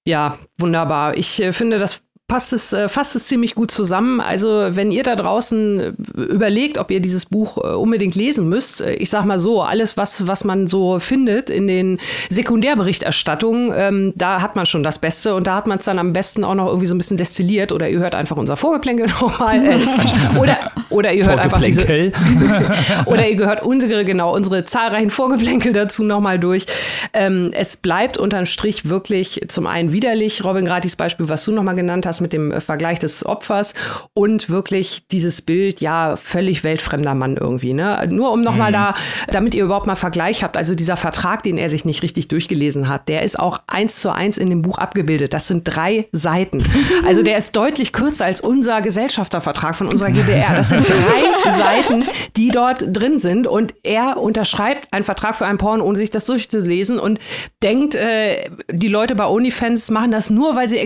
Ja, 0.07 0.37
wunderbar. 0.57 1.17
Ich 1.17 1.41
äh, 1.41 1.51
finde, 1.51 1.79
das 1.79 2.01
passt 2.27 2.51
es, 2.51 2.73
äh, 2.73 2.89
fasst 2.89 3.15
es 3.15 3.27
ziemlich 3.27 3.55
gut 3.55 3.71
zusammen. 3.71 4.19
Also, 4.19 4.67
wenn 4.69 4.91
ihr 4.91 5.03
da 5.03 5.15
draußen 5.15 5.79
äh, 5.79 6.21
überlegt, 6.21 6.77
ob 6.77 6.91
ihr 6.91 6.99
dieses 6.99 7.25
Buch 7.25 7.57
äh, 7.57 7.67
unbedingt 7.75 8.15
lesen 8.15 8.49
müsst, 8.49 8.81
ich 8.81 9.09
sag 9.09 9.23
mal 9.23 9.39
so, 9.39 9.61
alles, 9.61 9.95
was, 9.95 10.27
was 10.27 10.43
man 10.43 10.67
so 10.67 10.99
findet 10.99 11.49
in 11.49 11.67
den 11.67 11.99
Sekundärberichterstattungen, 12.29 13.73
ähm, 13.75 14.13
da 14.15 14.41
hat 14.41 14.57
man 14.57 14.65
schon 14.65 14.83
das 14.83 14.99
Beste 14.99 15.35
und 15.35 15.47
da 15.47 15.55
hat 15.55 15.67
man 15.67 15.77
es 15.77 15.85
dann 15.85 15.99
am 15.99 16.11
besten 16.11 16.43
auch 16.43 16.55
noch 16.55 16.67
irgendwie 16.67 16.87
so 16.87 16.95
ein 16.95 16.97
bisschen 16.97 17.17
destilliert 17.17 17.71
oder 17.71 17.87
ihr 17.89 17.99
hört 17.99 18.13
einfach 18.13 18.35
unser 18.35 18.57
Vorgeplänkel 18.57 19.07
nochmal. 19.21 19.65
Äh, 19.65 20.37
oder, 20.37 20.71
Oder 20.89 21.13
ihr 21.13 21.25
hört 21.25 21.39
einfach 21.39 21.61
diese 21.61 21.85
Oder 23.05 23.27
ihr 23.29 23.35
gehört 23.35 23.63
unsere, 23.63 24.05
genau, 24.05 24.33
unsere 24.33 24.63
zahlreichen 24.63 25.09
Vorgeplänkel 25.09 25.73
dazu 25.73 26.03
nochmal 26.03 26.39
durch. 26.39 26.65
Ähm, 27.13 27.51
es 27.53 27.77
bleibt 27.77 28.17
unterm 28.17 28.45
Strich 28.45 28.89
wirklich 28.89 29.41
zum 29.47 29.67
einen 29.67 29.91
widerlich, 29.91 30.43
Robin, 30.43 30.65
gerade 30.65 30.81
dieses 30.81 30.95
Beispiel, 30.95 31.29
was 31.29 31.43
du 31.45 31.51
nochmal 31.51 31.75
genannt 31.75 32.05
hast 32.05 32.16
mit 32.21 32.33
dem 32.33 32.59
Vergleich 32.61 32.99
des 32.99 33.25
Opfers 33.25 33.73
und 34.13 34.49
wirklich 34.49 35.07
dieses 35.07 35.41
Bild, 35.41 35.81
ja, 35.81 36.15
völlig 36.15 36.63
weltfremder 36.63 37.15
Mann 37.15 37.37
irgendwie. 37.37 37.73
Ne? 37.73 38.07
Nur 38.09 38.31
um 38.31 38.41
nochmal 38.41 38.71
mhm. 38.71 38.75
da, 38.75 38.93
damit 39.27 39.55
ihr 39.55 39.63
überhaupt 39.63 39.87
mal 39.87 39.95
Vergleich 39.95 40.43
habt, 40.43 40.57
also 40.57 40.75
dieser 40.75 40.97
Vertrag, 40.97 41.43
den 41.43 41.57
er 41.57 41.69
sich 41.69 41.85
nicht 41.85 42.03
richtig 42.03 42.27
durchgelesen 42.27 42.87
hat, 42.87 43.09
der 43.09 43.23
ist 43.23 43.39
auch 43.39 43.61
eins 43.67 43.99
zu 43.99 44.11
eins 44.11 44.37
in 44.37 44.49
dem 44.49 44.61
Buch 44.61 44.77
abgebildet. 44.77 45.33
Das 45.33 45.47
sind 45.47 45.63
drei 45.63 46.07
Seiten. 46.11 46.63
Also 47.05 47.21
der 47.23 47.37
ist 47.37 47.55
deutlich 47.55 47.93
kürzer 47.93 48.25
als 48.25 48.41
unser 48.41 48.81
Gesellschaftervertrag 48.81 49.75
von 49.75 49.87
unserer 49.87 50.11
GBR. 50.11 50.55
Das 50.55 50.69
sind 50.69 50.85
drei 51.45 51.51
Seiten, 51.51 52.03
die 52.35 52.49
dort 52.49 52.83
drin 52.87 53.19
sind. 53.19 53.47
Und 53.47 53.73
er 53.83 54.17
unterschreibt 54.17 54.91
einen 54.93 55.03
Vertrag 55.03 55.35
für 55.35 55.45
ein 55.45 55.57
Porn, 55.57 55.79
ohne 55.79 55.97
sich 55.97 56.11
das 56.11 56.25
durchzulesen 56.25 56.99
und 56.99 57.19
denkt, 57.63 57.95
äh, 57.95 58.49
die 58.71 58.87
Leute 58.87 59.15
bei 59.15 59.25
OnlyFans 59.25 59.89
machen 59.91 60.11
das 60.11 60.29
nur, 60.29 60.55
weil 60.55 60.67
sie 60.67 60.77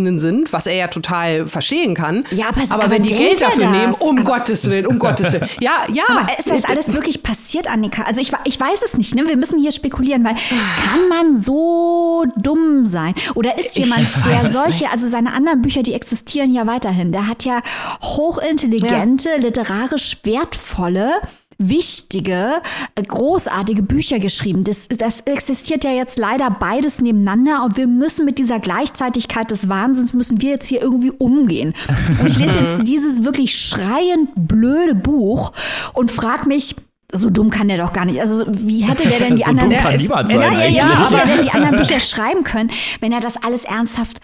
Exhibitionistinnen 0.00 0.18
sind, 0.18 0.52
was 0.52 0.66
er 0.66 0.74
ja 0.74 0.88
total 0.88 1.48
verstehen 1.48 1.94
kann. 1.94 2.24
Ja, 2.30 2.48
aber, 2.48 2.62
aber, 2.62 2.84
aber 2.84 2.90
wenn 2.90 3.02
die 3.02 3.14
Geld 3.14 3.40
dafür 3.40 3.62
das? 3.62 3.70
nehmen, 3.70 3.94
um 3.94 4.18
aber 4.18 4.38
Gottes 4.38 4.70
Willen, 4.70 4.86
um 4.86 4.98
Gottes 4.98 5.32
Willen. 5.32 5.48
Ja, 5.60 5.84
ja. 5.92 6.04
Aber 6.08 6.38
ist 6.38 6.50
das 6.50 6.64
alles 6.64 6.94
wirklich 6.94 7.22
passiert, 7.22 7.70
Annika? 7.70 8.02
Also 8.02 8.20
ich, 8.20 8.32
ich 8.44 8.58
weiß 8.58 8.82
es 8.82 8.96
nicht, 8.96 9.14
ne? 9.14 9.26
Wir 9.26 9.36
müssen 9.36 9.58
hier 9.58 9.72
spekulieren, 9.72 10.24
weil 10.24 10.34
kann 10.34 11.08
man 11.08 11.42
so 11.42 12.24
dumm 12.36 12.86
sein? 12.86 13.14
Oder 13.34 13.58
ist 13.58 13.76
jemand, 13.76 14.06
der 14.26 14.40
solche, 14.40 14.90
also 14.90 15.08
seine 15.08 15.32
anderen 15.32 15.60
Bücher, 15.60 15.82
die 15.82 15.92
existieren 15.92 16.52
ja 16.54 16.66
weiterhin, 16.66 17.12
der 17.12 17.26
hat 17.26 17.44
ja 17.44 17.62
hochintelligente, 18.02 19.30
ja. 19.30 19.36
literarisch 19.36 20.18
wertvolle 20.22 21.12
wichtige, 21.60 22.62
äh, 22.94 23.02
großartige 23.02 23.82
Bücher 23.82 24.18
geschrieben. 24.18 24.64
Das, 24.64 24.88
das 24.88 25.20
existiert 25.20 25.84
ja 25.84 25.92
jetzt 25.92 26.18
leider 26.18 26.50
beides 26.50 27.00
nebeneinander 27.00 27.64
und 27.64 27.76
wir 27.76 27.86
müssen 27.86 28.24
mit 28.24 28.38
dieser 28.38 28.58
Gleichzeitigkeit 28.58 29.50
des 29.50 29.68
Wahnsinns 29.68 30.14
müssen 30.14 30.40
wir 30.40 30.50
jetzt 30.50 30.66
hier 30.66 30.80
irgendwie 30.80 31.12
umgehen. 31.12 31.74
Und 32.20 32.26
ich 32.26 32.38
lese 32.38 32.58
jetzt 32.58 32.80
dieses 32.88 33.22
wirklich 33.22 33.58
schreiend 33.58 34.30
blöde 34.34 34.94
Buch 34.94 35.52
und 35.92 36.10
frage 36.10 36.48
mich, 36.48 36.74
so 37.12 37.28
dumm 37.28 37.50
kann 37.50 37.68
der 37.68 37.78
doch 37.78 37.92
gar 37.92 38.04
nicht. 38.04 38.20
Also 38.20 38.44
wie 38.48 38.80
hätte 38.80 39.08
der 39.08 39.18
denn 39.18 39.36
die 39.36 39.42
so 39.42 39.50
anderen 39.50 39.70
dumm 39.70 39.78
kann 39.78 39.96
niemand 39.96 40.30
sein, 40.30 40.40
ja, 40.40 40.64
ja, 40.64 40.68
ja, 40.68 40.94
aber 41.06 41.26
denn 41.26 41.42
die 41.42 41.50
anderen 41.50 41.76
Bücher 41.76 42.00
schreiben 42.00 42.44
können, 42.44 42.70
wenn 43.00 43.12
er 43.12 43.20
das 43.20 43.42
alles 43.42 43.64
ernsthaft 43.64 44.18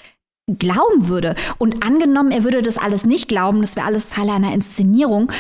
glauben 0.58 1.08
würde. 1.08 1.34
Und 1.58 1.84
angenommen, 1.84 2.30
er 2.30 2.44
würde 2.44 2.62
das 2.62 2.78
alles 2.78 3.04
nicht 3.04 3.28
glauben, 3.28 3.60
das 3.60 3.76
wäre 3.76 3.86
alles 3.86 4.10
Teil 4.10 4.30
einer 4.30 4.52
Inszenierung, 4.52 5.32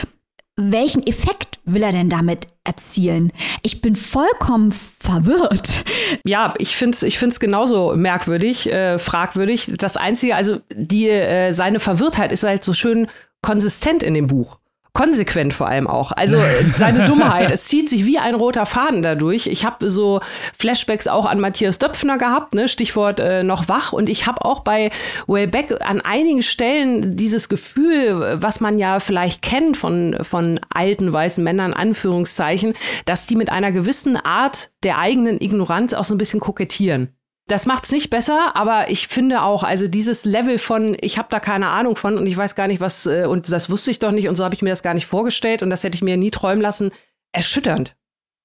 welchen 0.56 1.06
Effekt 1.06 1.60
will 1.64 1.82
er 1.82 1.92
denn 1.92 2.08
damit 2.08 2.46
erzielen? 2.64 3.32
Ich 3.62 3.82
bin 3.82 3.94
vollkommen 3.94 4.72
verwirrt. 4.72 5.84
Ja, 6.24 6.54
ich 6.58 6.76
finde 6.76 6.94
es 6.94 7.02
ich 7.02 7.18
find's 7.18 7.40
genauso 7.40 7.94
merkwürdig, 7.94 8.72
äh, 8.72 8.98
fragwürdig. 8.98 9.72
Das 9.78 9.96
Einzige, 9.96 10.34
also 10.34 10.60
die, 10.74 11.08
äh, 11.08 11.52
seine 11.52 11.80
Verwirrtheit 11.80 12.32
ist 12.32 12.42
halt 12.42 12.64
so 12.64 12.72
schön 12.72 13.06
konsistent 13.42 14.02
in 14.02 14.14
dem 14.14 14.26
Buch 14.26 14.58
konsequent 14.96 15.52
vor 15.52 15.68
allem 15.68 15.86
auch. 15.86 16.10
Also 16.10 16.38
seine 16.72 17.04
Dummheit, 17.06 17.50
es 17.50 17.66
zieht 17.66 17.90
sich 17.90 18.06
wie 18.06 18.18
ein 18.18 18.34
roter 18.34 18.64
Faden 18.64 19.02
dadurch. 19.02 19.46
Ich 19.46 19.66
habe 19.66 19.90
so 19.90 20.20
Flashbacks 20.58 21.06
auch 21.06 21.26
an 21.26 21.38
Matthias 21.38 21.78
Döpfner 21.78 22.16
gehabt, 22.16 22.54
ne? 22.54 22.66
Stichwort 22.66 23.20
äh, 23.20 23.42
noch 23.42 23.68
wach. 23.68 23.92
Und 23.92 24.08
ich 24.08 24.26
habe 24.26 24.42
auch 24.42 24.60
bei 24.60 24.90
Wellbeck 25.26 25.82
an 25.86 26.00
einigen 26.00 26.42
Stellen 26.42 27.14
dieses 27.14 27.50
Gefühl, 27.50 28.38
was 28.40 28.60
man 28.60 28.78
ja 28.78 28.98
vielleicht 28.98 29.42
kennt 29.42 29.76
von, 29.76 30.16
von 30.22 30.58
alten 30.72 31.12
weißen 31.12 31.44
Männern, 31.44 31.74
Anführungszeichen, 31.74 32.72
dass 33.04 33.26
die 33.26 33.36
mit 33.36 33.52
einer 33.52 33.72
gewissen 33.72 34.16
Art 34.16 34.70
der 34.82 34.96
eigenen 34.96 35.38
Ignoranz 35.38 35.92
auch 35.92 36.04
so 36.04 36.14
ein 36.14 36.18
bisschen 36.18 36.40
kokettieren. 36.40 37.10
Das 37.48 37.64
macht's 37.64 37.92
nicht 37.92 38.10
besser, 38.10 38.56
aber 38.56 38.90
ich 38.90 39.06
finde 39.06 39.42
auch, 39.42 39.62
also 39.62 39.86
dieses 39.86 40.24
Level 40.24 40.58
von, 40.58 40.96
ich 41.00 41.16
habe 41.16 41.28
da 41.30 41.38
keine 41.38 41.68
Ahnung 41.68 41.94
von 41.94 42.18
und 42.18 42.26
ich 42.26 42.36
weiß 42.36 42.56
gar 42.56 42.66
nicht, 42.66 42.80
was, 42.80 43.06
äh, 43.06 43.26
und 43.26 43.50
das 43.52 43.70
wusste 43.70 43.92
ich 43.92 44.00
doch 44.00 44.10
nicht 44.10 44.28
und 44.28 44.34
so 44.34 44.44
habe 44.44 44.54
ich 44.54 44.62
mir 44.62 44.70
das 44.70 44.82
gar 44.82 44.94
nicht 44.94 45.06
vorgestellt 45.06 45.62
und 45.62 45.70
das 45.70 45.84
hätte 45.84 45.94
ich 45.94 46.02
mir 46.02 46.16
nie 46.16 46.32
träumen 46.32 46.60
lassen, 46.60 46.90
erschütternd. 47.32 47.96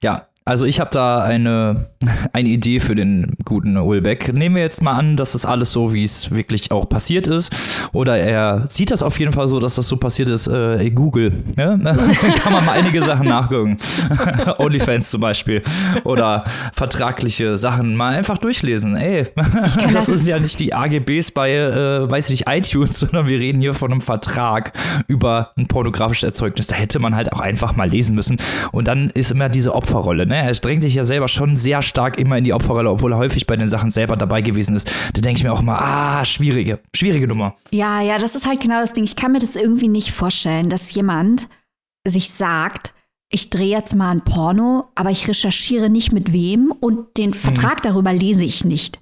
Ja, 0.03 0.27
also 0.43 0.65
ich 0.65 0.79
habe 0.79 0.89
da 0.91 1.23
eine, 1.23 1.85
eine 2.33 2.49
Idee 2.49 2.79
für 2.79 2.95
den 2.95 3.37
guten 3.45 3.77
Ulbeck. 3.77 4.33
Nehmen 4.33 4.55
wir 4.55 4.63
jetzt 4.63 4.81
mal 4.81 4.93
an, 4.93 5.15
dass 5.15 5.33
das 5.33 5.45
alles 5.45 5.71
so, 5.71 5.93
wie 5.93 6.03
es 6.03 6.31
wirklich 6.31 6.71
auch 6.71 6.89
passiert 6.89 7.27
ist. 7.27 7.55
Oder 7.93 8.17
er 8.17 8.67
sieht 8.67 8.89
das 8.89 9.03
auf 9.03 9.19
jeden 9.19 9.33
Fall 9.33 9.47
so, 9.47 9.59
dass 9.59 9.75
das 9.75 9.87
so 9.87 9.97
passiert 9.97 10.29
ist. 10.29 10.47
Äh, 10.47 10.89
Google, 10.89 11.43
ne? 11.57 11.79
kann 12.43 12.53
man 12.53 12.65
mal 12.65 12.71
einige 12.71 13.03
Sachen 13.03 13.27
nachgucken. 13.27 13.77
OnlyFans 14.57 15.11
zum 15.11 15.21
Beispiel. 15.21 15.61
Oder 16.05 16.43
vertragliche 16.73 17.55
Sachen 17.55 17.95
mal 17.95 18.15
einfach 18.15 18.39
durchlesen. 18.39 18.95
Ey, 18.95 19.27
das, 19.35 19.77
das 19.91 20.05
sind 20.07 20.27
ja 20.27 20.39
nicht 20.39 20.59
die 20.59 20.73
AGBs 20.73 21.31
bei, 21.31 21.53
äh, 21.53 22.09
weiß 22.09 22.31
ich 22.31 22.39
nicht, 22.39 22.49
iTunes, 22.49 22.99
sondern 22.99 23.27
wir 23.27 23.39
reden 23.39 23.61
hier 23.61 23.75
von 23.75 23.91
einem 23.91 24.01
Vertrag 24.01 24.73
über 25.07 25.51
ein 25.55 25.67
pornografisches 25.67 26.23
Erzeugnis. 26.23 26.65
Da 26.65 26.77
hätte 26.77 26.97
man 26.97 27.15
halt 27.15 27.31
auch 27.31 27.39
einfach 27.39 27.75
mal 27.75 27.87
lesen 27.87 28.15
müssen. 28.15 28.37
Und 28.71 28.87
dann 28.87 29.11
ist 29.11 29.31
immer 29.31 29.47
diese 29.47 29.75
Opferrolle. 29.75 30.30
Ne? 30.31 30.37
Er 30.37 30.51
drängt 30.53 30.81
sich 30.81 30.95
ja 30.95 31.03
selber 31.03 31.27
schon 31.27 31.57
sehr 31.57 31.81
stark 31.81 32.17
immer 32.17 32.37
in 32.37 32.45
die 32.45 32.53
Opferrolle, 32.53 32.89
obwohl 32.89 33.11
er 33.11 33.17
häufig 33.17 33.45
bei 33.47 33.57
den 33.57 33.67
Sachen 33.67 33.91
selber 33.91 34.15
dabei 34.15 34.41
gewesen 34.41 34.77
ist. 34.77 34.89
Da 35.13 35.21
denke 35.21 35.39
ich 35.39 35.43
mir 35.43 35.51
auch 35.51 35.59
immer, 35.59 35.79
ah, 35.81 36.23
schwierige, 36.23 36.79
schwierige 36.95 37.27
Nummer. 37.27 37.55
Ja, 37.71 38.01
ja, 38.01 38.17
das 38.17 38.35
ist 38.35 38.47
halt 38.47 38.61
genau 38.61 38.79
das 38.79 38.93
Ding. 38.93 39.03
Ich 39.03 39.17
kann 39.17 39.33
mir 39.33 39.39
das 39.39 39.57
irgendwie 39.57 39.89
nicht 39.89 40.11
vorstellen, 40.11 40.69
dass 40.69 40.93
jemand 40.93 41.49
sich 42.07 42.29
sagt, 42.31 42.93
ich 43.29 43.49
drehe 43.49 43.77
jetzt 43.77 43.93
mal 43.93 44.11
ein 44.11 44.21
Porno, 44.21 44.87
aber 44.95 45.11
ich 45.11 45.27
recherchiere 45.27 45.89
nicht 45.89 46.13
mit 46.13 46.31
wem 46.31 46.71
und 46.79 47.17
den 47.17 47.33
Vertrag 47.33 47.83
hm. 47.83 47.91
darüber 47.91 48.13
lese 48.13 48.45
ich 48.45 48.63
nicht. 48.65 48.99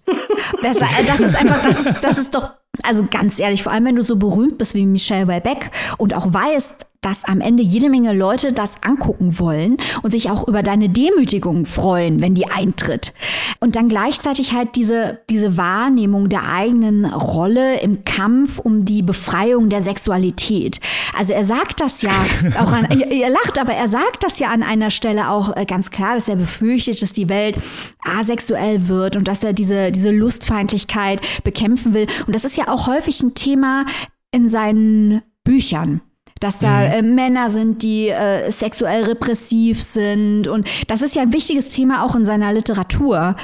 Das, 0.64 0.78
äh, 0.78 0.86
das 1.06 1.20
ist 1.20 1.36
einfach, 1.36 1.62
das 1.62 1.80
ist, 1.80 2.02
das 2.02 2.18
ist 2.18 2.34
doch, 2.34 2.50
also 2.82 3.06
ganz 3.10 3.40
ehrlich, 3.40 3.62
vor 3.62 3.72
allem 3.72 3.86
wenn 3.86 3.96
du 3.96 4.02
so 4.02 4.16
berühmt 4.16 4.58
bist 4.58 4.74
wie 4.74 4.86
Michelle 4.86 5.28
Welbeck 5.28 5.70
und 5.98 6.16
auch 6.16 6.34
weißt, 6.34 6.89
dass 7.02 7.24
am 7.24 7.40
Ende 7.40 7.64
jede 7.64 7.90
Menge 7.90 8.14
Leute 8.14 8.52
das 8.52 8.84
angucken 8.84 9.40
wollen 9.40 9.78
und 10.04 10.12
sich 10.12 10.30
auch 10.30 10.48
über 10.48 10.64
deine 10.64 10.90
Demütigung 10.90 11.66
freuen, 11.66 12.22
wenn 12.22 12.36
die 12.36 12.50
eintritt. 12.50 13.14
Und 13.62 13.78
dann 13.78 13.88
gleichzeitig 13.88 14.54
halt 14.54 14.76
diese, 14.76 15.20
diese 15.30 15.56
Wahrnehmung 15.56 16.28
der 16.28 16.52
eigenen 16.52 17.06
Rolle 17.06 17.80
im 17.80 18.04
Kampf 18.04 18.60
um 18.60 18.84
die 18.84 19.02
Befreiung 19.02 19.70
der 19.70 19.82
Sexualität. 19.82 20.82
Also 21.18 21.34
er 21.34 21.46
sagt 21.46 21.80
das 21.80 22.02
ja 22.02 22.12
auch 22.60 22.72
an, 22.72 22.86
er 22.86 23.30
lacht, 23.30 23.60
aber 23.60 23.74
er 23.74 23.88
sagt 23.88 24.24
das 24.24 24.40
ja 24.40 24.50
an 24.50 24.62
einer 24.62 24.92
Stelle 24.92 25.30
auch 25.30 25.56
äh, 25.56 25.66
ganz 25.66 25.92
klar, 25.92 26.16
dass 26.16 26.28
er 26.28 26.36
befürchtet, 26.36 27.02
dass 27.02 27.14
die 27.14 27.30
Welt 27.30 27.56
asexuell 28.04 28.90
wird 28.90 29.16
und 29.16 29.26
dass 29.26 29.44
er 29.44 29.54
diese, 29.54 29.94
diese 29.94 30.12
Lustfeindlichkeit 30.12 31.22
bekämpfen 31.46 31.94
will. 31.94 32.08
Und 32.28 32.36
das 32.36 32.44
ist 32.44 32.58
ja 32.58 32.68
auch 32.68 32.88
häufig 32.88 33.22
ein 33.24 33.36
Thema 33.36 33.86
in 34.32 34.48
seinen 34.50 35.22
Büchern 35.46 36.02
dass 36.40 36.60
da 36.60 36.80
mhm. 36.80 36.94
äh, 36.94 37.02
Männer 37.02 37.50
sind, 37.50 37.84
die 37.84 38.10
äh, 38.10 38.50
sexuell 38.52 39.04
repressiv 39.04 39.82
sind. 39.82 40.48
Und 40.48 40.70
das 40.88 41.02
ist 41.02 41.16
ja 41.16 41.22
ein 41.22 41.34
wichtiges 41.34 41.70
Thema 41.70 42.04
auch 42.04 42.16
in 42.16 42.26
seiner 42.26 42.54
Literatur. 42.54 43.36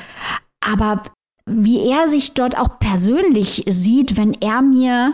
Aber 0.61 1.03
wie 1.45 1.87
er 1.89 2.07
sich 2.07 2.33
dort 2.33 2.57
auch 2.57 2.79
persönlich 2.79 3.63
sieht, 3.67 4.17
wenn 4.17 4.33
er 4.33 4.61
mir 4.61 5.13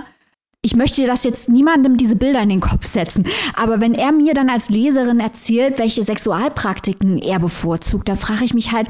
ich 0.63 0.75
möchte 0.75 1.05
das 1.07 1.23
jetzt 1.23 1.49
niemandem 1.49 1.97
diese 1.97 2.15
Bilder 2.15 2.41
in 2.41 2.49
den 2.49 2.59
Kopf 2.59 2.85
setzen, 2.85 3.25
aber 3.55 3.79
wenn 3.79 3.95
er 3.95 4.11
mir 4.11 4.35
dann 4.35 4.47
als 4.49 4.69
Leserin 4.69 5.19
erzählt, 5.19 5.79
welche 5.79 6.03
Sexualpraktiken 6.03 7.17
er 7.17 7.39
bevorzugt, 7.39 8.07
da 8.07 8.15
frage 8.15 8.45
ich 8.45 8.53
mich 8.53 8.71
halt, 8.71 8.87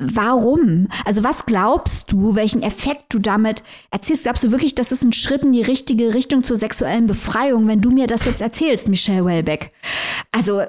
Warum? 0.00 0.86
Also 1.04 1.24
was 1.24 1.44
glaubst 1.44 2.12
du, 2.12 2.36
welchen 2.36 2.62
Effekt 2.62 3.06
du 3.08 3.18
damit 3.18 3.64
erzielst? 3.90 4.22
Glaubst 4.22 4.44
du 4.44 4.52
wirklich, 4.52 4.76
das 4.76 4.92
ist 4.92 5.02
ein 5.02 5.12
Schritt 5.12 5.42
in 5.42 5.50
die 5.50 5.62
richtige 5.62 6.14
Richtung 6.14 6.44
zur 6.44 6.56
sexuellen 6.56 7.08
Befreiung, 7.08 7.66
wenn 7.66 7.80
du 7.80 7.90
mir 7.90 8.06
das 8.06 8.24
jetzt 8.24 8.40
erzählst, 8.40 8.86
Michelle 8.86 9.24
Wellbeck? 9.24 9.72
Also 10.30 10.60
äh, 10.60 10.68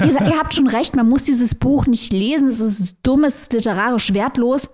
ihr, 0.00 0.06
ihr 0.08 0.38
habt 0.38 0.54
schon 0.54 0.66
recht, 0.66 0.96
man 0.96 1.08
muss 1.08 1.22
dieses 1.22 1.54
Buch 1.54 1.86
nicht 1.86 2.12
lesen, 2.12 2.48
es 2.48 2.58
ist 2.58 2.96
dumm, 3.04 3.22
es 3.22 3.42
ist 3.42 3.52
literarisch 3.52 4.12
wertlos. 4.12 4.68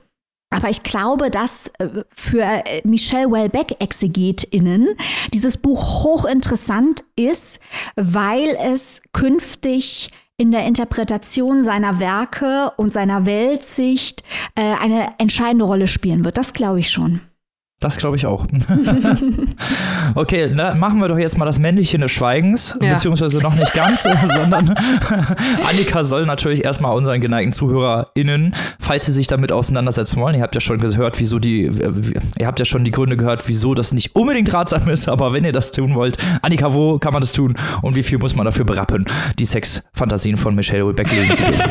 Aber 0.49 0.70
ich 0.70 0.82
glaube, 0.82 1.30
dass 1.30 1.70
äh, 1.78 1.89
für 2.14 2.43
äh, 2.43 2.80
Michelle 2.85 3.30
Wellbeck-ExegetInnen 3.30 4.97
dieses 5.32 5.59
Buch 5.59 6.05
hochinteressant 6.05 7.05
ist, 7.16 7.61
weil 7.97 8.57
es 8.62 9.03
künftig 9.12 10.11
in 10.37 10.51
der 10.51 10.66
Interpretation 10.66 11.62
seiner 11.62 12.01
Werke 12.01 12.72
und 12.76 12.93
seiner 12.93 13.24
Weltsicht 13.24 14.24
äh, 14.57 14.74
eine 14.80 15.18
entscheidende 15.18 15.64
Rolle 15.64 15.87
spielen 15.87 16.24
wird. 16.24 16.37
Das 16.37 16.53
glaube 16.53 16.80
ich 16.80 16.91
schon. 16.91 17.20
Das 17.85 17.99
glaube 17.99 18.16
ich 18.16 18.24
auch. 18.24 18.47
okay, 20.14 20.51
na, 20.51 20.74
machen 20.74 21.01
wir 21.01 21.09
doch 21.09 21.18
jetzt 21.18 21.37
mal 21.37 21.45
das 21.45 21.59
Männliche 21.59 21.99
des 21.99 22.11
Schweigens, 22.12 22.74
ja. 22.80 22.95
beziehungsweise 22.95 23.41
noch 23.41 23.55
nicht 23.55 23.74
ganz, 23.74 24.05
sondern 24.32 24.70
Annika 25.68 26.03
soll 26.03 26.24
natürlich 26.24 26.64
erstmal 26.64 26.97
unseren 26.97 27.20
geneigten 27.20 27.53
ZuhörerInnen, 27.53 28.55
falls 28.80 29.05
sie 29.05 29.12
sich 29.12 29.26
damit 29.26 29.53
auseinandersetzen 29.53 30.18
wollen, 30.18 30.35
ihr 30.35 30.41
habt 30.41 30.55
ja 30.55 30.62
schon 30.62 30.78
gehört, 30.78 31.20
wieso 31.20 31.39
die, 31.39 31.70
ihr 32.39 32.47
habt 32.47 32.59
ja 32.59 32.64
schon 32.64 32.85
die 32.85 32.91
Gründe 32.91 33.18
gehört, 33.18 33.47
wieso 33.49 33.74
das 33.74 33.93
nicht 33.93 34.16
unbedingt 34.16 34.55
ratsam 34.55 34.89
ist, 34.89 35.07
aber 35.07 35.35
wenn 35.35 35.45
ihr 35.45 35.53
das 35.53 35.70
tun 35.70 35.95
wollt, 35.95 36.16
Annika, 36.41 36.72
wo 36.72 36.99
kann 36.99 37.12
man 37.12 37.20
das 37.20 37.32
tun 37.32 37.55
und 37.82 37.97
wie 37.97 38.03
viel 38.03 38.16
muss 38.16 38.35
man 38.35 38.47
dafür 38.47 38.64
berappen, 38.64 39.05
die 39.39 39.45
Sexfantasien 39.45 40.39
von 40.39 40.55
Michelle 40.55 40.87
Wilbeck 40.87 41.12
lesen 41.12 41.35
zu 41.35 41.43
dürfen? 41.43 41.70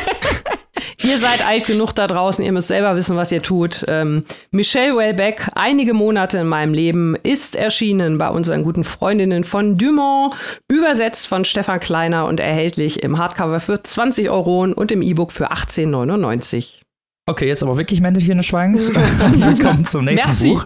Ihr 1.04 1.18
seid 1.18 1.45
alt 1.45 1.66
genug 1.66 1.91
da 1.91 2.08
draußen, 2.08 2.45
ihr 2.45 2.54
müsst 2.54 2.70
selber 2.70 2.95
wissen, 2.95 3.18
was 3.18 3.32
ihr 3.32 3.41
tut. 3.41 3.84
Ähm, 3.89 4.24
Michelle 4.51 4.95
Wellbeck, 4.95 5.49
einige 5.54 5.93
Monate 5.93 6.38
in 6.38 6.47
meinem 6.47 6.74
Leben, 6.74 7.18
ist 7.24 7.58
erschienen 7.58 8.18
bei 8.18 8.30
unseren 8.30 8.64
guten 8.64 8.86
Freundinnen 8.86 9.43
von 9.43 9.78
Dumont, 9.78 10.34
übersetzt 10.70 11.28
von 11.28 11.43
Stefan 11.43 11.82
Kleiner 11.82 12.26
und 12.26 12.39
erhältlich 12.39 13.04
im 13.04 13.18
Hardcover 13.18 13.60
für 13.60 13.84
20 13.84 14.30
Euro 14.30 14.62
und 14.64 14.91
im 14.93 15.01
E-Book 15.01 15.34
für 15.34 15.51
18,99. 15.51 16.83
Okay, 17.26 17.47
jetzt 17.47 17.63
aber 17.63 17.78
wirklich 17.78 18.01
Männchen 18.01 18.38
des 18.38 18.45
Schweigens. 18.45 18.93
wir 18.93 19.63
kommen 19.63 19.86
zum 19.86 20.03
nächsten 20.03 20.28
Merci. 20.28 20.49
Buch, 20.49 20.65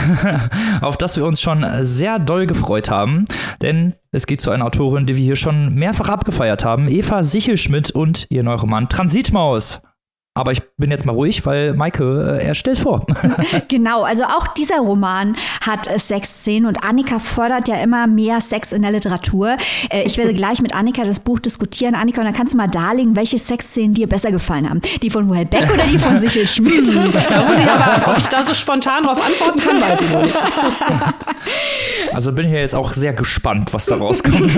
auf 0.80 0.96
das 0.96 1.16
wir 1.16 1.24
uns 1.24 1.40
schon 1.40 1.64
sehr 1.82 2.18
doll 2.18 2.46
gefreut 2.46 2.90
haben, 2.90 3.26
denn 3.62 3.94
es 4.10 4.26
geht 4.26 4.40
zu 4.40 4.50
einer 4.50 4.66
Autorin, 4.66 5.06
die 5.06 5.14
wir 5.14 5.22
hier 5.22 5.36
schon 5.36 5.72
mehrfach 5.74 6.08
abgefeiert 6.08 6.64
haben, 6.64 6.88
Eva 6.88 7.22
Sichelschmidt 7.22 7.92
und 7.92 8.26
ihr 8.28 8.42
neuer 8.42 8.58
Roman 8.58 8.88
Transitmaus. 8.88 9.82
Aber 10.36 10.50
ich 10.50 10.62
bin 10.76 10.90
jetzt 10.90 11.06
mal 11.06 11.12
ruhig, 11.12 11.46
weil 11.46 11.74
Maike, 11.74 12.38
äh, 12.40 12.44
er 12.44 12.56
stellt 12.56 12.80
vor. 12.80 13.06
genau, 13.68 14.02
also 14.02 14.24
auch 14.24 14.48
dieser 14.48 14.78
Roman 14.78 15.36
hat 15.64 15.86
äh, 15.86 15.96
Sexszenen 15.96 16.66
und 16.66 16.82
Annika 16.82 17.20
fördert 17.20 17.68
ja 17.68 17.76
immer 17.76 18.08
mehr 18.08 18.40
Sex 18.40 18.72
in 18.72 18.82
der 18.82 18.90
Literatur. 18.90 19.56
Äh, 19.90 20.02
ich 20.02 20.18
werde 20.18 20.34
gleich 20.34 20.60
mit 20.60 20.74
Annika 20.74 21.04
das 21.04 21.20
Buch 21.20 21.38
diskutieren. 21.38 21.94
Annika, 21.94 22.20
und 22.20 22.26
dann 22.26 22.34
kannst 22.34 22.52
du 22.52 22.56
mal 22.56 22.66
darlegen, 22.66 23.14
welche 23.14 23.38
Sexszenen 23.38 23.94
dir 23.94 24.08
besser 24.08 24.32
gefallen 24.32 24.68
haben. 24.68 24.82
Die 25.02 25.08
von 25.08 25.30
Will 25.30 25.44
Beck 25.44 25.72
oder 25.72 25.84
die 25.84 25.98
von 25.98 26.18
Sichel 26.18 26.48
Schmidt? 26.48 26.88
da 27.14 27.44
muss 27.44 27.60
ich 27.60 27.70
aber, 27.70 28.10
ob 28.10 28.18
ich 28.18 28.26
da 28.26 28.42
so 28.42 28.54
spontan 28.54 29.04
drauf 29.04 29.24
antworten 29.24 29.60
kann, 29.60 29.80
weiß 29.80 30.02
ich 30.02 30.14
nicht. 30.16 30.36
Also 32.12 32.32
bin 32.32 32.46
ich 32.46 32.52
ja 32.52 32.58
jetzt 32.58 32.74
auch 32.74 32.92
sehr 32.92 33.12
gespannt, 33.12 33.72
was 33.72 33.86
da 33.86 33.96
rauskommt. 33.96 34.52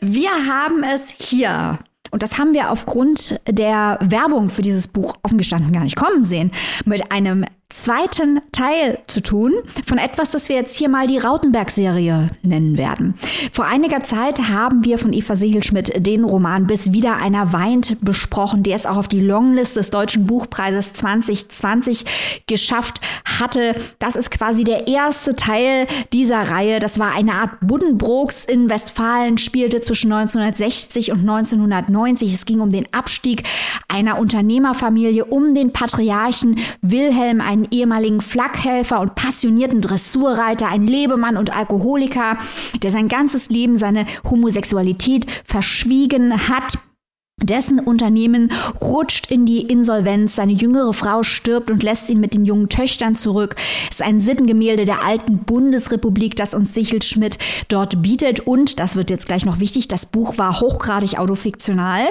Wir 0.00 0.30
haben 0.30 0.84
es 0.84 1.10
hier 1.18 1.80
und 2.10 2.22
das 2.22 2.38
haben 2.38 2.54
wir 2.54 2.70
aufgrund 2.70 3.40
der 3.46 3.98
Werbung 4.02 4.48
für 4.48 4.62
dieses 4.62 4.88
Buch 4.88 5.16
offen 5.22 5.38
gestanden 5.38 5.72
gar 5.72 5.84
nicht 5.84 5.96
kommen 5.96 6.24
sehen, 6.24 6.50
mit 6.84 7.12
einem 7.12 7.44
zweiten 7.70 8.40
Teil 8.50 8.98
zu 9.08 9.22
tun 9.22 9.52
von 9.84 9.98
etwas, 9.98 10.30
das 10.30 10.48
wir 10.48 10.56
jetzt 10.56 10.74
hier 10.74 10.88
mal 10.88 11.06
die 11.06 11.18
Rautenberg-Serie 11.18 12.30
nennen 12.42 12.78
werden. 12.78 13.14
Vor 13.52 13.66
einiger 13.66 14.02
Zeit 14.02 14.40
haben 14.48 14.86
wir 14.86 14.98
von 14.98 15.12
Eva 15.12 15.36
Segelschmidt 15.36 16.06
den 16.06 16.24
Roman 16.24 16.66
Bis 16.66 16.92
wieder 16.92 17.18
einer 17.18 17.52
weint 17.52 17.98
besprochen, 18.00 18.62
der 18.62 18.74
es 18.74 18.86
auch 18.86 18.96
auf 18.96 19.06
die 19.06 19.20
Longlist 19.20 19.76
des 19.76 19.90
Deutschen 19.90 20.26
Buchpreises 20.26 20.94
2020 20.94 22.46
geschafft 22.46 23.02
hatte. 23.38 23.76
Das 23.98 24.16
ist 24.16 24.30
quasi 24.30 24.64
der 24.64 24.86
erste 24.86 25.36
Teil 25.36 25.86
dieser 26.14 26.50
Reihe. 26.50 26.78
Das 26.78 26.98
war 26.98 27.14
eine 27.14 27.34
Art 27.34 27.60
Buddenbrooks 27.60 28.46
in 28.46 28.70
Westfalen, 28.70 29.36
spielte 29.36 29.82
zwischen 29.82 30.10
1960 30.10 31.12
und 31.12 31.20
1990. 31.20 32.32
Es 32.32 32.46
ging 32.46 32.60
um 32.60 32.70
den 32.70 32.86
Abstieg 32.94 33.42
einer 33.88 34.18
Unternehmerfamilie, 34.18 35.26
um 35.26 35.54
den 35.54 35.72
Patriarchen 35.74 36.58
Wilhelm, 36.80 37.42
ein 37.42 37.57
einen 37.58 37.72
ehemaligen 37.72 38.20
Flakhelfer 38.20 39.00
und 39.00 39.14
passionierten 39.14 39.80
Dressurreiter, 39.80 40.68
ein 40.68 40.86
Lebemann 40.86 41.36
und 41.36 41.56
Alkoholiker, 41.56 42.38
der 42.82 42.90
sein 42.90 43.08
ganzes 43.08 43.50
Leben 43.50 43.76
seine 43.76 44.06
Homosexualität 44.24 45.26
verschwiegen 45.44 46.48
hat, 46.48 46.78
dessen 47.42 47.78
Unternehmen 47.78 48.50
rutscht 48.80 49.30
in 49.30 49.46
die 49.46 49.62
Insolvenz, 49.62 50.34
seine 50.34 50.52
jüngere 50.52 50.92
Frau 50.92 51.22
stirbt 51.22 51.70
und 51.70 51.82
lässt 51.82 52.10
ihn 52.10 52.20
mit 52.20 52.34
den 52.34 52.44
jungen 52.44 52.68
Töchtern 52.68 53.14
zurück. 53.14 53.54
Es 53.90 54.00
ist 54.00 54.02
ein 54.02 54.18
Sittengemälde 54.18 54.84
der 54.84 55.04
alten 55.04 55.38
Bundesrepublik, 55.38 56.34
das 56.34 56.54
uns 56.54 56.74
Sichel 56.74 57.00
Schmidt 57.02 57.38
dort 57.68 58.02
bietet. 58.02 58.40
Und, 58.40 58.80
das 58.80 58.96
wird 58.96 59.10
jetzt 59.10 59.26
gleich 59.26 59.44
noch 59.44 59.60
wichtig, 59.60 59.86
das 59.86 60.06
Buch 60.06 60.36
war 60.36 60.60
hochgradig 60.60 61.18
autofiktional. 61.18 62.08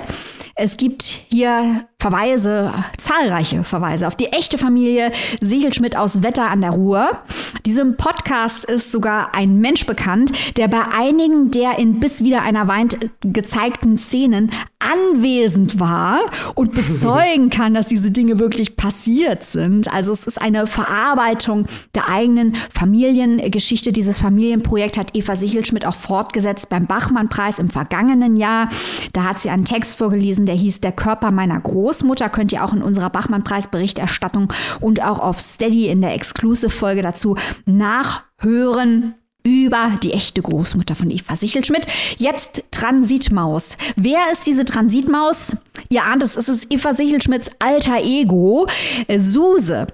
Es 0.55 0.77
gibt 0.77 1.03
hier 1.03 1.87
Verweise, 1.99 2.71
zahlreiche 2.99 3.63
Verweise 3.63 4.05
auf 4.05 4.15
die 4.15 4.27
echte 4.27 4.59
Familie 4.59 5.11
Sichelschmidt 5.41 5.97
aus 5.97 6.21
Wetter 6.21 6.47
an 6.47 6.61
der 6.61 6.69
Ruhr. 6.69 7.23
Diesem 7.65 7.97
Podcast 7.97 8.65
ist 8.65 8.91
sogar 8.91 9.33
ein 9.33 9.57
Mensch 9.57 9.87
bekannt, 9.87 10.31
der 10.57 10.67
bei 10.67 10.83
einigen 10.95 11.49
der 11.49 11.79
in 11.79 11.99
Bis 11.99 12.23
wieder 12.23 12.43
einer 12.43 12.67
weint 12.67 12.99
gezeigten 13.21 13.97
Szenen 13.97 14.51
anwesend 14.77 15.79
war 15.79 16.19
und 16.53 16.75
bezeugen 16.75 17.49
kann, 17.49 17.73
dass 17.73 17.87
diese 17.87 18.11
Dinge 18.11 18.37
wirklich 18.37 18.77
passiert 18.77 19.43
sind. 19.43 19.91
Also 19.91 20.13
es 20.13 20.27
ist 20.27 20.39
eine 20.39 20.67
Verarbeitung 20.67 21.65
der 21.95 22.09
eigenen 22.09 22.55
Familiengeschichte. 22.71 23.91
Dieses 23.91 24.19
Familienprojekt 24.19 24.99
hat 24.99 25.15
Eva 25.15 25.35
Sichelschmidt 25.35 25.87
auch 25.87 25.95
fortgesetzt 25.95 26.69
beim 26.69 26.85
Bachmann-Preis 26.85 27.57
im 27.57 27.71
vergangenen 27.71 28.37
Jahr. 28.37 28.69
Da 29.13 29.23
hat 29.23 29.39
sie 29.39 29.49
einen 29.49 29.65
Text 29.65 29.97
vorgelesen, 29.97 30.45
der 30.45 30.55
hieß 30.55 30.79
Der 30.81 30.91
Körper 30.91 31.31
meiner 31.31 31.59
Großmutter. 31.59 31.86
Könnt 32.31 32.51
ihr 32.51 32.63
auch 32.63 32.73
in 32.73 32.81
unserer 32.81 33.09
Bachmann-Preis-Berichterstattung 33.09 34.51
und 34.79 35.01
auch 35.03 35.19
auf 35.19 35.39
Steady 35.39 35.87
in 35.87 36.01
der 36.01 36.13
Exclusive-Folge 36.13 37.01
dazu 37.01 37.35
nachhören 37.65 39.15
über 39.47 39.91
die 40.03 40.11
echte 40.11 40.41
Großmutter 40.41 40.93
von 40.93 41.09
Eva 41.09 41.35
Sichelschmidt. 41.37 41.87
Jetzt 42.17 42.65
Transitmaus. 42.71 43.77
Wer 43.95 44.19
ist 44.33 44.45
diese 44.45 44.65
Transitmaus? 44.65 45.55
Ihr 45.87 46.03
ahnt 46.03 46.21
es, 46.21 46.35
es 46.35 46.49
ist 46.49 46.71
Eva 46.71 46.93
Sichelschmidts 46.93 47.49
alter 47.59 48.01
Ego, 48.03 48.67
Suse. 49.15 49.87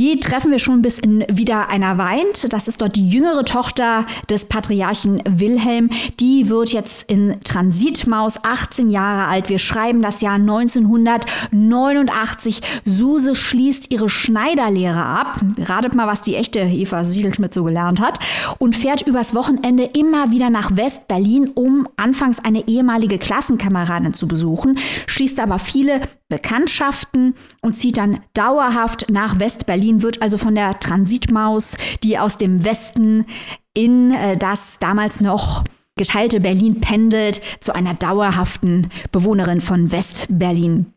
Die 0.00 0.18
treffen 0.18 0.50
wir 0.50 0.58
schon 0.58 0.80
bis 0.80 0.98
in 0.98 1.24
Wieder 1.28 1.68
einer 1.68 1.98
weint. 1.98 2.50
Das 2.54 2.68
ist 2.68 2.80
dort 2.80 2.96
die 2.96 3.10
jüngere 3.10 3.44
Tochter 3.44 4.06
des 4.30 4.46
Patriarchen 4.46 5.22
Wilhelm. 5.28 5.90
Die 6.18 6.48
wird 6.48 6.72
jetzt 6.72 7.10
in 7.10 7.36
Transitmaus 7.44 8.42
18 8.42 8.88
Jahre 8.88 9.26
alt. 9.26 9.50
Wir 9.50 9.58
schreiben 9.58 10.00
das 10.00 10.22
Jahr 10.22 10.36
1989. 10.36 12.62
Suse 12.86 13.34
schließt 13.34 13.92
ihre 13.92 14.08
Schneiderlehre 14.08 15.04
ab. 15.04 15.42
Ratet 15.58 15.94
mal, 15.94 16.06
was 16.06 16.22
die 16.22 16.36
echte 16.36 16.60
Eva 16.60 17.04
Sichelschmidt 17.04 17.52
so 17.52 17.64
gelernt 17.64 18.00
hat. 18.00 18.18
Und 18.56 18.74
fährt 18.74 19.06
übers 19.06 19.34
Wochenende 19.34 19.84
immer 19.84 20.30
wieder 20.30 20.48
nach 20.48 20.74
West-Berlin, 20.74 21.50
um 21.54 21.86
anfangs 21.98 22.38
eine 22.38 22.66
ehemalige 22.68 23.18
Klassenkameradin 23.18 24.14
zu 24.14 24.26
besuchen, 24.26 24.78
schließt 25.06 25.40
aber 25.40 25.58
viele 25.58 26.00
Bekanntschaften 26.30 27.34
und 27.60 27.74
zieht 27.74 27.98
dann 27.98 28.20
dauerhaft 28.32 29.10
nach 29.10 29.38
West-Berlin, 29.38 30.00
wird 30.00 30.22
also 30.22 30.38
von 30.38 30.54
der 30.54 30.80
Transitmaus, 30.80 31.76
die 32.02 32.18
aus 32.18 32.38
dem 32.38 32.64
Westen 32.64 33.26
in 33.74 34.12
äh, 34.12 34.38
das 34.38 34.78
damals 34.78 35.20
noch 35.20 35.64
geteilte 35.96 36.40
Berlin 36.40 36.80
pendelt, 36.80 37.42
zu 37.60 37.74
einer 37.74 37.92
dauerhaften 37.92 38.88
Bewohnerin 39.12 39.60
von 39.60 39.92
West-Berlin. 39.92 40.94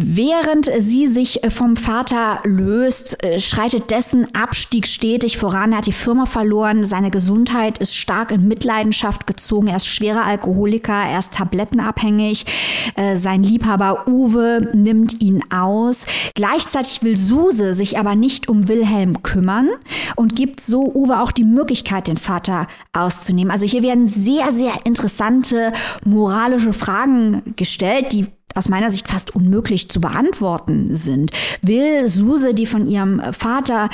Während 0.00 0.70
sie 0.78 1.06
sich 1.06 1.42
äh, 1.42 1.50
vom 1.50 1.76
Vater 1.76 2.40
löst, 2.44 3.24
äh, 3.24 3.40
schreitet 3.40 3.90
dessen 3.90 4.32
Abstieg 4.34 4.86
stetig 4.86 5.38
voran. 5.38 5.72
Er 5.72 5.78
hat 5.78 5.86
die 5.86 5.92
Firma 5.92 6.26
verloren, 6.26 6.84
seine 6.84 7.10
Gesundheit 7.10 7.78
ist 7.78 7.96
stark 7.96 8.30
in 8.30 8.46
Mitleidenschaft 8.46 9.26
gezogen. 9.26 9.66
Er 9.66 9.76
ist 9.76 9.88
schwerer 9.88 10.24
Alkoholiker, 10.24 10.92
er 10.92 11.18
ist 11.18 11.34
tablettenabhängig. 11.34 12.46
Äh, 12.94 13.16
sein 13.16 13.42
Liebhaber 13.42 14.06
Uwe 14.06 14.70
nimmt 14.72 15.20
ihn 15.20 15.42
aus. 15.52 16.06
Gleichzeitig 16.34 17.02
will 17.02 17.16
Suse 17.16 17.74
sich 17.74 17.98
aber 17.98 18.14
nicht 18.14 18.48
um 18.48 18.68
Wilhelm 18.68 19.22
kümmern 19.22 19.68
und 20.14 20.36
gibt 20.36 20.60
so 20.60 20.92
Uwe 20.94 21.20
auch 21.20 21.32
die 21.32 21.44
Möglichkeit, 21.44 22.06
den 22.06 22.18
Vater 22.18 22.68
auszunehmen. 22.92 23.50
Also 23.50 23.66
hier 23.66 23.82
werden 23.82 24.06
sehr, 24.06 24.52
sehr 24.52 24.72
interessante 24.84 25.72
moralische 26.04 26.72
Fragen 26.72 27.54
gestellt, 27.56 28.12
die 28.12 28.26
aus 28.54 28.68
meiner 28.68 28.90
Sicht 28.90 29.08
fast 29.08 29.34
unmöglich 29.34 29.88
zu 29.90 30.00
beantworten 30.00 30.94
sind. 30.94 31.30
Will 31.62 32.08
Suse, 32.08 32.54
die 32.54 32.66
von 32.66 32.86
ihrem 32.86 33.20
Vater 33.32 33.88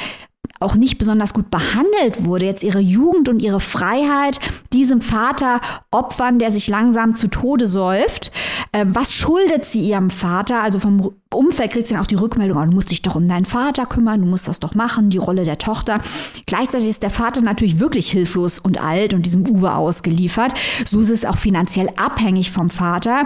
auch 0.61 0.75
nicht 0.75 0.99
besonders 0.99 1.35
gut 1.35 1.51
behandelt 1.51 2.25
wurde, 2.25 2.47
jetzt 2.47 2.63
ihre 2.63 2.79
Jugend 2.79 3.29
und 3.29 3.43
ihre 3.43 3.61
Freiheit 3.61 4.39
diesem 4.73 5.01
Vater 5.01 5.61
opfern, 5.91 6.39
der 6.39 6.51
sich 6.51 6.69
langsam 6.69 7.15
zu 7.15 7.29
Tode 7.29 7.67
säuft. 7.67 8.31
Ähm, 8.73 8.95
was 8.95 9.15
schuldet 9.15 9.65
sie 9.67 9.81
ihrem 9.81 10.11
Vater? 10.11 10.63
Also 10.63 10.79
vom 10.79 11.15
Umfeld 11.37 11.73
kriegt 11.73 11.87
sie 11.87 11.95
dann 11.95 12.03
auch 12.03 12.07
die 12.07 12.15
Rückmeldung, 12.15 12.59
oh, 12.59 12.65
du 12.65 12.73
musst 12.73 12.91
dich 12.91 13.03
doch 13.03 13.17
um 13.17 13.29
deinen 13.29 13.45
Vater 13.45 13.87
kümmern, 13.87 14.21
du 14.21 14.27
musst 14.27 14.49
das 14.49 14.61
doch 14.61 14.75
machen, 14.75 15.11
die 15.11 15.19
Rolle 15.19 15.45
der 15.45 15.59
Tochter. 15.59 16.01
Gleichzeitig 16.47 16.89
ist 16.89 17.03
der 17.03 17.11
Vater 17.11 17.41
natürlich 17.41 17.79
wirklich 17.79 18.11
hilflos 18.11 18.59
und 18.59 18.81
alt 18.81 19.15
und 19.15 19.27
diesem 19.27 19.47
Uwe 19.49 19.75
ausgeliefert. 19.75 20.55
Suse 20.87 21.13
ist 21.13 21.27
auch 21.27 21.39
finanziell 21.39 21.91
abhängig 21.97 22.51
vom 22.51 22.71
Vater. 22.71 23.25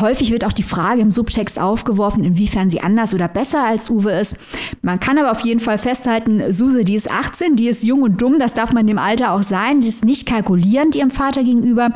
Häufig 0.00 0.30
wird 0.30 0.44
auch 0.44 0.52
die 0.52 0.62
Frage 0.62 1.00
im 1.00 1.10
Subtext 1.10 1.58
aufgeworfen, 1.60 2.24
inwiefern 2.24 2.70
sie 2.70 2.80
anders 2.80 3.14
oder 3.14 3.28
besser 3.28 3.64
als 3.64 3.90
Uwe 3.90 4.12
ist. 4.12 4.36
Man 4.82 5.00
kann 5.00 5.18
aber 5.18 5.30
auf 5.30 5.40
jeden 5.40 5.60
Fall 5.60 5.78
festhalten, 5.78 6.52
Suse, 6.52 6.84
die 6.84 6.94
ist 6.94 7.10
18, 7.10 7.56
die 7.56 7.68
ist 7.68 7.84
jung 7.84 8.02
und 8.02 8.20
dumm, 8.20 8.38
das 8.38 8.54
darf 8.54 8.72
man 8.72 8.82
in 8.82 8.88
dem 8.88 8.98
Alter 8.98 9.32
auch 9.32 9.42
sein. 9.42 9.82
Sie 9.82 9.88
ist 9.88 10.04
nicht 10.04 10.26
kalkulierend 10.26 10.96
ihrem 10.96 11.10
Vater 11.10 11.44
gegenüber. 11.44 11.90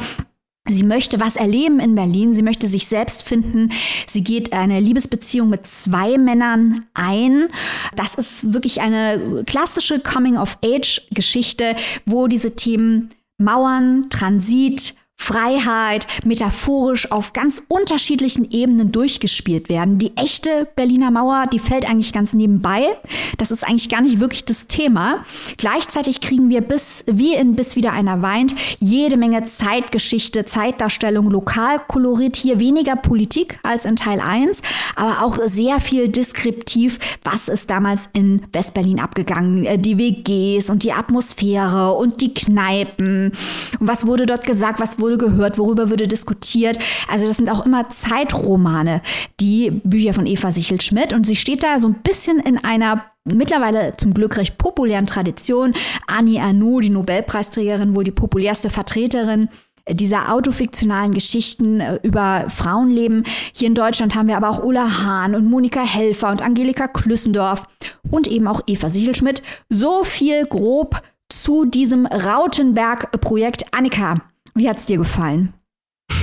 Sie 0.68 0.82
möchte 0.82 1.20
was 1.20 1.36
erleben 1.36 1.80
in 1.80 1.94
Berlin. 1.94 2.34
Sie 2.34 2.42
möchte 2.42 2.68
sich 2.68 2.86
selbst 2.86 3.22
finden. 3.22 3.70
Sie 4.06 4.22
geht 4.22 4.52
eine 4.52 4.80
Liebesbeziehung 4.80 5.48
mit 5.48 5.66
zwei 5.66 6.18
Männern 6.18 6.86
ein. 6.94 7.48
Das 7.96 8.14
ist 8.14 8.52
wirklich 8.52 8.80
eine 8.80 9.44
klassische 9.46 9.98
Coming-of-Age-Geschichte, 9.98 11.76
wo 12.06 12.26
diese 12.26 12.54
Themen 12.54 13.10
Mauern, 13.38 14.10
Transit, 14.10 14.94
Freiheit 15.18 16.06
metaphorisch 16.24 17.12
auf 17.12 17.32
ganz 17.34 17.62
unterschiedlichen 17.68 18.50
Ebenen 18.50 18.92
durchgespielt 18.92 19.68
werden. 19.68 19.98
Die 19.98 20.16
echte 20.16 20.68
Berliner 20.74 21.10
Mauer, 21.10 21.46
die 21.52 21.58
fällt 21.58 21.86
eigentlich 21.86 22.12
ganz 22.12 22.32
nebenbei. 22.32 22.96
Das 23.36 23.50
ist 23.50 23.66
eigentlich 23.66 23.90
gar 23.90 24.00
nicht 24.00 24.20
wirklich 24.20 24.44
das 24.46 24.68
Thema. 24.68 25.24
Gleichzeitig 25.58 26.20
kriegen 26.20 26.48
wir 26.48 26.60
bis, 26.60 27.04
wie 27.06 27.34
in 27.34 27.56
Bis 27.56 27.76
wieder 27.76 27.92
einer 27.92 28.22
weint, 28.22 28.54
jede 28.78 29.16
Menge 29.16 29.44
Zeitgeschichte, 29.44 30.44
Zeitdarstellung, 30.44 31.30
Lokalkolorit. 31.30 32.36
Hier 32.36 32.60
weniger 32.60 32.96
Politik 32.96 33.58
als 33.62 33.84
in 33.84 33.96
Teil 33.96 34.20
1, 34.20 34.62
aber 34.94 35.22
auch 35.22 35.38
sehr 35.46 35.80
viel 35.80 36.08
deskriptiv, 36.08 36.98
was 37.24 37.48
ist 37.48 37.68
damals 37.68 38.08
in 38.12 38.46
Westberlin 38.52 39.00
abgegangen. 39.00 39.66
Äh, 39.66 39.78
die 39.78 39.98
WGs 39.98 40.70
und 40.70 40.84
die 40.84 40.92
Atmosphäre 40.92 41.92
und 41.92 42.20
die 42.20 42.32
Kneipen. 42.32 43.32
Und 43.80 43.88
was 43.88 44.06
wurde 44.06 44.24
dort 44.24 44.46
gesagt, 44.46 44.80
was 44.80 44.98
wurde 44.98 45.07
wurde 45.08 45.18
gehört, 45.18 45.58
worüber 45.58 45.90
wurde 45.90 46.06
diskutiert. 46.06 46.78
Also 47.10 47.26
das 47.26 47.36
sind 47.36 47.50
auch 47.50 47.64
immer 47.64 47.88
Zeitromane, 47.88 49.02
die 49.40 49.70
Bücher 49.70 50.12
von 50.12 50.26
Eva 50.26 50.50
Sichel-Schmidt. 50.50 51.12
Und 51.12 51.24
sie 51.24 51.36
steht 51.36 51.62
da 51.62 51.80
so 51.80 51.88
ein 51.88 52.02
bisschen 52.02 52.38
in 52.38 52.58
einer 52.58 53.04
mittlerweile 53.24 53.94
zum 53.96 54.14
Glück 54.14 54.36
recht 54.36 54.58
populären 54.58 55.06
Tradition. 55.06 55.74
Annie 56.06 56.40
Arnaud, 56.40 56.84
die 56.84 56.90
Nobelpreisträgerin, 56.90 57.94
wohl 57.94 58.04
die 58.04 58.10
populärste 58.10 58.70
Vertreterin 58.70 59.48
dieser 59.90 60.32
autofiktionalen 60.32 61.12
Geschichten 61.12 61.80
äh, 61.80 61.98
über 62.02 62.44
Frauenleben. 62.48 63.24
Hier 63.54 63.68
in 63.68 63.74
Deutschland 63.74 64.14
haben 64.14 64.28
wir 64.28 64.36
aber 64.36 64.50
auch 64.50 64.62
Ulla 64.62 65.02
Hahn 65.02 65.34
und 65.34 65.46
Monika 65.46 65.80
Helfer 65.80 66.30
und 66.30 66.42
Angelika 66.42 66.88
Klüssendorf 66.88 67.66
und 68.10 68.26
eben 68.26 68.48
auch 68.48 68.60
Eva 68.66 68.90
Sichelschmidt. 68.90 69.42
So 69.70 70.04
viel 70.04 70.44
grob 70.44 71.00
zu 71.28 71.64
diesem 71.64 72.06
Rautenberg-Projekt. 72.06 73.74
Annika, 73.74 74.16
wie 74.54 74.68
hat 74.68 74.78
es 74.78 74.86
dir 74.86 74.98
gefallen? 74.98 75.54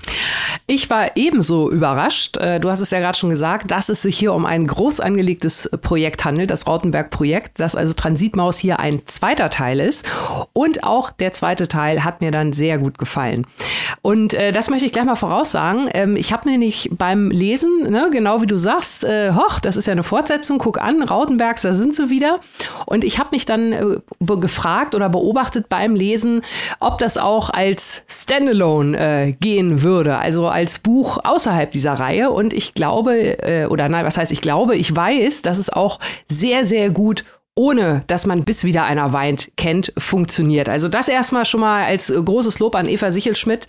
Ich 0.67 0.89
war 0.89 1.17
ebenso 1.17 1.71
überrascht. 1.71 2.39
Äh, 2.39 2.59
du 2.59 2.71
hast 2.71 2.81
es 2.81 2.91
ja 2.91 2.99
gerade 2.99 3.19
schon 3.19 3.29
gesagt, 3.29 3.71
dass 3.71 3.91
es 3.91 4.01
sich 4.01 4.17
hier 4.17 4.33
um 4.33 4.47
ein 4.47 4.67
groß 4.67 5.01
angelegtes 5.01 5.69
Projekt 5.83 6.25
handelt, 6.25 6.51
das 6.51 6.67
Rautenberg-Projekt, 6.67 7.61
dass 7.61 7.77
also 7.77 7.93
Transitmaus 7.93 8.57
hier 8.57 8.81
ein 8.81 9.03
zweiter 9.05 9.51
Teil 9.51 9.79
ist. 9.79 10.09
Und 10.55 10.83
auch 10.85 11.11
der 11.11 11.35
zweite 11.35 11.69
Teil 11.69 12.03
hat 12.03 12.23
mir 12.23 12.31
dann 12.31 12.55
sehr 12.55 12.79
gut 12.79 12.97
gefallen. 12.97 13.47
Und 14.01 14.33
äh, 14.33 14.53
das 14.53 14.71
möchte 14.71 14.87
ich 14.87 14.93
gleich 14.93 15.05
mal 15.05 15.17
voraussagen. 15.17 15.89
Ähm, 15.93 16.17
ich 16.17 16.33
habe 16.33 16.49
nicht 16.49 16.97
beim 16.97 17.31
Lesen, 17.31 17.91
ne, 17.91 18.09
genau 18.11 18.41
wie 18.41 18.47
du 18.47 18.57
sagst, 18.57 19.05
äh, 19.05 19.33
hoch, 19.33 19.61
das 19.61 19.77
ist 19.77 19.87
ja 19.87 19.93
eine 19.93 20.03
Fortsetzung, 20.03 20.57
guck 20.57 20.81
an, 20.81 21.03
Rautenbergs, 21.03 21.61
da 21.61 21.75
sind 21.75 21.95
sie 21.95 22.09
wieder. 22.09 22.41
Und 22.87 23.05
ich 23.05 23.19
habe 23.19 23.31
mich 23.33 23.45
dann 23.45 23.73
äh, 23.73 23.85
gefragt 24.19 24.95
oder 24.95 25.11
beobachtet 25.11 25.69
beim 25.69 25.95
Lesen, 25.95 26.41
ob 26.81 26.97
das 26.97 27.19
auch 27.19 27.51
als 27.51 28.03
Standalone 28.09 28.99
äh, 28.99 29.33
gehen 29.55 29.83
würde. 29.83 30.17
Also 30.17 30.49
als 30.49 30.81
Buch 30.81 31.19
außerhalb 31.23 31.71
dieser 31.71 31.95
Reihe. 31.95 32.31
Und 32.31 32.53
ich 32.53 32.75
glaube, 32.75 33.39
äh, 33.43 33.67
oder 33.67 33.89
nein, 33.89 34.05
was 34.05 34.17
heißt 34.17 34.33
ich 34.33 34.41
glaube, 34.41 34.77
ich 34.77 34.95
weiß, 34.95 35.43
dass 35.43 35.59
es 35.59 35.71
auch 35.71 36.01
sehr, 36.29 36.65
sehr 36.65 36.91
gut 36.91 37.25
ohne 37.57 38.03
dass 38.09 38.27
man 38.27 38.45
bis 38.45 38.65
wieder 38.65 38.85
einer 38.85 39.13
weint 39.13 39.53
kennt, 39.57 39.93
funktioniert. 39.97 40.69
Also 40.69 40.89
das 40.89 41.09
erstmal 41.09 41.45
schon 41.45 41.61
mal 41.61 41.85
als 41.85 42.13
großes 42.13 42.59
Lob 42.59 42.75
an 42.75 42.89
Eva 42.89 43.11
Sichelschmidt, 43.11 43.69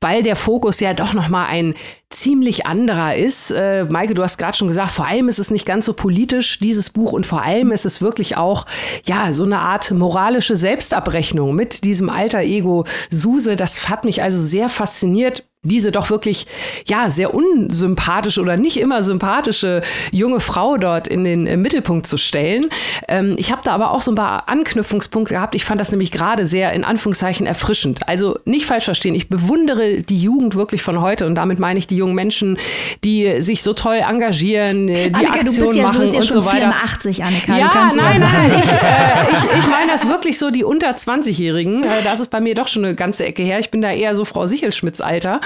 weil 0.00 0.22
der 0.22 0.36
Fokus 0.36 0.80
ja 0.80 0.94
doch 0.94 1.12
noch 1.12 1.28
mal 1.28 1.46
ein 1.46 1.74
ziemlich 2.08 2.66
anderer 2.66 3.16
ist. 3.16 3.50
Äh, 3.50 3.84
Maike, 3.90 4.14
du 4.14 4.22
hast 4.22 4.38
gerade 4.38 4.56
schon 4.56 4.68
gesagt, 4.68 4.90
vor 4.90 5.06
allem 5.06 5.28
ist 5.28 5.38
es 5.38 5.50
nicht 5.50 5.66
ganz 5.66 5.84
so 5.84 5.92
politisch 5.92 6.58
dieses 6.60 6.88
Buch 6.88 7.12
und 7.12 7.26
vor 7.26 7.42
allem 7.42 7.72
ist 7.72 7.84
es 7.84 8.00
wirklich 8.00 8.36
auch 8.36 8.64
ja 9.04 9.32
so 9.32 9.44
eine 9.44 9.58
Art 9.58 9.90
moralische 9.90 10.56
Selbstabrechnung 10.56 11.54
mit 11.54 11.84
diesem 11.84 12.08
alter 12.08 12.40
Ego 12.40 12.84
Suse. 13.10 13.56
Das 13.56 13.88
hat 13.88 14.04
mich 14.04 14.22
also 14.22 14.40
sehr 14.40 14.68
fasziniert 14.68 15.44
diese 15.68 15.92
doch 15.92 16.10
wirklich, 16.10 16.46
ja, 16.86 17.10
sehr 17.10 17.34
unsympathische 17.34 18.40
oder 18.40 18.56
nicht 18.56 18.78
immer 18.78 19.02
sympathische 19.02 19.82
junge 20.12 20.40
Frau 20.40 20.76
dort 20.76 21.08
in 21.08 21.24
den 21.24 21.46
äh, 21.46 21.56
Mittelpunkt 21.56 22.06
zu 22.06 22.16
stellen. 22.16 22.66
Ähm, 23.08 23.34
ich 23.36 23.52
habe 23.52 23.62
da 23.64 23.72
aber 23.72 23.90
auch 23.90 24.00
so 24.00 24.12
ein 24.12 24.14
paar 24.14 24.48
Anknüpfungspunkte 24.48 25.34
gehabt. 25.34 25.54
Ich 25.54 25.64
fand 25.64 25.80
das 25.80 25.90
nämlich 25.90 26.12
gerade 26.12 26.46
sehr 26.46 26.72
in 26.72 26.84
Anführungszeichen 26.84 27.46
erfrischend. 27.46 28.08
Also 28.08 28.38
nicht 28.44 28.66
falsch 28.66 28.84
verstehen, 28.84 29.14
ich 29.14 29.28
bewundere 29.28 30.02
die 30.02 30.18
Jugend 30.18 30.54
wirklich 30.54 30.82
von 30.82 31.00
heute 31.00 31.26
und 31.26 31.34
damit 31.34 31.58
meine 31.58 31.78
ich 31.78 31.86
die 31.86 31.96
jungen 31.96 32.14
Menschen, 32.14 32.58
die 33.04 33.40
sich 33.40 33.62
so 33.62 33.72
toll 33.72 33.96
engagieren, 33.96 34.88
äh, 34.88 35.10
die 35.10 35.14
Annika, 35.14 35.40
Aktionen 35.40 35.76
ja, 35.76 35.82
machen 35.84 36.06
ja 36.06 36.18
und 36.18 36.24
so 36.24 36.44
weiter. 36.44 36.72
84, 36.72 37.24
Annika. 37.24 37.56
Ja, 37.56 37.90
nein, 37.94 38.20
nein, 38.20 38.62
ich, 38.62 38.72
äh, 38.72 39.32
ich, 39.32 39.58
ich 39.60 39.66
meine 39.68 39.90
das 39.90 40.08
wirklich 40.08 40.38
so 40.38 40.50
die 40.50 40.64
unter 40.64 40.90
20-Jährigen. 40.90 41.84
Äh, 41.84 42.02
das 42.02 42.20
ist 42.20 42.30
bei 42.30 42.40
mir 42.40 42.54
doch 42.54 42.68
schon 42.68 42.84
eine 42.84 42.94
ganze 42.94 43.24
Ecke 43.24 43.42
her. 43.42 43.58
Ich 43.58 43.70
bin 43.70 43.80
da 43.82 43.90
eher 43.90 44.14
so 44.14 44.24
Frau 44.24 44.46
Sichelschmidts 44.46 45.00
Alter. 45.00 45.40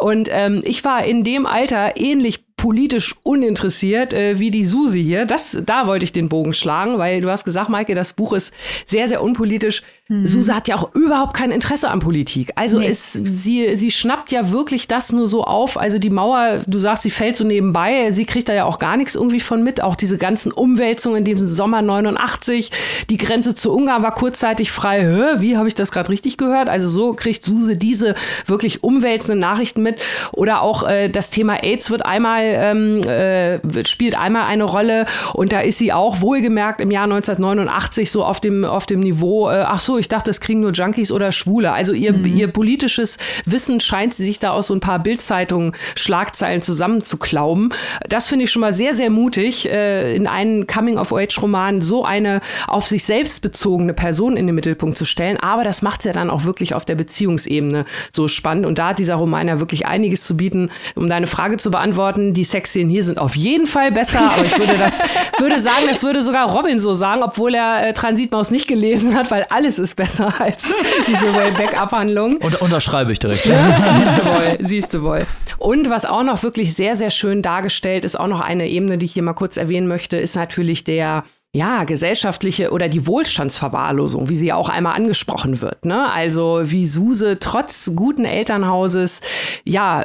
Und 0.00 0.28
ähm, 0.30 0.62
ich 0.64 0.84
war 0.84 1.04
in 1.04 1.24
dem 1.24 1.46
Alter 1.46 1.96
ähnlich 1.96 2.44
politisch 2.56 3.14
uninteressiert 3.24 4.14
äh, 4.14 4.38
wie 4.38 4.50
die 4.50 4.64
Susi 4.64 5.02
hier. 5.02 5.26
Das, 5.26 5.58
da 5.66 5.86
wollte 5.86 6.04
ich 6.04 6.12
den 6.12 6.28
Bogen 6.28 6.52
schlagen, 6.52 6.98
weil 6.98 7.20
du 7.20 7.30
hast 7.30 7.44
gesagt, 7.44 7.68
Maike, 7.68 7.94
das 7.94 8.12
Buch 8.12 8.32
ist 8.32 8.54
sehr, 8.86 9.08
sehr 9.08 9.22
unpolitisch. 9.22 9.82
Mhm. 10.08 10.24
Suse 10.24 10.54
hat 10.54 10.68
ja 10.68 10.76
auch 10.76 10.94
überhaupt 10.94 11.34
kein 11.34 11.50
Interesse 11.50 11.90
an 11.90 11.98
Politik. 11.98 12.52
Also 12.54 12.78
nee. 12.78 12.88
ist, 12.88 13.12
sie, 13.12 13.74
sie 13.76 13.90
schnappt 13.90 14.32
ja 14.32 14.50
wirklich 14.50 14.86
das 14.86 15.12
nur 15.12 15.26
so 15.26 15.44
auf. 15.44 15.78
Also 15.78 15.98
die 15.98 16.10
Mauer, 16.10 16.60
du 16.66 16.78
sagst, 16.78 17.02
sie 17.02 17.10
fällt 17.10 17.36
so 17.36 17.44
nebenbei. 17.44 18.12
Sie 18.12 18.24
kriegt 18.24 18.48
da 18.48 18.54
ja 18.54 18.64
auch 18.64 18.78
gar 18.78 18.96
nichts 18.96 19.14
irgendwie 19.14 19.40
von 19.40 19.62
mit. 19.62 19.82
Auch 19.82 19.96
diese 19.96 20.16
ganzen 20.16 20.52
Umwälzungen 20.52 21.18
in 21.18 21.24
diesem 21.24 21.46
Sommer 21.46 21.82
89. 21.82 22.70
Die 23.10 23.16
Grenze 23.16 23.54
zu 23.54 23.74
Ungarn 23.74 24.02
war 24.02 24.14
kurzzeitig 24.14 24.70
frei. 24.70 25.02
Hä? 25.02 25.40
Wie 25.40 25.56
habe 25.56 25.68
ich 25.68 25.74
das 25.74 25.90
gerade 25.90 26.08
richtig 26.08 26.38
gehört? 26.38 26.68
Also 26.68 26.88
so 26.88 27.14
kriegt 27.14 27.44
Suse 27.44 27.76
diese 27.76 28.14
wirklich 28.46 28.84
umwälzenden 28.84 29.40
Nachrichten 29.40 29.82
mit. 29.82 30.00
Oder 30.32 30.62
auch 30.62 30.88
äh, 30.88 31.08
das 31.08 31.30
Thema 31.30 31.62
AIDS 31.62 31.90
wird 31.90 32.04
einmal 32.06 32.43
ähm, 32.52 33.02
äh, 33.02 33.84
spielt 33.86 34.18
einmal 34.18 34.44
eine 34.44 34.64
Rolle 34.64 35.06
und 35.32 35.52
da 35.52 35.60
ist 35.60 35.78
sie 35.78 35.92
auch 35.92 36.20
wohlgemerkt 36.20 36.80
im 36.80 36.90
Jahr 36.90 37.04
1989 37.04 38.10
so 38.10 38.24
auf 38.24 38.40
dem, 38.40 38.64
auf 38.64 38.86
dem 38.86 39.00
Niveau, 39.00 39.50
äh, 39.50 39.64
ach 39.66 39.80
so, 39.80 39.98
ich 39.98 40.08
dachte, 40.08 40.30
das 40.30 40.40
kriegen 40.40 40.60
nur 40.60 40.72
Junkies 40.72 41.12
oder 41.12 41.32
Schwule. 41.32 41.72
Also 41.72 41.92
ihr, 41.92 42.12
mhm. 42.12 42.24
ihr 42.24 42.48
politisches 42.48 43.18
Wissen 43.44 43.80
scheint 43.80 44.14
sie 44.14 44.24
sich 44.24 44.38
da 44.38 44.50
aus 44.50 44.68
so 44.68 44.74
ein 44.74 44.80
paar 44.80 44.98
Bildzeitungen 44.98 45.72
Schlagzeilen 45.96 46.62
zusammenzuklauben. 46.62 47.70
Das 48.08 48.28
finde 48.28 48.44
ich 48.44 48.50
schon 48.50 48.60
mal 48.60 48.72
sehr, 48.72 48.94
sehr 48.94 49.10
mutig, 49.10 49.68
äh, 49.70 50.14
in 50.14 50.26
einen 50.26 50.66
Coming-of-Age-Roman 50.66 51.80
so 51.80 52.04
eine 52.04 52.40
auf 52.66 52.86
sich 52.86 53.04
selbst 53.04 53.40
bezogene 53.42 53.94
Person 53.94 54.36
in 54.36 54.46
den 54.46 54.54
Mittelpunkt 54.54 54.98
zu 54.98 55.04
stellen. 55.04 55.38
Aber 55.38 55.64
das 55.64 55.82
macht 55.82 56.00
es 56.00 56.04
ja 56.04 56.12
dann 56.12 56.30
auch 56.30 56.44
wirklich 56.44 56.74
auf 56.74 56.84
der 56.84 56.94
Beziehungsebene 56.94 57.84
so 58.12 58.28
spannend. 58.28 58.66
Und 58.66 58.78
da 58.78 58.88
hat 58.88 58.98
dieser 58.98 59.16
Roman 59.16 59.48
ja 59.48 59.58
wirklich 59.60 59.86
einiges 59.86 60.24
zu 60.24 60.36
bieten. 60.36 60.70
Um 60.94 61.08
deine 61.08 61.26
Frage 61.26 61.56
zu 61.56 61.70
beantworten, 61.70 62.33
die 62.34 62.44
Sexszenen 62.44 62.90
hier 62.90 63.04
sind 63.04 63.18
auf 63.18 63.36
jeden 63.36 63.66
Fall 63.66 63.92
besser, 63.92 64.32
aber 64.32 64.44
ich 64.44 64.58
würde 64.58 64.76
das, 64.76 65.00
würde 65.38 65.60
sagen, 65.60 65.86
das 65.88 66.02
würde 66.02 66.22
sogar 66.22 66.50
Robin 66.50 66.80
so 66.80 66.94
sagen, 66.94 67.22
obwohl 67.22 67.54
er 67.54 67.88
äh, 67.88 67.92
Transitmaus 67.92 68.50
nicht 68.50 68.68
gelesen 68.68 69.14
hat, 69.14 69.30
weil 69.30 69.46
alles 69.50 69.78
ist 69.78 69.96
besser 69.96 70.34
als 70.40 70.74
diese 71.06 71.34
Wayback-Abhandlung. 71.34 72.36
Und 72.38 72.60
unterschreibe 72.60 73.12
ich 73.12 73.18
direkt. 73.18 73.46
Ja, 73.46 73.98
siehst 73.98 74.18
du 74.18 74.24
wohl, 74.24 74.58
siehst 74.60 74.94
du 74.94 75.02
wohl. 75.02 75.26
Und 75.58 75.88
was 75.88 76.04
auch 76.04 76.22
noch 76.22 76.42
wirklich 76.42 76.74
sehr, 76.74 76.96
sehr 76.96 77.10
schön 77.10 77.42
dargestellt 77.42 78.04
ist, 78.04 78.18
auch 78.18 78.26
noch 78.26 78.40
eine 78.40 78.68
Ebene, 78.68 78.98
die 78.98 79.06
ich 79.06 79.12
hier 79.14 79.22
mal 79.22 79.32
kurz 79.32 79.56
erwähnen 79.56 79.86
möchte, 79.86 80.16
ist 80.16 80.36
natürlich 80.36 80.84
der 80.84 81.24
ja, 81.54 81.84
gesellschaftliche 81.84 82.72
oder 82.72 82.88
die 82.88 83.06
Wohlstandsverwahrlosung, 83.06 84.28
wie 84.28 84.34
sie 84.34 84.52
auch 84.52 84.68
einmal 84.68 84.96
angesprochen 84.96 85.60
wird. 85.60 85.84
Ne? 85.84 86.10
Also 86.10 86.62
wie 86.64 86.84
Suse 86.84 87.38
trotz 87.38 87.92
guten 87.94 88.24
Elternhauses, 88.24 89.20
ja, 89.62 90.04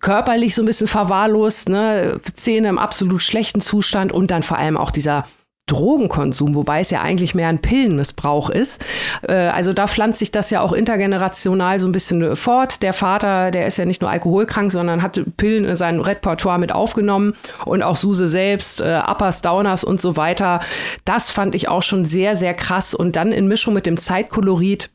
körperlich 0.00 0.56
so 0.56 0.62
ein 0.62 0.66
bisschen 0.66 0.88
verwahrlost, 0.88 1.68
ne? 1.68 2.20
Zähne 2.34 2.68
im 2.68 2.78
absolut 2.78 3.22
schlechten 3.22 3.60
Zustand 3.60 4.10
und 4.10 4.32
dann 4.32 4.42
vor 4.42 4.58
allem 4.58 4.76
auch 4.76 4.90
dieser 4.90 5.24
Drogenkonsum, 5.68 6.54
wobei 6.54 6.80
es 6.80 6.90
ja 6.90 7.02
eigentlich 7.02 7.34
mehr 7.34 7.48
ein 7.48 7.60
Pillenmissbrauch 7.60 8.50
ist. 8.50 8.84
Äh, 9.22 9.34
also 9.34 9.72
da 9.72 9.86
pflanzt 9.86 10.18
sich 10.18 10.32
das 10.32 10.50
ja 10.50 10.60
auch 10.60 10.72
intergenerational 10.72 11.78
so 11.78 11.86
ein 11.86 11.92
bisschen 11.92 12.34
fort. 12.34 12.82
Der 12.82 12.92
Vater, 12.92 13.50
der 13.50 13.66
ist 13.66 13.78
ja 13.78 13.84
nicht 13.84 14.02
nur 14.02 14.10
alkoholkrank, 14.10 14.72
sondern 14.72 15.02
hat 15.02 15.20
Pillen 15.36 15.64
in 15.64 15.76
sein 15.76 16.00
Repertoire 16.00 16.58
mit 16.58 16.72
aufgenommen 16.72 17.34
und 17.64 17.82
auch 17.82 17.96
Suse 17.96 18.28
selbst, 18.28 18.80
äh, 18.80 19.00
Uppers, 19.06 19.42
Downers 19.42 19.84
und 19.84 20.00
so 20.00 20.16
weiter. 20.16 20.60
Das 21.04 21.30
fand 21.30 21.54
ich 21.54 21.68
auch 21.68 21.82
schon 21.82 22.04
sehr, 22.04 22.34
sehr 22.34 22.54
krass. 22.54 22.94
Und 22.94 23.16
dann 23.16 23.32
in 23.32 23.46
Mischung 23.48 23.74
mit 23.74 23.86
dem 23.86 23.96
Zeitkolorit 23.96 24.90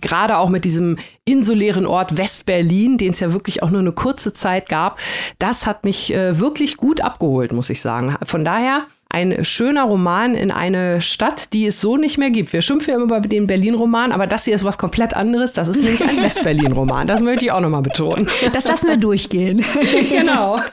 gerade 0.00 0.38
auch 0.38 0.48
mit 0.48 0.64
diesem 0.64 0.98
insulären 1.24 1.86
Ort 1.86 2.16
West-Berlin, 2.16 2.98
den 2.98 3.12
es 3.12 3.20
ja 3.20 3.32
wirklich 3.32 3.62
auch 3.62 3.70
nur 3.70 3.80
eine 3.80 3.92
kurze 3.92 4.32
Zeit 4.32 4.68
gab, 4.68 4.98
das 5.38 5.66
hat 5.66 5.84
mich 5.84 6.12
äh, 6.12 6.38
wirklich 6.38 6.76
gut 6.76 7.00
abgeholt, 7.00 7.52
muss 7.52 7.70
ich 7.70 7.80
sagen. 7.80 8.16
Von 8.24 8.44
daher 8.44 8.86
ein 9.16 9.44
schöner 9.44 9.84
Roman 9.84 10.34
in 10.34 10.50
eine 10.50 11.00
Stadt, 11.00 11.54
die 11.54 11.66
es 11.66 11.80
so 11.80 11.96
nicht 11.96 12.18
mehr 12.18 12.28
gibt. 12.28 12.52
Wir 12.52 12.60
schimpfen 12.60 12.90
ja 12.90 12.96
immer 12.96 13.04
über 13.04 13.20
den 13.20 13.46
Berlin-Roman, 13.46 14.12
aber 14.12 14.26
das 14.26 14.44
hier 14.44 14.54
ist 14.54 14.62
was 14.62 14.76
komplett 14.76 15.16
anderes. 15.16 15.54
Das 15.54 15.68
ist 15.68 15.82
nämlich 15.82 16.06
ein 16.06 16.16
West-Berlin-Roman. 16.22 17.06
Das 17.06 17.22
möchte 17.22 17.46
ich 17.46 17.52
auch 17.52 17.60
nochmal 17.60 17.80
betonen. 17.80 18.28
Das 18.52 18.68
lassen 18.68 18.88
wir 18.88 18.98
durchgehen. 18.98 19.64
genau. 20.08 20.60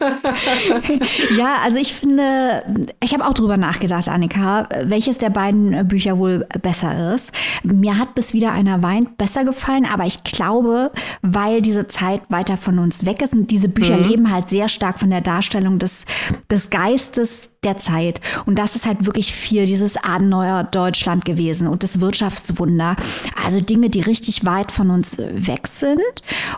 Ja, 1.37 1.57
also 1.63 1.77
ich 1.77 1.93
finde, 1.93 2.63
ich 3.01 3.13
habe 3.13 3.25
auch 3.25 3.33
drüber 3.33 3.57
nachgedacht, 3.57 4.07
Annika, 4.09 4.67
welches 4.83 5.17
der 5.17 5.29
beiden 5.29 5.87
Bücher 5.87 6.17
wohl 6.17 6.45
besser 6.61 7.13
ist. 7.13 7.33
Mir 7.63 7.97
hat 7.97 8.15
bis 8.15 8.33
wieder 8.33 8.51
einer 8.51 8.83
weint 8.83 9.17
besser 9.17 9.45
gefallen, 9.45 9.87
aber 9.91 10.05
ich 10.05 10.23
glaube, 10.23 10.91
weil 11.21 11.61
diese 11.61 11.87
Zeit 11.87 12.21
weiter 12.29 12.57
von 12.57 12.79
uns 12.79 13.05
weg 13.05 13.21
ist 13.21 13.35
und 13.35 13.51
diese 13.51 13.69
Bücher 13.69 13.97
mhm. 13.97 14.07
leben 14.07 14.31
halt 14.31 14.49
sehr 14.49 14.69
stark 14.69 14.99
von 14.99 15.09
der 15.09 15.21
Darstellung 15.21 15.79
des, 15.79 16.05
des 16.49 16.69
Geistes 16.69 17.53
der 17.63 17.77
Zeit. 17.77 18.21
Und 18.45 18.59
das 18.59 18.75
ist 18.75 18.85
halt 18.85 19.05
wirklich 19.05 19.33
viel 19.33 19.65
dieses 19.65 19.97
Adenauer 19.97 20.63
Deutschland 20.65 21.25
gewesen 21.25 21.67
und 21.67 21.83
das 21.83 21.99
Wirtschaftswunder. 21.99 22.95
Also 23.43 23.59
Dinge, 23.59 23.89
die 23.89 24.01
richtig 24.01 24.45
weit 24.45 24.71
von 24.71 24.89
uns 24.89 25.17
weg 25.17 25.67
sind 25.67 26.01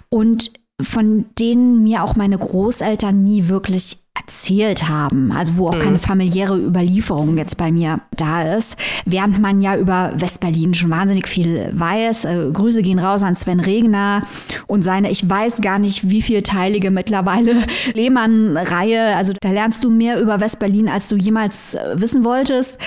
und 0.10 0.52
von 0.82 1.26
denen 1.40 1.84
mir 1.84 2.04
auch 2.04 2.16
meine 2.16 2.38
Großeltern 2.38 3.24
nie 3.24 3.48
wirklich 3.48 4.05
erzählt 4.18 4.88
haben, 4.88 5.32
also 5.32 5.58
wo 5.58 5.68
auch 5.70 5.76
mhm. 5.76 5.80
keine 5.80 5.98
familiäre 5.98 6.58
Überlieferung 6.58 7.38
jetzt 7.38 7.58
bei 7.58 7.72
mir 7.72 8.02
da 8.16 8.56
ist, 8.56 8.78
während 9.06 9.40
man 9.40 9.62
ja 9.62 9.78
über 9.78 10.14
Westberlin 10.16 10.74
schon 10.74 10.90
wahnsinnig 10.90 11.28
viel 11.28 11.70
weiß. 11.74 12.26
Äh, 12.26 12.52
Grüße 12.54 12.82
gehen 12.82 13.00
raus 13.00 13.24
an 13.24 13.36
Sven 13.36 13.60
Regner 13.60 14.24
und 14.68 14.82
seine, 14.84 15.12
ich 15.12 15.30
weiß 15.30 15.62
gar 15.62 15.80
nicht, 15.80 16.10
wie 16.10 16.22
viel 16.22 16.42
teilige 16.42 16.92
mittlerweile 16.92 17.64
Lehmann-Reihe. 17.94 19.16
Also 19.16 19.34
da 19.40 19.52
lernst 19.52 19.84
du 19.84 19.92
mehr 19.92 20.20
über 20.22 20.40
Westberlin, 20.40 20.88
als 20.88 21.10
du 21.10 21.18
jemals 21.18 21.76
äh, 21.76 21.96
wissen 22.00 22.24
wolltest. 22.24 22.80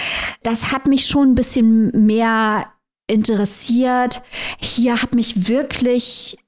Das 0.42 0.72
hat 0.72 0.86
mich 0.86 1.06
schon 1.06 1.32
ein 1.32 1.34
bisschen 1.34 2.06
mehr 2.06 2.66
interessiert. 3.06 4.22
Hier 4.58 5.02
hat 5.02 5.14
mich 5.14 5.48
wirklich 5.48 6.38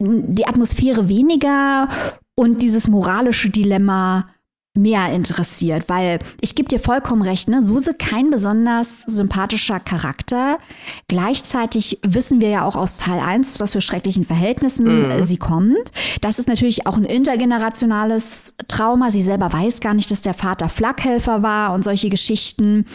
die 0.00 0.46
Atmosphäre 0.46 1.08
weniger 1.08 1.88
und 2.36 2.62
dieses 2.62 2.88
moralische 2.88 3.50
Dilemma 3.50 4.33
mehr 4.76 5.12
interessiert, 5.12 5.84
weil 5.86 6.18
ich 6.40 6.56
gebe 6.56 6.68
dir 6.68 6.80
vollkommen 6.80 7.22
recht, 7.22 7.48
ne? 7.48 7.62
Suse 7.62 7.94
kein 7.94 8.30
besonders 8.30 9.02
sympathischer 9.02 9.78
Charakter. 9.78 10.58
Gleichzeitig 11.06 12.00
wissen 12.02 12.40
wir 12.40 12.48
ja 12.48 12.64
auch 12.64 12.74
aus 12.74 12.96
Teil 12.96 13.20
1, 13.20 13.60
was 13.60 13.72
für 13.72 13.80
schrecklichen 13.80 14.24
Verhältnissen 14.24 15.06
mhm. 15.06 15.22
sie 15.22 15.36
kommt. 15.36 15.92
Das 16.22 16.40
ist 16.40 16.48
natürlich 16.48 16.88
auch 16.88 16.96
ein 16.96 17.04
intergenerationales 17.04 18.56
Trauma. 18.66 19.12
Sie 19.12 19.22
selber 19.22 19.52
weiß 19.52 19.78
gar 19.78 19.94
nicht, 19.94 20.10
dass 20.10 20.22
der 20.22 20.34
Vater 20.34 20.68
Flakhelfer 20.68 21.44
war 21.44 21.72
und 21.72 21.84
solche 21.84 22.08
Geschichten, 22.08 22.86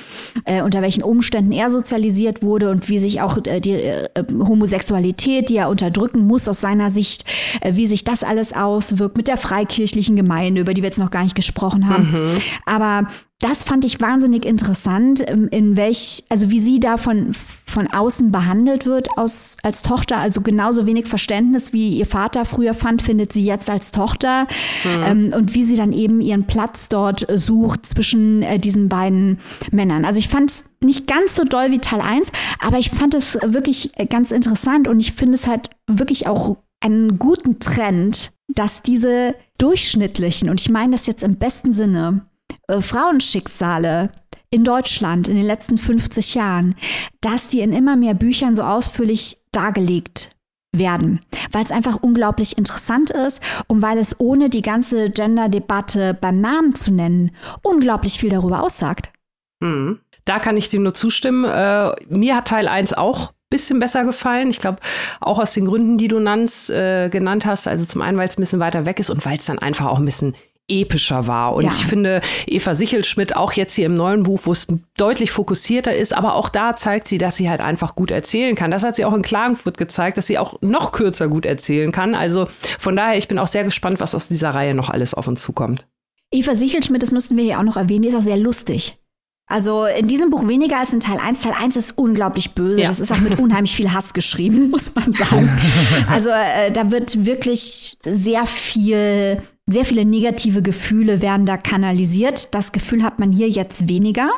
äh, 0.44 0.62
unter 0.62 0.82
welchen 0.82 1.02
Umständen 1.02 1.54
er 1.54 1.70
sozialisiert 1.70 2.44
wurde 2.44 2.72
und 2.72 2.90
wie 2.90 3.00
sich 3.00 3.22
auch 3.22 3.38
äh, 3.46 3.62
die 3.62 3.76
äh, 3.76 4.10
Homosexualität, 4.38 5.50
die 5.50 5.56
er 5.56 5.70
unterdrücken 5.70 6.28
muss 6.28 6.50
aus 6.50 6.60
seiner 6.60 6.90
Sicht, 6.90 7.24
äh, 7.62 7.76
wie 7.76 7.88
sich 7.88 8.04
das 8.04 8.24
alles 8.24 8.52
auswirkt 8.52 9.16
mit 9.16 9.30
der 9.30 9.38
freikirchlichen 9.38 10.18
Gemeinde, 10.18 10.60
über 10.60 10.74
die 10.74 10.82
wir 10.82 10.90
jetzt 10.90 11.00
noch 11.00 11.12
gar 11.12 11.24
nicht 11.24 11.36
gesprochen 11.36 11.69
gesprochen 11.70 11.90
haben. 11.90 12.12
Mhm. 12.12 12.42
Aber 12.66 13.08
das 13.40 13.64
fand 13.64 13.86
ich 13.86 14.02
wahnsinnig 14.02 14.46
interessant, 14.46 15.24
ähm, 15.26 15.48
in 15.50 15.78
welch, 15.78 16.26
also 16.28 16.50
wie 16.50 16.60
sie 16.60 16.80
da 16.82 16.98
von, 16.98 17.32
von 17.66 17.88
außen 17.88 18.32
behandelt 18.32 18.86
wird 18.86 19.08
aus, 19.18 19.56
als 19.64 19.82
Tochter. 19.82 20.18
Also 20.18 20.42
genauso 20.42 20.86
wenig 20.86 21.08
Verständnis, 21.08 21.72
wie 21.72 21.94
ihr 21.94 22.06
Vater 22.06 22.44
früher 22.44 22.74
fand, 22.74 23.02
findet 23.02 23.32
sie 23.32 23.46
jetzt 23.46 23.70
als 23.70 23.92
Tochter. 23.92 24.48
Mhm. 24.84 25.04
Ähm, 25.06 25.34
und 25.34 25.54
wie 25.54 25.64
sie 25.64 25.76
dann 25.76 25.94
eben 25.94 26.20
ihren 26.20 26.48
Platz 26.48 26.90
dort 26.90 27.26
sucht 27.34 27.86
zwischen 27.86 28.42
äh, 28.42 28.60
diesen 28.60 28.90
beiden 28.90 29.40
Männern. 29.72 30.04
Also 30.04 30.20
ich 30.20 30.28
fand 30.28 30.52
es 30.52 30.66
nicht 30.82 31.08
ganz 31.08 31.36
so 31.36 31.44
doll 31.46 31.72
wie 31.72 31.80
Teil 31.80 32.02
1, 32.02 32.32
aber 32.60 32.78
ich 32.78 32.90
fand 32.90 33.14
es 33.14 33.38
wirklich 33.42 33.92
ganz 34.10 34.32
interessant 34.32 34.88
und 34.88 35.00
ich 35.00 35.14
finde 35.14 35.36
es 35.36 35.48
halt 35.48 35.70
wirklich 35.88 36.28
auch 36.28 36.58
einen 36.82 37.20
guten 37.20 37.60
Trend, 37.60 38.32
dass 38.50 38.82
diese 38.82 39.36
durchschnittlichen, 39.58 40.50
und 40.50 40.60
ich 40.60 40.70
meine 40.70 40.94
das 40.94 41.06
jetzt 41.06 41.24
im 41.24 41.38
besten 41.38 41.72
Sinne, 41.72 42.26
äh, 42.68 42.82
Frauenschicksale 42.82 44.12
in 44.50 44.64
Deutschland 44.64 45.28
in 45.28 45.36
den 45.36 45.46
letzten 45.46 45.78
50 45.78 46.34
Jahren, 46.36 46.76
dass 47.22 47.48
die 47.48 47.62
in 47.62 47.72
immer 47.72 47.96
mehr 47.96 48.16
Büchern 48.16 48.56
so 48.56 48.64
ausführlich 48.64 49.38
dargelegt 49.52 50.32
werden, 50.72 51.22
weil 51.52 51.64
es 51.64 51.72
einfach 51.72 51.98
unglaublich 52.02 52.58
interessant 52.58 53.10
ist 53.10 53.42
und 53.68 53.82
weil 53.82 53.98
es 53.98 54.20
ohne 54.20 54.50
die 54.50 54.62
ganze 54.62 55.10
Gender-Debatte 55.10 56.16
beim 56.20 56.42
Namen 56.42 56.76
zu 56.76 56.94
nennen 56.94 57.32
unglaublich 57.64 58.20
viel 58.20 58.30
darüber 58.30 58.64
aussagt. 58.64 59.12
Mhm. 59.60 60.00
Da 60.26 60.40
kann 60.40 60.58
ich 60.58 60.70
dir 60.70 60.80
nur 60.80 60.94
zustimmen. 60.94 61.44
Äh, 61.44 61.92
mir 62.08 62.36
hat 62.36 62.50
Teil 62.50 62.68
1 62.68 62.94
auch 62.94 63.34
bisschen 63.50 63.80
besser 63.80 64.06
gefallen. 64.06 64.50
Ich 64.50 64.60
glaube, 64.60 64.80
auch 65.20 65.40
aus 65.40 65.54
den 65.54 65.66
Gründen, 65.66 65.98
die 65.98 66.08
du 66.08 66.20
nannst, 66.20 66.70
äh, 66.70 67.10
genannt 67.10 67.46
hast. 67.46 67.68
Also 67.68 67.86
zum 67.86 68.02
einen, 68.02 68.18
weil 68.18 68.28
es 68.28 68.38
ein 68.38 68.42
bisschen 68.42 68.60
weiter 68.60 68.86
weg 68.86 69.00
ist 69.00 69.10
und 69.10 69.26
weil 69.26 69.38
es 69.38 69.46
dann 69.46 69.60
einfach 69.60 69.88
auch 69.88 70.00
ein 70.00 70.06
bisschen 70.06 70.36
epischer 70.70 71.28
war. 71.28 71.56
Und 71.56 71.66
ja. 71.66 71.72
ich 71.72 71.86
finde 71.86 72.22
Eva 72.48 72.76
Sichelschmidt 72.76 73.36
auch 73.36 73.54
jetzt 73.54 73.74
hier 73.74 73.88
im 73.88 73.96
neuen 73.96 74.24
Buch, 74.24 74.42
wo 74.44 74.52
es 74.52 74.68
deutlich 74.98 75.32
fokussierter 75.32 75.96
ist, 75.96 76.16
aber 76.16 76.36
auch 76.36 76.50
da 76.50 76.76
zeigt 76.76 77.08
sie, 77.08 77.18
dass 77.18 77.36
sie 77.36 77.50
halt 77.50 77.62
einfach 77.62 77.96
gut 77.96 78.12
erzählen 78.12 78.56
kann. 78.56 78.72
Das 78.72 78.84
hat 78.84 78.96
sie 78.96 79.06
auch 79.06 79.14
in 79.14 79.22
Klagenfurt 79.22 79.78
gezeigt, 79.78 80.18
dass 80.18 80.28
sie 80.28 80.38
auch 80.38 80.62
noch 80.62 80.92
kürzer 80.92 81.28
gut 81.28 81.46
erzählen 81.46 81.92
kann. 81.92 82.16
Also 82.16 82.48
von 82.78 82.96
daher, 82.96 83.18
ich 83.18 83.28
bin 83.28 83.40
auch 83.40 83.48
sehr 83.48 83.64
gespannt, 83.64 84.00
was 84.00 84.16
aus 84.16 84.28
dieser 84.28 84.50
Reihe 84.50 84.74
noch 84.74 84.90
alles 84.90 85.14
auf 85.14 85.28
uns 85.28 85.42
zukommt. 85.42 85.88
Eva 86.32 86.56
Sichelschmidt, 86.56 87.02
das 87.02 87.12
müssten 87.12 87.38
wir 87.38 87.44
hier 87.44 87.60
auch 87.60 87.64
noch 87.64 87.78
erwähnen, 87.78 88.04
die 88.04 88.10
ist 88.10 88.16
auch 88.16 88.22
sehr 88.22 88.38
lustig. 88.38 89.00
Also 89.50 89.86
in 89.86 90.08
diesem 90.08 90.30
Buch 90.30 90.48
weniger 90.48 90.80
als 90.80 90.94
in 90.94 91.00
Teil 91.00 91.18
1. 91.18 91.42
Teil 91.42 91.54
1 91.60 91.76
ist 91.76 91.98
unglaublich 91.98 92.54
böse. 92.54 92.82
Ja. 92.82 92.88
Das 92.88 93.00
ist 93.00 93.12
auch 93.12 93.20
mit 93.20 93.40
unheimlich 93.40 93.76
viel 93.76 93.92
Hass 93.92 94.14
geschrieben, 94.14 94.70
muss 94.72 94.94
man 94.96 95.12
sagen. 95.12 95.50
Also 96.08 96.30
äh, 96.30 96.72
da 96.72 96.92
wird 96.92 97.26
wirklich 97.26 97.98
sehr 98.04 98.46
viel, 98.46 99.42
sehr 99.68 99.86
viele 99.86 100.06
negative 100.06 100.62
Gefühle 100.62 101.22
werden 101.22 101.46
da 101.46 101.58
kanalisiert. 101.58 102.54
Das 102.54 102.72
Gefühl 102.72 103.04
hat 103.04 103.20
man 103.20 103.32
hier 103.32 103.50
jetzt 103.50 103.90
weniger. 103.90 104.30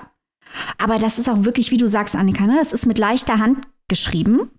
Aber 0.77 0.97
das 0.97 1.19
ist 1.19 1.29
auch 1.29 1.43
wirklich, 1.43 1.71
wie 1.71 1.77
du 1.77 1.87
sagst, 1.87 2.15
Annika, 2.15 2.45
ne? 2.45 2.55
das 2.57 2.71
ist 2.71 2.85
mit 2.85 2.97
leichter 2.97 3.37
Hand 3.37 3.59
geschrieben. 3.89 4.49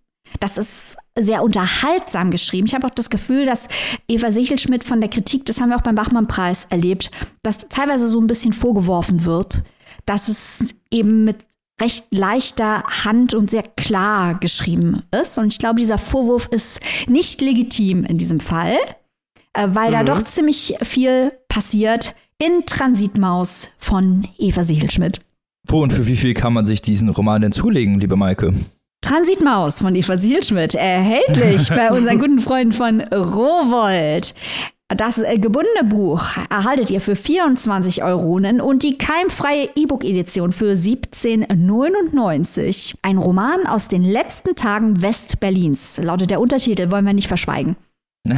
Das 0.40 0.58
ist 0.58 0.96
sehr 1.18 1.42
unterhaltsam 1.42 2.30
geschrieben. 2.30 2.66
Ich 2.66 2.74
habe 2.74 2.86
auch 2.86 2.94
das 2.94 3.10
Gefühl, 3.10 3.46
dass 3.46 3.68
Eva 4.08 4.32
Sichelschmidt 4.32 4.84
von 4.84 5.00
der 5.00 5.10
Kritik, 5.10 5.44
das 5.46 5.60
haben 5.60 5.70
wir 5.70 5.76
auch 5.76 5.82
beim 5.82 5.94
Bachmann-Preis 5.94 6.66
erlebt, 6.70 7.10
dass 7.42 7.58
teilweise 7.68 8.06
so 8.06 8.20
ein 8.20 8.26
bisschen 8.26 8.52
vorgeworfen 8.52 9.24
wird, 9.24 9.62
dass 10.06 10.28
es 10.28 10.74
eben 10.90 11.24
mit 11.24 11.46
recht 11.80 12.06
leichter 12.10 12.84
Hand 13.04 13.34
und 13.34 13.50
sehr 13.50 13.62
klar 13.62 14.38
geschrieben 14.38 15.02
ist. 15.10 15.38
Und 15.38 15.52
ich 15.52 15.58
glaube, 15.58 15.80
dieser 15.80 15.98
Vorwurf 15.98 16.46
ist 16.48 16.80
nicht 17.08 17.40
legitim 17.40 18.04
in 18.04 18.18
diesem 18.18 18.40
Fall, 18.40 18.76
äh, 19.52 19.68
weil 19.68 19.88
mhm. 19.88 19.92
da 19.92 20.04
doch 20.04 20.22
ziemlich 20.22 20.76
viel 20.82 21.32
passiert 21.48 22.14
in 22.38 22.66
Transitmaus 22.66 23.70
von 23.78 24.28
Eva 24.38 24.64
Sichelschmidt. 24.64 25.20
Wo 25.66 25.82
und 25.82 25.92
für 25.92 26.06
wie 26.06 26.16
viel 26.16 26.34
kann 26.34 26.52
man 26.52 26.66
sich 26.66 26.82
diesen 26.82 27.08
Roman 27.08 27.42
denn 27.42 27.52
zulegen, 27.52 28.00
liebe 28.00 28.16
Maike? 28.16 28.52
Transitmaus 29.00 29.80
von 29.80 29.94
Eva 29.94 30.16
Sielschmidt, 30.16 30.74
erhältlich 30.74 31.68
bei 31.74 31.90
unseren 31.90 32.18
guten 32.18 32.40
Freunden 32.40 32.72
von 32.72 33.00
Rowold. 33.00 34.34
Das 34.96 35.18
äh, 35.18 35.38
gebundene 35.38 35.84
Buch 35.84 36.24
erhaltet 36.50 36.90
ihr 36.90 37.00
für 37.00 37.14
24 37.16 38.04
Euronen 38.04 38.60
und 38.60 38.82
die 38.82 38.98
keimfreie 38.98 39.70
E-Book-Edition 39.74 40.52
für 40.52 40.72
17,99. 40.72 42.96
Ein 43.02 43.16
Roman 43.18 43.66
aus 43.66 43.88
den 43.88 44.02
letzten 44.02 44.54
Tagen 44.54 45.00
Westberlins, 45.00 45.98
lautet 46.02 46.30
der 46.30 46.40
Untertitel, 46.40 46.90
wollen 46.90 47.06
wir 47.06 47.14
nicht 47.14 47.28
verschweigen. 47.28 47.76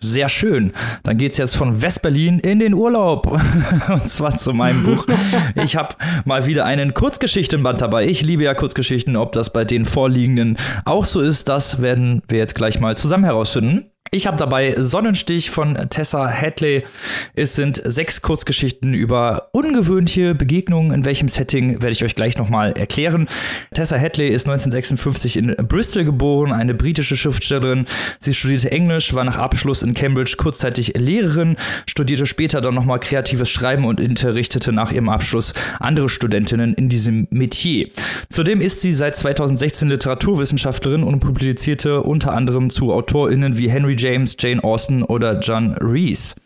Sehr 0.00 0.28
schön. 0.28 0.72
Dann 1.02 1.18
geht 1.18 1.32
es 1.32 1.38
jetzt 1.38 1.56
von 1.56 1.82
Westberlin 1.82 2.38
in 2.38 2.60
den 2.60 2.74
Urlaub. 2.74 3.26
Und 3.88 4.08
zwar 4.08 4.36
zu 4.36 4.52
meinem 4.52 4.84
Buch. 4.84 5.04
Ich 5.56 5.74
habe 5.74 5.96
mal 6.24 6.46
wieder 6.46 6.64
einen 6.64 6.94
Kurzgeschichtenband 6.94 7.80
dabei. 7.80 8.06
Ich 8.06 8.22
liebe 8.22 8.44
ja 8.44 8.54
Kurzgeschichten. 8.54 9.16
Ob 9.16 9.32
das 9.32 9.52
bei 9.52 9.64
den 9.64 9.84
vorliegenden 9.84 10.58
auch 10.84 11.04
so 11.04 11.20
ist, 11.20 11.48
das 11.48 11.82
werden 11.82 12.22
wir 12.28 12.38
jetzt 12.38 12.54
gleich 12.54 12.78
mal 12.78 12.96
zusammen 12.96 13.24
herausfinden. 13.24 13.90
Ich 14.10 14.26
habe 14.26 14.38
dabei 14.38 14.74
Sonnenstich 14.78 15.50
von 15.50 15.74
Tessa 15.90 16.30
Hadley. 16.30 16.84
Es 17.34 17.54
sind 17.54 17.82
sechs 17.84 18.22
Kurzgeschichten 18.22 18.94
über 18.94 19.50
ungewöhnliche 19.52 20.34
Begegnungen. 20.34 20.92
In 20.92 21.04
welchem 21.04 21.28
Setting 21.28 21.82
werde 21.82 21.90
ich 21.90 22.02
euch 22.02 22.14
gleich 22.14 22.38
nochmal 22.38 22.72
erklären. 22.72 23.26
Tessa 23.74 23.98
Hadley 23.98 24.28
ist 24.28 24.46
1956 24.48 25.36
in 25.36 25.54
Bristol 25.68 26.04
geboren, 26.04 26.52
eine 26.52 26.72
britische 26.72 27.16
Schriftstellerin. 27.16 27.84
Sie 28.18 28.32
studierte 28.32 28.70
Englisch, 28.70 29.12
war 29.12 29.24
nach 29.24 29.36
Abschluss 29.36 29.82
in 29.82 29.92
Cambridge 29.92 30.36
kurzzeitig 30.38 30.94
Lehrerin, 30.96 31.56
studierte 31.86 32.24
später 32.24 32.62
dann 32.62 32.74
nochmal 32.74 33.00
kreatives 33.00 33.50
Schreiben 33.50 33.84
und 33.84 34.00
unterrichtete 34.00 34.72
nach 34.72 34.90
ihrem 34.90 35.10
Abschluss 35.10 35.52
andere 35.80 36.08
Studentinnen 36.08 36.72
in 36.72 36.88
diesem 36.88 37.28
Metier. 37.30 37.88
Zudem 38.30 38.62
ist 38.62 38.80
sie 38.80 38.94
seit 38.94 39.16
2016 39.16 39.90
Literaturwissenschaftlerin 39.90 41.02
und 41.02 41.20
publizierte 41.20 42.00
unter 42.02 42.32
anderem 42.32 42.70
zu 42.70 42.90
AutorInnen 42.92 43.58
wie 43.58 43.68
Henry 43.68 43.97
James, 43.98 44.36
Jane 44.38 44.62
Austen 44.64 45.02
oder 45.02 45.40
John 45.40 45.72
Rees. 45.80 46.36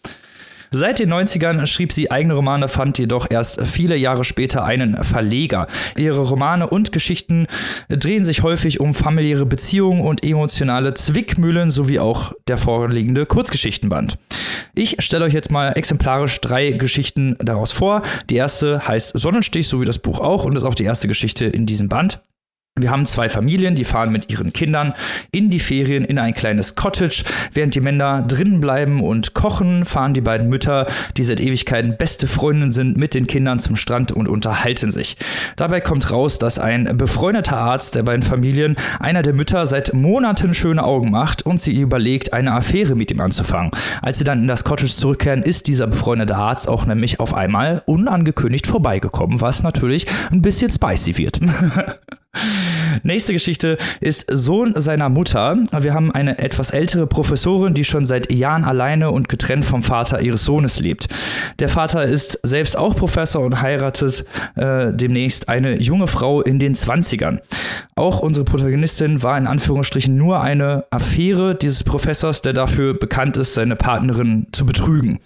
Seit 0.75 1.01
den 1.01 1.13
90ern 1.13 1.67
schrieb 1.67 1.93
sie 1.93 2.11
eigene 2.11 2.33
Romane, 2.33 2.67
fand 2.67 2.97
jedoch 2.97 3.27
erst 3.29 3.67
viele 3.67 3.95
Jahre 3.95 4.25
später 4.25 4.65
einen 4.65 5.05
Verleger. 5.05 5.67
Ihre 5.99 6.21
Romane 6.21 6.67
und 6.67 6.93
Geschichten 6.93 7.47
drehen 7.91 8.25
sich 8.25 8.43
häufig 8.43 8.81
um 8.81 8.95
familiäre 8.95 9.45
Beziehungen 9.45 10.01
und 10.01 10.25
emotionale 10.25 10.95
Zwickmühlen 10.95 11.69
sowie 11.69 11.99
auch 11.99 12.33
der 12.49 12.57
vorliegende 12.57 13.27
Kurzgeschichtenband. 13.27 14.17
Ich 14.75 14.97
stelle 15.01 15.27
euch 15.27 15.35
jetzt 15.35 15.51
mal 15.51 15.73
exemplarisch 15.73 16.41
drei 16.41 16.71
Geschichten 16.71 17.37
daraus 17.39 17.73
vor. 17.73 18.01
Die 18.31 18.37
erste 18.37 18.89
heißt 18.89 19.19
Sonnenstich, 19.19 19.69
so 19.69 19.83
wie 19.83 19.85
das 19.85 19.99
Buch 19.99 20.21
auch, 20.21 20.47
und 20.47 20.57
ist 20.57 20.65
auch 20.65 20.75
die 20.75 20.85
erste 20.85 21.07
Geschichte 21.07 21.45
in 21.45 21.67
diesem 21.67 21.91
Band. 21.91 22.23
Wir 22.81 22.91
haben 22.91 23.05
zwei 23.05 23.29
Familien, 23.29 23.75
die 23.75 23.85
fahren 23.85 24.11
mit 24.11 24.33
ihren 24.33 24.55
Kindern 24.55 24.95
in 25.31 25.51
die 25.51 25.61
Ferien 25.61 26.07
in 26.07 26.19
ein 26.19 26.33
kleines 26.33 26.75
Cottage. 26.75 27.23
Während 27.53 27.75
die 27.75 27.81
Männer 27.81 28.23
drinnen 28.23 28.61
bleiben 28.61 29.03
und 29.03 29.35
kochen, 29.35 29.85
fahren 29.85 30.15
die 30.15 30.23
beiden 30.23 30.49
Mütter, 30.49 30.87
die 31.19 31.23
seit 31.23 31.41
Ewigkeiten 31.41 31.99
beste 31.99 32.27
Freundinnen 32.27 32.73
sind, 32.73 32.97
mit 32.97 33.13
den 33.13 33.27
Kindern 33.27 33.61
zum 33.61 33.77
Strand 33.77 34.11
und 34.11 34.27
unterhalten 34.27 34.91
sich. 34.91 35.19
Dabei 35.57 35.83
kommt 35.83 36.11
raus, 36.11 36.39
dass 36.39 36.59
ein 36.59 36.97
befreundeter 36.97 37.59
Arzt 37.59 37.95
der 37.95 38.05
beiden 38.05 38.23
Familien 38.23 38.77
einer 38.99 39.21
der 39.23 39.35
Mütter 39.35 39.67
seit 39.67 39.93
Monaten 39.93 40.55
schöne 40.55 40.83
Augen 40.83 41.11
macht 41.11 41.45
und 41.45 41.61
sie 41.61 41.79
überlegt, 41.79 42.33
eine 42.33 42.53
Affäre 42.53 42.95
mit 42.95 43.13
ihm 43.13 43.21
anzufangen. 43.21 43.71
Als 44.01 44.17
sie 44.17 44.25
dann 44.25 44.41
in 44.41 44.49
das 44.49 44.65
Cottage 44.65 44.93
zurückkehren, 44.93 45.43
ist 45.43 45.69
dieser 45.69 45.89
befreundete 45.89 46.37
Arzt 46.37 46.71
auch 46.71 46.87
nämlich 46.87 47.21
auf 47.21 47.35
einmal 47.35 47.83
unangekündigt 47.85 48.67
vorbeigekommen, 48.67 49.43
was 49.43 49.63
natürlich 49.63 50.07
ein 50.31 50.41
bisschen 50.41 50.73
spicy 50.73 51.19
wird. 51.19 51.39
Nächste 53.05 53.33
Geschichte 53.33 53.79
ist 54.01 54.27
Sohn 54.31 54.75
seiner 54.77 55.09
Mutter. 55.09 55.59
Wir 55.81 55.95
haben 55.95 56.13
eine 56.13 56.39
etwas 56.39 56.71
ältere 56.71 57.07
Professorin, 57.07 57.75
die 57.75 57.85
schon 57.85 58.05
seit 58.05 58.31
Jahren 58.33 58.65
alleine 58.65 59.11
und 59.11 59.29
getrennt 59.29 59.65
vom 59.65 59.83
Vater 59.83 60.21
ihres 60.21 60.45
Sohnes 60.45 60.79
lebt. 60.79 61.09
Der 61.59 61.69
Vater 61.69 62.05
ist 62.05 62.39
selbst 62.43 62.77
auch 62.77 62.95
Professor 62.95 63.45
und 63.45 63.61
heiratet 63.61 64.25
äh, 64.57 64.93
demnächst 64.93 65.49
eine 65.49 65.81
junge 65.81 66.07
Frau 66.07 66.43
in 66.43 66.59
den 66.59 66.75
20ern. 66.75 67.41
Auch 67.95 68.21
unsere 68.21 68.45
Protagonistin 68.45 69.23
war 69.23 69.37
in 69.37 69.47
Anführungsstrichen 69.47 70.17
nur 70.17 70.41
eine 70.41 70.85
Affäre 70.91 71.55
dieses 71.55 71.85
Professors, 71.85 72.41
der 72.43 72.53
dafür 72.53 72.95
bekannt 72.95 73.37
ist, 73.37 73.55
seine 73.55 73.77
Partnerin 73.77 74.47
zu 74.53 74.65
betrügen. 74.65 75.19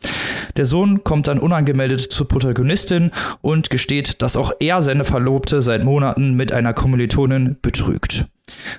Der 0.57 0.65
Sohn 0.65 1.05
kommt 1.05 1.29
dann 1.29 1.39
unangemeldet 1.39 2.01
zur 2.01 2.29
Protagonistin 2.29 3.11
und 3.43 3.71
gesteht, 3.71 4.23
dass 4.23 4.37
auch 4.37 4.53
er 4.59 4.81
seine 4.81 5.05
Verlobte 5.05 5.61
seit 5.61 5.85
Monaten 5.85 6.35
mit 6.35 6.53
einer 6.53 6.73
Kommilitonin 6.73 7.57
betrügt. 7.61 8.27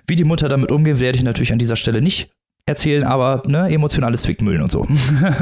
Wie 0.07 0.15
die 0.15 0.23
Mutter 0.23 0.49
damit 0.49 0.71
umgeht, 0.71 0.99
werde 0.99 1.17
ich 1.17 1.23
natürlich 1.23 1.51
an 1.51 1.59
dieser 1.59 1.75
Stelle 1.75 2.01
nicht 2.01 2.31
erzählen, 2.65 3.03
aber 3.03 3.43
ne, 3.47 3.69
emotionale 3.69 4.17
Zwickmühlen 4.17 4.61
und 4.61 4.71
so. 4.71 4.87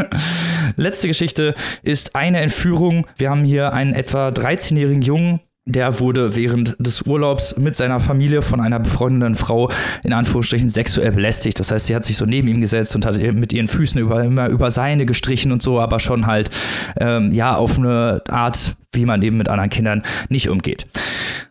Letzte 0.75 1.07
Geschichte 1.07 1.55
ist 1.81 2.15
eine 2.15 2.39
Entführung. 2.41 3.07
Wir 3.17 3.29
haben 3.29 3.43
hier 3.43 3.73
einen 3.73 3.93
etwa 3.93 4.29
13-jährigen 4.29 5.01
Jungen, 5.01 5.39
der 5.67 5.99
wurde 5.99 6.35
während 6.35 6.75
des 6.77 7.01
Urlaubs 7.01 7.57
mit 7.57 7.75
seiner 7.75 7.99
Familie 7.99 8.43
von 8.43 8.61
einer 8.61 8.79
befreundeten 8.79 9.33
Frau 9.33 9.71
in 10.03 10.13
Anführungsstrichen 10.13 10.69
sexuell 10.69 11.11
belästigt. 11.11 11.59
Das 11.59 11.71
heißt, 11.71 11.87
sie 11.87 11.95
hat 11.95 12.05
sich 12.05 12.17
so 12.17 12.25
neben 12.25 12.47
ihm 12.47 12.61
gesetzt 12.61 12.95
und 12.95 13.03
hat 13.05 13.17
mit 13.17 13.51
ihren 13.51 13.67
Füßen 13.67 13.99
über, 13.99 14.23
immer 14.23 14.47
über 14.47 14.69
seine 14.69 15.07
gestrichen 15.07 15.51
und 15.51 15.63
so, 15.63 15.79
aber 15.79 15.99
schon 15.99 16.27
halt 16.27 16.51
ähm, 16.99 17.31
ja 17.31 17.55
auf 17.55 17.79
eine 17.79 18.21
Art, 18.29 18.75
wie 18.93 19.05
man 19.05 19.23
eben 19.23 19.37
mit 19.37 19.49
anderen 19.49 19.71
Kindern 19.71 20.03
nicht 20.29 20.49
umgeht. 20.49 20.85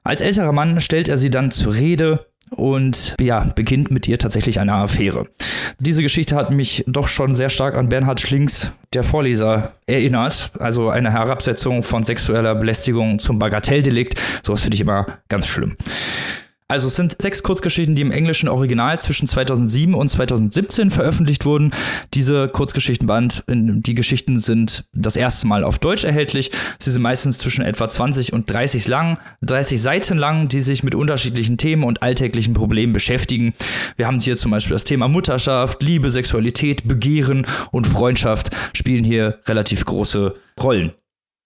Als 0.04 0.20
älterer 0.20 0.52
Mann 0.52 0.80
stellt 0.80 1.08
er 1.08 1.16
sie 1.16 1.30
dann 1.30 1.50
zur 1.50 1.74
Rede 1.74 2.26
und 2.54 3.14
ja, 3.20 3.40
beginnt 3.54 3.90
mit 3.90 4.08
ihr 4.08 4.18
tatsächlich 4.18 4.60
eine 4.60 4.72
Affäre. 4.72 5.26
Diese 5.78 6.02
Geschichte 6.02 6.36
hat 6.36 6.50
mich 6.50 6.84
doch 6.86 7.08
schon 7.08 7.34
sehr 7.34 7.48
stark 7.48 7.74
an 7.74 7.88
Bernhard 7.88 8.20
Schlings, 8.20 8.72
der 8.92 9.04
Vorleser, 9.04 9.72
erinnert. 9.86 10.52
Also 10.58 10.88
eine 10.88 11.12
Herabsetzung 11.12 11.82
von 11.82 12.02
sexueller 12.02 12.54
Belästigung 12.54 13.18
zum 13.18 13.38
Bagatelldelikt. 13.38 14.20
Sowas 14.44 14.62
finde 14.62 14.76
ich 14.76 14.80
immer 14.80 15.18
ganz 15.28 15.46
schlimm. 15.46 15.76
Also 16.66 16.86
es 16.86 16.96
sind 16.96 17.20
sechs 17.20 17.42
Kurzgeschichten, 17.42 17.94
die 17.94 18.00
im 18.00 18.10
englischen 18.10 18.48
Original 18.48 18.98
zwischen 18.98 19.28
2007 19.28 19.94
und 19.94 20.08
2017 20.08 20.88
veröffentlicht 20.88 21.44
wurden. 21.44 21.72
Diese 22.14 22.48
Kurzgeschichtenband, 22.48 23.44
die 23.46 23.94
Geschichten 23.94 24.38
sind 24.38 24.88
das 24.94 25.16
erste 25.16 25.46
Mal 25.46 25.62
auf 25.62 25.78
Deutsch 25.78 26.04
erhältlich. 26.04 26.52
Sie 26.78 26.90
sind 26.90 27.02
meistens 27.02 27.36
zwischen 27.36 27.66
etwa 27.66 27.86
20 27.86 28.32
und 28.32 28.50
30 28.50 28.88
lang, 28.88 29.18
30 29.42 29.80
Seiten 29.80 30.16
lang, 30.16 30.48
die 30.48 30.60
sich 30.60 30.82
mit 30.82 30.94
unterschiedlichen 30.94 31.58
Themen 31.58 31.84
und 31.84 32.02
alltäglichen 32.02 32.54
Problemen 32.54 32.94
beschäftigen. 32.94 33.52
Wir 33.96 34.06
haben 34.06 34.18
hier 34.18 34.38
zum 34.38 34.50
Beispiel 34.50 34.74
das 34.74 34.84
Thema 34.84 35.06
Mutterschaft, 35.06 35.82
Liebe, 35.82 36.10
Sexualität, 36.10 36.88
Begehren 36.88 37.46
und 37.72 37.86
Freundschaft 37.86 38.50
spielen 38.72 39.04
hier 39.04 39.38
relativ 39.46 39.84
große 39.84 40.34
Rollen. 40.62 40.94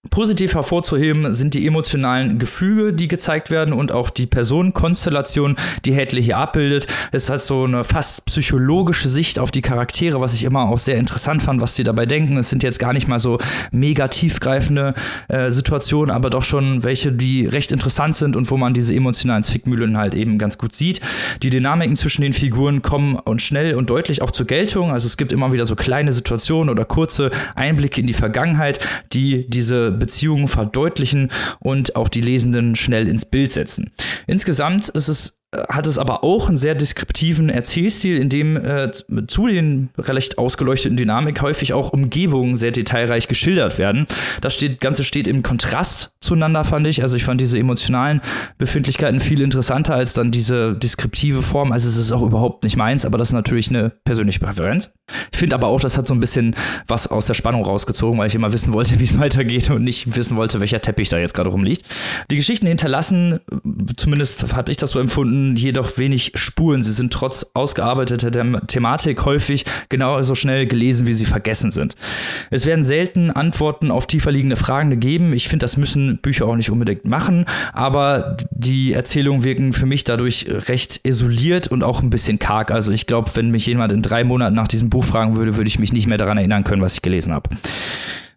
Positiv 0.09 0.53
hervorzuheben 0.53 1.33
sind 1.33 1.53
die 1.53 1.67
emotionalen 1.67 2.39
Gefüge, 2.39 2.93
die 2.93 3.09
gezeigt 3.09 3.51
werden 3.51 3.73
und 3.73 3.91
auch 3.91 4.09
die 4.09 4.27
Personenkonstellation, 4.27 5.57
die 5.83 5.93
Hadley 5.93 6.23
hier 6.23 6.37
abbildet. 6.37 6.87
Es 7.11 7.29
hat 7.29 7.41
so 7.41 7.65
eine 7.65 7.83
fast 7.83 8.25
psychologische 8.25 9.09
Sicht 9.09 9.39
auf 9.39 9.51
die 9.51 9.61
Charaktere, 9.61 10.21
was 10.21 10.33
ich 10.33 10.45
immer 10.45 10.69
auch 10.69 10.79
sehr 10.79 10.95
interessant 10.95 11.41
fand, 11.41 11.59
was 11.59 11.75
sie 11.75 11.83
dabei 11.83 12.05
denken. 12.05 12.37
Es 12.37 12.49
sind 12.49 12.63
jetzt 12.63 12.79
gar 12.79 12.93
nicht 12.93 13.09
mal 13.09 13.19
so 13.19 13.39
mega 13.71 14.07
tiefgreifende 14.07 14.93
äh, 15.27 15.51
Situationen, 15.51 16.15
aber 16.15 16.29
doch 16.29 16.43
schon 16.43 16.81
welche, 16.85 17.11
die 17.11 17.45
recht 17.45 17.73
interessant 17.73 18.15
sind 18.15 18.37
und 18.37 18.49
wo 18.49 18.55
man 18.55 18.73
diese 18.73 18.95
emotionalen 18.95 19.43
Zwickmühlen 19.43 19.97
halt 19.97 20.15
eben 20.15 20.37
ganz 20.37 20.57
gut 20.57 20.75
sieht. 20.75 21.01
Die 21.43 21.49
Dynamiken 21.49 21.97
zwischen 21.97 22.21
den 22.21 22.31
Figuren 22.31 22.81
kommen 22.81 23.15
und 23.17 23.41
schnell 23.41 23.75
und 23.75 23.89
deutlich 23.89 24.21
auch 24.21 24.31
zur 24.31 24.47
Geltung. 24.47 24.91
Also 24.91 25.07
es 25.07 25.17
gibt 25.17 25.33
immer 25.33 25.51
wieder 25.51 25.65
so 25.65 25.75
kleine 25.75 26.13
Situationen 26.13 26.69
oder 26.69 26.85
kurze 26.85 27.31
Einblicke 27.55 27.99
in 27.99 28.07
die 28.07 28.13
Vergangenheit, 28.13 28.79
die 29.11 29.45
diese 29.49 29.88
Beziehungen 29.91 30.47
verdeutlichen 30.47 31.31
und 31.59 31.95
auch 31.95 32.09
die 32.09 32.21
Lesenden 32.21 32.75
schnell 32.75 33.07
ins 33.07 33.25
Bild 33.25 33.51
setzen. 33.51 33.91
Insgesamt 34.27 34.89
ist 34.89 35.07
es 35.07 35.38
hat 35.51 35.87
es 35.87 35.97
aber 35.97 36.23
auch 36.23 36.47
einen 36.47 36.57
sehr 36.57 36.75
deskriptiven 36.75 37.49
Erzählstil, 37.49 38.17
in 38.17 38.29
dem 38.29 38.55
äh, 38.55 38.91
zu 38.91 39.47
den 39.47 39.89
recht 39.97 40.37
ausgeleuchteten 40.37 40.95
Dynamik 40.95 41.41
häufig 41.41 41.73
auch 41.73 41.91
Umgebungen 41.91 42.55
sehr 42.55 42.71
detailreich 42.71 43.27
geschildert 43.27 43.79
werden. 43.79 44.05
Das 44.41 44.53
steht, 44.53 44.79
Ganze 44.79 45.03
steht 45.03 45.27
im 45.27 45.41
Kontrast 45.41 46.11
zueinander, 46.19 46.63
fand 46.63 46.85
ich. 46.85 47.01
Also 47.01 47.17
ich 47.17 47.23
fand 47.23 47.41
diese 47.41 47.57
emotionalen 47.57 48.21
Befindlichkeiten 48.59 49.19
viel 49.19 49.41
interessanter 49.41 49.95
als 49.95 50.13
dann 50.13 50.29
diese 50.29 50.75
deskriptive 50.75 51.41
Form. 51.41 51.71
Also 51.71 51.89
es 51.89 51.97
ist 51.97 52.11
auch 52.11 52.21
überhaupt 52.21 52.63
nicht 52.63 52.77
meins, 52.77 53.03
aber 53.03 53.17
das 53.17 53.29
ist 53.29 53.33
natürlich 53.33 53.69
eine 53.69 53.89
persönliche 53.89 54.39
Präferenz. 54.39 54.91
Ich 55.31 55.39
finde 55.39 55.55
aber 55.55 55.67
auch, 55.67 55.81
das 55.81 55.97
hat 55.97 56.05
so 56.05 56.13
ein 56.13 56.19
bisschen 56.19 56.55
was 56.87 57.07
aus 57.07 57.25
der 57.25 57.33
Spannung 57.33 57.63
rausgezogen, 57.63 58.19
weil 58.19 58.27
ich 58.27 58.35
immer 58.35 58.53
wissen 58.53 58.71
wollte, 58.71 58.99
wie 58.99 59.05
es 59.05 59.17
weitergeht 59.17 59.71
und 59.71 59.83
nicht 59.83 60.15
wissen 60.15 60.37
wollte, 60.37 60.59
welcher 60.59 60.79
Teppich 60.79 61.09
da 61.09 61.17
jetzt 61.17 61.33
gerade 61.33 61.49
rumliegt. 61.49 61.83
Die 62.29 62.35
Geschichten 62.35 62.67
hinterlassen, 62.67 63.39
zumindest 63.97 64.55
habe 64.55 64.69
ich 64.69 64.77
das 64.77 64.91
so 64.91 64.99
empfunden, 64.99 65.38
finden 65.39 65.55
jedoch 65.55 65.97
wenig 65.97 66.33
Spuren. 66.35 66.81
Sie 66.81 66.91
sind 66.91 67.13
trotz 67.13 67.45
ausgearbeiteter 67.53 68.31
Thematik 68.67 69.25
häufig 69.25 69.65
genauso 69.89 70.35
schnell 70.35 70.67
gelesen, 70.67 71.07
wie 71.07 71.13
sie 71.13 71.25
vergessen 71.25 71.71
sind. 71.71 71.95
Es 72.49 72.65
werden 72.65 72.83
selten 72.83 73.31
Antworten 73.31 73.91
auf 73.91 74.07
tiefer 74.07 74.31
liegende 74.31 74.57
Fragen 74.57 74.89
gegeben. 74.89 75.33
Ich 75.33 75.47
finde, 75.47 75.63
das 75.63 75.77
müssen 75.77 76.17
Bücher 76.17 76.45
auch 76.45 76.55
nicht 76.55 76.71
unbedingt 76.71 77.05
machen, 77.05 77.45
aber 77.73 78.37
die 78.51 78.93
Erzählungen 78.93 79.43
wirken 79.43 79.73
für 79.73 79.85
mich 79.85 80.03
dadurch 80.03 80.45
recht 80.49 81.01
isoliert 81.03 81.67
und 81.67 81.83
auch 81.83 82.01
ein 82.01 82.09
bisschen 82.09 82.39
karg. 82.39 82.71
Also 82.71 82.91
ich 82.91 83.07
glaube, 83.07 83.31
wenn 83.35 83.51
mich 83.51 83.65
jemand 83.65 83.93
in 83.93 84.01
drei 84.01 84.23
Monaten 84.23 84.55
nach 84.55 84.67
diesem 84.67 84.89
Buch 84.89 85.05
fragen 85.05 85.37
würde, 85.37 85.55
würde 85.55 85.67
ich 85.67 85.79
mich 85.79 85.93
nicht 85.93 86.07
mehr 86.07 86.17
daran 86.17 86.37
erinnern 86.37 86.63
können, 86.63 86.81
was 86.81 86.95
ich 86.95 87.01
gelesen 87.01 87.33
habe. 87.33 87.49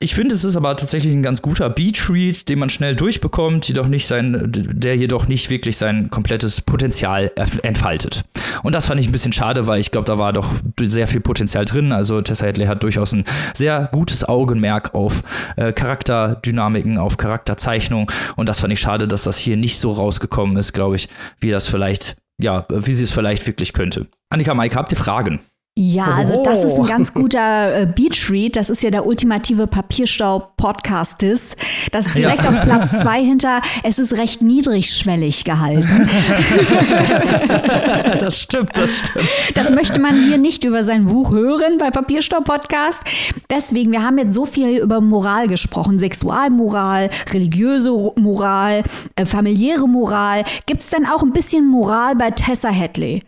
Ich 0.02 0.16
finde, 0.16 0.34
es 0.34 0.42
ist 0.42 0.56
aber 0.56 0.76
tatsächlich 0.76 1.12
ein 1.12 1.22
ganz 1.22 1.42
guter 1.42 1.70
Beach-Read, 1.70 2.48
den 2.48 2.58
man 2.58 2.70
schnell 2.70 2.96
durchbekommt, 2.96 3.68
jedoch 3.68 3.86
nicht 3.86 4.08
sein, 4.08 4.48
der 4.50 4.96
jedoch 4.96 5.28
nicht 5.28 5.48
wirklich 5.48 5.76
sein 5.76 6.10
komplettes 6.10 6.60
Potenzial 6.60 6.91
entfaltet. 7.00 8.24
Und 8.62 8.74
das 8.74 8.86
fand 8.86 9.00
ich 9.00 9.08
ein 9.08 9.12
bisschen 9.12 9.32
schade, 9.32 9.66
weil 9.66 9.80
ich 9.80 9.90
glaube, 9.90 10.06
da 10.06 10.18
war 10.18 10.32
doch 10.32 10.48
sehr 10.80 11.06
viel 11.06 11.20
Potenzial 11.20 11.64
drin. 11.64 11.92
Also 11.92 12.20
Tessa 12.20 12.46
Hadley 12.46 12.66
hat 12.66 12.82
durchaus 12.82 13.12
ein 13.12 13.24
sehr 13.54 13.88
gutes 13.92 14.28
Augenmerk 14.28 14.94
auf 14.94 15.22
äh, 15.56 15.72
Charakterdynamiken, 15.72 16.98
auf 16.98 17.16
Charakterzeichnung. 17.16 18.10
Und 18.36 18.48
das 18.48 18.60
fand 18.60 18.72
ich 18.72 18.80
schade, 18.80 19.08
dass 19.08 19.24
das 19.24 19.38
hier 19.38 19.56
nicht 19.56 19.78
so 19.78 19.92
rausgekommen 19.92 20.56
ist, 20.56 20.72
glaube 20.72 20.96
ich, 20.96 21.08
wie 21.40 21.50
das 21.50 21.66
vielleicht, 21.66 22.16
ja, 22.40 22.66
wie 22.68 22.92
sie 22.92 23.04
es 23.04 23.10
vielleicht 23.10 23.46
wirklich 23.46 23.72
könnte. 23.72 24.06
Annika, 24.30 24.54
Maike, 24.54 24.76
habt 24.76 24.92
ihr 24.92 24.98
Fragen? 24.98 25.40
Ja, 25.74 26.04
also 26.16 26.42
das 26.42 26.64
ist 26.64 26.78
ein 26.78 26.84
ganz 26.84 27.14
guter 27.14 27.74
äh, 27.74 27.86
Beach-Read. 27.86 28.56
Das 28.56 28.68
ist 28.68 28.82
ja 28.82 28.90
der 28.90 29.06
ultimative 29.06 29.66
Papierstaub-Podcast. 29.66 31.22
Das 31.90 32.06
ist 32.08 32.18
direkt 32.18 32.44
ja. 32.44 32.50
auf 32.50 32.60
Platz 32.60 32.90
zwei 33.00 33.24
hinter. 33.24 33.62
Es 33.82 33.98
ist 33.98 34.18
recht 34.18 34.42
niedrigschwellig 34.42 35.44
gehalten. 35.44 35.88
das 38.20 38.38
stimmt, 38.38 38.76
das 38.76 38.98
stimmt. 38.98 39.28
Das 39.54 39.70
möchte 39.70 39.98
man 39.98 40.22
hier 40.22 40.36
nicht 40.36 40.64
über 40.64 40.84
sein 40.84 41.06
Buch 41.06 41.30
hören 41.30 41.78
bei 41.78 41.90
Papierstaub-Podcast. 41.90 43.00
Deswegen, 43.48 43.92
wir 43.92 44.04
haben 44.04 44.18
jetzt 44.18 44.34
so 44.34 44.44
viel 44.44 44.76
über 44.76 45.00
Moral 45.00 45.46
gesprochen. 45.46 45.98
Sexualmoral, 45.98 47.08
religiöse 47.32 47.90
Moral, 48.16 48.84
äh, 49.16 49.24
familiäre 49.24 49.88
Moral. 49.88 50.44
Gibt 50.66 50.82
es 50.82 50.90
denn 50.90 51.06
auch 51.06 51.22
ein 51.22 51.32
bisschen 51.32 51.66
Moral 51.66 52.14
bei 52.14 52.30
Tessa 52.30 52.68
Hadley? 52.70 53.22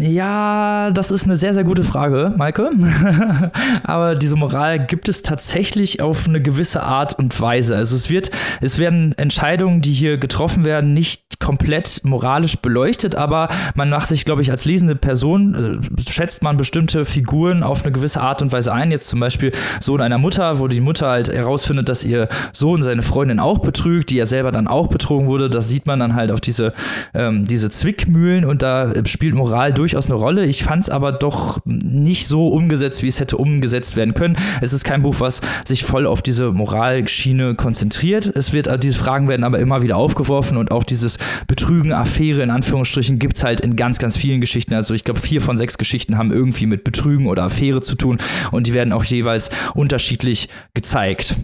Ja, 0.00 0.92
das 0.92 1.10
ist 1.10 1.24
eine 1.24 1.36
sehr, 1.36 1.52
sehr 1.52 1.64
gute 1.64 1.82
Frage, 1.82 2.32
Maike. 2.36 2.70
Aber 3.82 4.14
diese 4.14 4.36
Moral 4.36 4.86
gibt 4.86 5.08
es 5.08 5.22
tatsächlich 5.22 6.00
auf 6.00 6.28
eine 6.28 6.40
gewisse 6.40 6.84
Art 6.84 7.18
und 7.18 7.38
Weise. 7.40 7.74
Also 7.74 7.96
es 7.96 8.08
wird, 8.08 8.30
es 8.60 8.78
werden 8.78 9.12
Entscheidungen, 9.18 9.80
die 9.80 9.92
hier 9.92 10.16
getroffen 10.18 10.64
werden, 10.64 10.94
nicht 10.94 11.27
komplett 11.40 12.00
moralisch 12.04 12.56
beleuchtet, 12.56 13.14
aber 13.16 13.48
man 13.74 13.90
macht 13.90 14.08
sich, 14.08 14.24
glaube 14.24 14.42
ich, 14.42 14.50
als 14.50 14.64
lesende 14.64 14.94
Person, 14.94 15.80
äh, 15.98 16.10
schätzt 16.10 16.42
man 16.42 16.56
bestimmte 16.56 17.04
Figuren 17.04 17.62
auf 17.62 17.82
eine 17.82 17.92
gewisse 17.92 18.20
Art 18.20 18.42
und 18.42 18.52
Weise 18.52 18.72
ein. 18.72 18.90
Jetzt 18.90 19.08
zum 19.08 19.20
Beispiel 19.20 19.52
Sohn 19.80 20.00
einer 20.00 20.18
Mutter, 20.18 20.58
wo 20.58 20.68
die 20.68 20.80
Mutter 20.80 21.08
halt 21.08 21.28
herausfindet, 21.28 21.88
dass 21.88 22.04
ihr 22.04 22.28
Sohn 22.52 22.82
seine 22.82 23.02
Freundin 23.02 23.40
auch 23.40 23.58
betrügt, 23.58 24.10
die 24.10 24.18
er 24.18 24.26
selber 24.26 24.52
dann 24.52 24.68
auch 24.68 24.86
betrogen 24.86 25.26
wurde. 25.26 25.50
Da 25.50 25.60
sieht 25.60 25.86
man 25.86 25.98
dann 25.98 26.14
halt 26.14 26.30
auch 26.30 26.40
diese, 26.40 26.72
ähm, 27.14 27.44
diese 27.44 27.70
Zwickmühlen 27.70 28.44
und 28.44 28.62
da 28.62 28.92
spielt 29.06 29.34
Moral 29.34 29.72
durch 29.72 29.88
durchaus 29.88 30.10
eine 30.10 30.20
Rolle. 30.20 30.44
Ich 30.44 30.64
fand 30.64 30.82
es 30.82 30.90
aber 30.90 31.12
doch 31.12 31.60
nicht 31.64 32.26
so 32.28 32.48
umgesetzt, 32.48 33.02
wie 33.02 33.08
es 33.08 33.20
hätte 33.20 33.38
umgesetzt 33.38 33.96
werden 33.96 34.12
können. 34.12 34.36
Es 34.60 34.74
ist 34.74 34.84
kein 34.84 35.02
Buch, 35.02 35.16
was 35.18 35.40
sich 35.66 35.84
voll 35.84 36.06
auf 36.06 36.20
diese 36.20 36.52
Moralschiene 36.52 37.54
konzentriert. 37.54 38.26
Es 38.26 38.52
wird, 38.52 38.68
diese 38.82 38.98
Fragen 38.98 39.30
werden 39.30 39.44
aber 39.44 39.58
immer 39.60 39.80
wieder 39.80 39.96
aufgeworfen 39.96 40.58
und 40.58 40.70
auch 40.70 40.84
dieses 40.84 41.18
Betrügen, 41.46 41.92
Affäre 41.92 42.42
in 42.42 42.50
Anführungsstrichen 42.50 43.18
gibt 43.18 43.36
es 43.36 43.44
halt 43.44 43.60
in 43.60 43.76
ganz, 43.76 43.98
ganz 43.98 44.16
vielen 44.16 44.40
Geschichten. 44.40 44.74
Also 44.74 44.94
ich 44.94 45.04
glaube, 45.04 45.20
vier 45.20 45.40
von 45.40 45.56
sechs 45.56 45.78
Geschichten 45.78 46.18
haben 46.18 46.32
irgendwie 46.32 46.66
mit 46.66 46.84
Betrügen 46.84 47.26
oder 47.26 47.44
Affäre 47.44 47.80
zu 47.80 47.94
tun 47.94 48.18
und 48.50 48.66
die 48.66 48.74
werden 48.74 48.92
auch 48.92 49.04
jeweils 49.04 49.50
unterschiedlich 49.74 50.48
gezeigt 50.74 51.36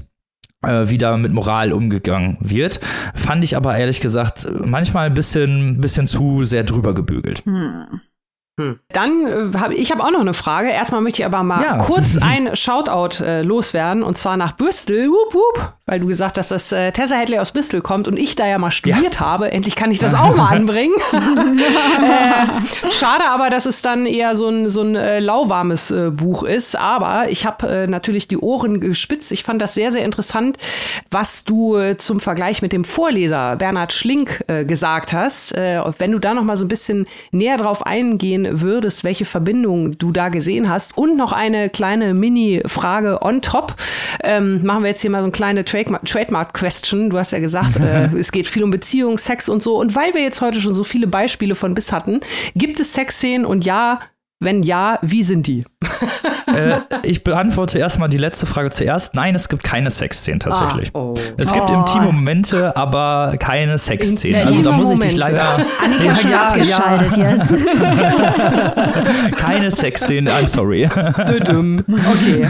äh, 0.64 0.88
wie 0.88 0.98
da 0.98 1.16
mit 1.16 1.32
Moral 1.32 1.72
umgegangen 1.72 2.36
wird. 2.40 2.80
Fand 3.14 3.44
ich 3.44 3.56
aber 3.56 3.76
ehrlich 3.76 4.00
gesagt 4.00 4.48
manchmal 4.64 5.06
ein 5.06 5.14
bisschen, 5.14 5.80
bisschen 5.80 6.06
zu 6.06 6.44
sehr 6.44 6.64
drüber 6.64 6.94
gebügelt. 6.94 7.44
Hm. 7.44 8.00
Hm. 8.56 8.78
Dann 8.90 9.26
äh, 9.26 9.58
habe 9.58 9.74
ich 9.74 9.90
habe 9.90 10.04
auch 10.04 10.12
noch 10.12 10.20
eine 10.20 10.32
Frage. 10.32 10.68
Erstmal 10.68 11.00
möchte 11.00 11.22
ich 11.22 11.26
aber 11.26 11.42
mal 11.42 11.60
ja. 11.60 11.76
kurz 11.78 12.18
ein 12.22 12.54
Shoutout 12.54 13.24
äh, 13.24 13.42
loswerden 13.42 14.04
und 14.04 14.16
zwar 14.16 14.36
nach 14.36 14.56
Bristol, 14.56 15.08
wup, 15.08 15.34
wup, 15.34 15.72
weil 15.86 15.98
du 15.98 16.06
gesagt 16.06 16.38
hast, 16.38 16.52
dass 16.52 16.70
äh, 16.70 16.92
Tessa 16.92 17.16
Hadley 17.16 17.40
aus 17.40 17.50
Bristol 17.50 17.80
kommt 17.80 18.06
und 18.06 18.16
ich 18.16 18.36
da 18.36 18.46
ja 18.46 18.58
mal 18.58 18.70
studiert 18.70 19.16
ja. 19.16 19.20
habe. 19.20 19.50
Endlich 19.50 19.74
kann 19.74 19.90
ich 19.90 19.98
das 19.98 20.14
auch 20.14 20.36
mal 20.36 20.46
anbringen. 20.54 20.94
äh, 21.12 22.90
schade 22.92 23.28
aber, 23.28 23.50
dass 23.50 23.66
es 23.66 23.82
dann 23.82 24.06
eher 24.06 24.36
so 24.36 24.48
ein, 24.48 24.68
so 24.70 24.82
ein 24.82 24.94
äh, 24.94 25.18
lauwarmes 25.18 25.90
äh, 25.90 26.10
Buch 26.12 26.44
ist. 26.44 26.76
Aber 26.76 27.30
ich 27.30 27.46
habe 27.46 27.88
natürlich 27.88 28.28
die 28.28 28.38
Ohren 28.38 28.78
gespitzt. 28.78 29.32
Ich 29.32 29.42
fand 29.42 29.60
das 29.60 29.74
sehr, 29.74 29.90
sehr 29.90 30.04
interessant, 30.04 30.58
was 31.10 31.42
du 31.42 31.94
zum 31.96 32.20
Vergleich 32.20 32.62
mit 32.62 32.72
dem 32.72 32.84
Vorleser 32.84 33.56
Bernhard 33.56 33.92
Schlink 33.92 34.44
gesagt 34.46 35.12
hast. 35.12 35.54
Wenn 35.54 36.12
du 36.12 36.18
da 36.18 36.34
noch 36.34 36.42
mal 36.42 36.56
so 36.56 36.64
ein 36.64 36.68
bisschen 36.68 37.06
näher 37.30 37.56
drauf 37.56 37.84
eingehen 37.86 38.43
würdest, 38.60 39.04
welche 39.04 39.24
Verbindung 39.24 39.98
du 39.98 40.12
da 40.12 40.28
gesehen 40.28 40.68
hast. 40.68 40.96
Und 40.96 41.16
noch 41.16 41.32
eine 41.32 41.70
kleine 41.70 42.14
Mini-Frage 42.14 43.22
on 43.22 43.42
top. 43.42 43.74
Ähm, 44.22 44.64
machen 44.64 44.82
wir 44.82 44.90
jetzt 44.90 45.00
hier 45.00 45.10
mal 45.10 45.18
so 45.18 45.24
eine 45.24 45.32
kleine 45.32 45.64
Trademark-Question. 45.64 47.10
Du 47.10 47.18
hast 47.18 47.32
ja 47.32 47.40
gesagt, 47.40 47.76
äh, 47.76 48.06
es 48.18 48.32
geht 48.32 48.48
viel 48.48 48.62
um 48.62 48.70
Beziehung, 48.70 49.18
Sex 49.18 49.48
und 49.48 49.62
so. 49.62 49.78
Und 49.78 49.94
weil 49.94 50.14
wir 50.14 50.22
jetzt 50.22 50.40
heute 50.40 50.60
schon 50.60 50.74
so 50.74 50.84
viele 50.84 51.06
Beispiele 51.06 51.54
von 51.54 51.74
bis 51.74 51.92
hatten, 51.92 52.20
gibt 52.54 52.80
es 52.80 52.94
Sexszenen 52.94 53.44
und 53.46 53.64
ja, 53.64 54.00
wenn 54.44 54.62
ja, 54.62 54.98
wie 55.02 55.22
sind 55.22 55.46
die? 55.46 55.64
äh, 56.54 56.78
ich 57.02 57.24
beantworte 57.24 57.78
erstmal 57.78 58.08
die 58.08 58.18
letzte 58.18 58.46
Frage 58.46 58.70
zuerst. 58.70 59.14
Nein, 59.14 59.34
es 59.34 59.48
gibt 59.48 59.64
keine 59.64 59.90
Sexszenen 59.90 60.40
tatsächlich. 60.40 60.90
Ah, 60.94 60.98
oh. 60.98 61.14
Es 61.36 61.52
gibt 61.52 61.70
oh. 61.70 61.74
intime 61.74 62.06
Momente, 62.06 62.76
aber 62.76 63.36
keine 63.38 63.78
Sexszenen. 63.78 64.46
Also 64.46 64.62
da 64.62 64.72
muss 64.72 64.90
ich 64.90 65.00
dich 65.00 65.16
leider. 65.16 65.58
Annika 65.82 66.04
ja, 66.04 66.16
schon 66.16 66.30
ja, 66.30 66.48
abgeschaltet 66.48 67.16
ja. 67.16 67.30
jetzt. 67.30 67.54
keine 69.36 69.70
Sexszenen, 69.70 70.32
I'm 70.32 70.48
sorry. 70.48 70.86
Okay. 70.86 72.48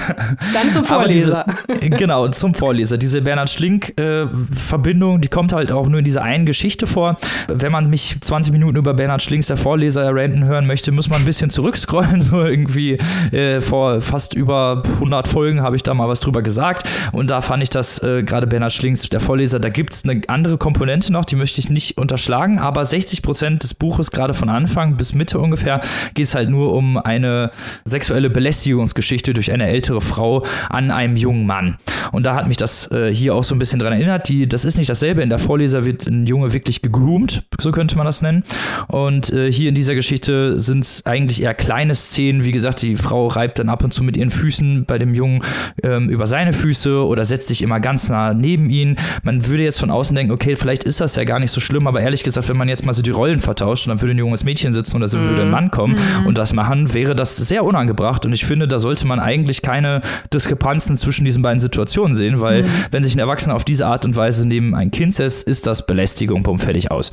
Dann 0.53 0.71
zum 0.71 0.85
Vorleser. 0.85 1.47
Diese, 1.69 1.91
genau, 1.91 2.29
zum 2.29 2.55
Vorleser. 2.55 2.99
Diese 2.99 3.23
Bernhard 3.23 3.51
Schlink-Verbindung, 3.51 5.17
äh, 5.17 5.21
die 5.21 5.29
kommt 5.29 5.53
halt 5.53 5.73
auch 5.73 5.89
nur 5.89 5.99
in 5.99 6.05
dieser 6.05 6.23
einen 6.23 6.47
Geschichte 6.47 6.87
vor. 6.87 7.17
Wenn 7.49 7.73
man 7.73 7.91
mich 7.91 8.17
20 8.21 8.53
Minuten 8.53 8.77
über 8.77 8.95
Bernhard 8.95 9.23
Schlinks, 9.23 9.49
der 9.49 9.57
Vorleser, 9.57 10.15
ranten 10.15 10.45
hören 10.45 10.67
möchte, 10.67 10.93
muss 10.93 11.09
man 11.09 11.21
ein 11.21 11.25
bisschen 11.25 11.51
zurückscrollen, 11.85 12.21
so 12.21 12.43
irgendwie 12.45 12.99
äh, 13.33 13.61
vor 13.61 14.01
fast 14.01 14.35
über 14.35 14.83
100 14.95 15.29
Folgen 15.29 15.63
habe 15.63 15.77
ich 15.77 15.83
da 15.83 15.95
mal 15.95 16.09
was 16.09 16.21
drüber 16.21 16.43
gesagt. 16.43 16.89
Und 17.13 17.31
da 17.31 17.41
fand 17.41 17.63
ich 17.63 17.71
das 17.71 18.03
äh, 18.03 18.23
gerade 18.23 18.47
Bernhard 18.47 18.73
Schlings, 18.73 19.09
der 19.09 19.21
Vorleser, 19.21 19.59
da 19.59 19.69
gibt 19.69 19.93
es 19.93 20.05
eine 20.05 20.23
andere 20.29 20.59
Komponente 20.59 21.13
noch, 21.13 21.25
die 21.25 21.37
möchte 21.37 21.61
ich 21.61 21.71
nicht 21.71 21.99
unterschlagen. 21.99 22.59
Aber 22.59 22.85
60 22.85 23.23
Prozent 23.23 23.63
des 23.63 23.75
Buches, 23.75 24.11
gerade 24.11 24.35
von 24.35 24.49
Anfang 24.49 24.97
bis 24.97 25.15
Mitte 25.15 25.39
ungefähr, 25.39 25.81
geht 26.15 26.27
es 26.27 26.35
halt 26.35 26.51
nur 26.51 26.75
um 26.75 26.97
eine 26.97 27.51
sexuelle 27.85 28.31
Belästigungsgeschichte 28.31 29.33
durch 29.33 29.53
eine 29.53 29.67
ältere 29.67 30.01
Frau 30.01 30.45
an 30.69 30.91
einem 30.91 31.17
jungen 31.17 31.47
Mann. 31.47 31.79
Und 32.13 32.25
da 32.25 32.35
hat 32.35 32.49
mich 32.49 32.57
das 32.57 32.91
äh, 32.93 33.13
hier 33.13 33.35
auch 33.35 33.45
so 33.45 33.55
ein 33.55 33.59
bisschen 33.59 33.79
dran 33.79 33.93
erinnert. 33.93 34.29
Die, 34.29 34.49
das 34.49 34.65
ist 34.65 34.79
nicht 34.79 34.91
dasselbe. 34.91 35.23
In 35.23 35.31
der 35.31 35.39
Vorleser 35.39 35.85
wird 35.85 36.07
ein 36.07 36.27
Junge 36.27 36.53
wirklich 36.53 36.83
gegroomt, 36.83 37.43
so 37.61 37.71
könnte 37.73 37.97
man 37.97 38.07
das 38.07 38.23
nennen. 38.23 38.45
Und 38.89 39.33
äh, 39.33 39.51
hier 39.51 39.69
in 39.69 39.75
dieser 39.75 39.95
Geschichte 39.95 40.59
sind 40.61 40.85
es 40.85 41.07
eigentlich 41.07 41.43
eher 41.43 41.55
kleine 41.75 41.95
Szenen. 41.97 42.45
Wie 42.45 42.53
gesagt, 42.53 42.83
die 42.83 42.95
Frau 42.95 43.27
reibt 43.27 43.59
dann 43.59 43.69
ab 43.69 43.83
und 43.83 43.93
zu 43.93 44.05
mit 44.05 44.17
ihren 44.17 44.31
Füßen 44.31 44.85
bei 44.87 44.97
dem 44.97 45.13
Jungen 45.13 45.43
ähm, 45.83 46.09
über 46.09 46.29
seine 46.29 46.53
Füße 46.53 47.05
oder 47.05 47.25
setzt 47.25 47.49
sich 47.49 47.63
immer 47.63 47.81
ganz 47.81 48.09
nah 48.09 48.33
neben 48.33 48.71
ihn. 48.71 48.95
Man 49.25 49.49
würde 49.49 49.65
jetzt 49.65 49.81
von 49.81 49.91
außen 49.91 50.15
denken, 50.15 50.33
okay, 50.33 50.55
vielleicht 50.55 50.85
ist 50.85 51.01
das 51.01 51.17
ja 51.17 51.25
gar 51.25 51.41
nicht 51.41 51.51
so 51.51 51.61
schlimm, 51.61 51.89
aber 51.89 52.01
ehrlich 52.01 52.23
gesagt, 52.23 52.49
wenn 52.49 52.57
man 52.57 52.69
jetzt 52.69 52.87
mal 52.87 52.93
so 52.93 53.03
die 53.03 53.11
Rollen 53.11 53.41
vertauscht 53.41 53.89
und 53.89 53.91
dann 53.91 54.01
würde 54.01 54.15
ein 54.15 54.19
junges 54.19 54.45
Mädchen 54.45 54.73
sitzen 54.73 54.95
und 54.95 55.13
da 55.13 55.19
mhm. 55.19 55.25
würde 55.25 55.43
ein 55.43 55.51
Mann 55.51 55.73
kommen 55.73 55.97
mhm. 56.21 56.27
und 56.27 56.39
das 56.39 56.53
machen, 56.53 56.95
wäre 56.95 57.17
das 57.17 57.37
sehr 57.37 57.65
unangebracht. 57.65 58.25
Und 58.25 58.33
ich 58.33 58.45
finde, 58.45 58.69
da 58.69 58.79
sollte 58.79 59.09
man 59.09 59.19
eigentlich 59.19 59.61
keine 59.61 60.01
Diskrepanzen 60.33 60.95
zwischen 60.97 61.25
diesen 61.25 61.43
beiden 61.43 61.59
Situationen 61.59 62.15
sehen, 62.15 62.41
weil 62.41 62.63
mhm. 62.63 62.69
wenn 62.93 63.03
sich 63.03 63.17
ein 63.17 63.19
Erwachsener 63.19 63.57
auf 63.57 63.65
diese 63.65 63.87
Art 63.87 64.05
und 64.05 64.15
Weise 64.15 64.47
neben 64.47 64.77
ein 64.77 64.93
Kind 64.93 65.13
setzt, 65.13 65.49
ist 65.49 65.67
das 65.67 65.87
Belästigung, 65.87 66.45
bumm, 66.45 66.61
fertig 66.61 66.93
aus. 66.93 67.11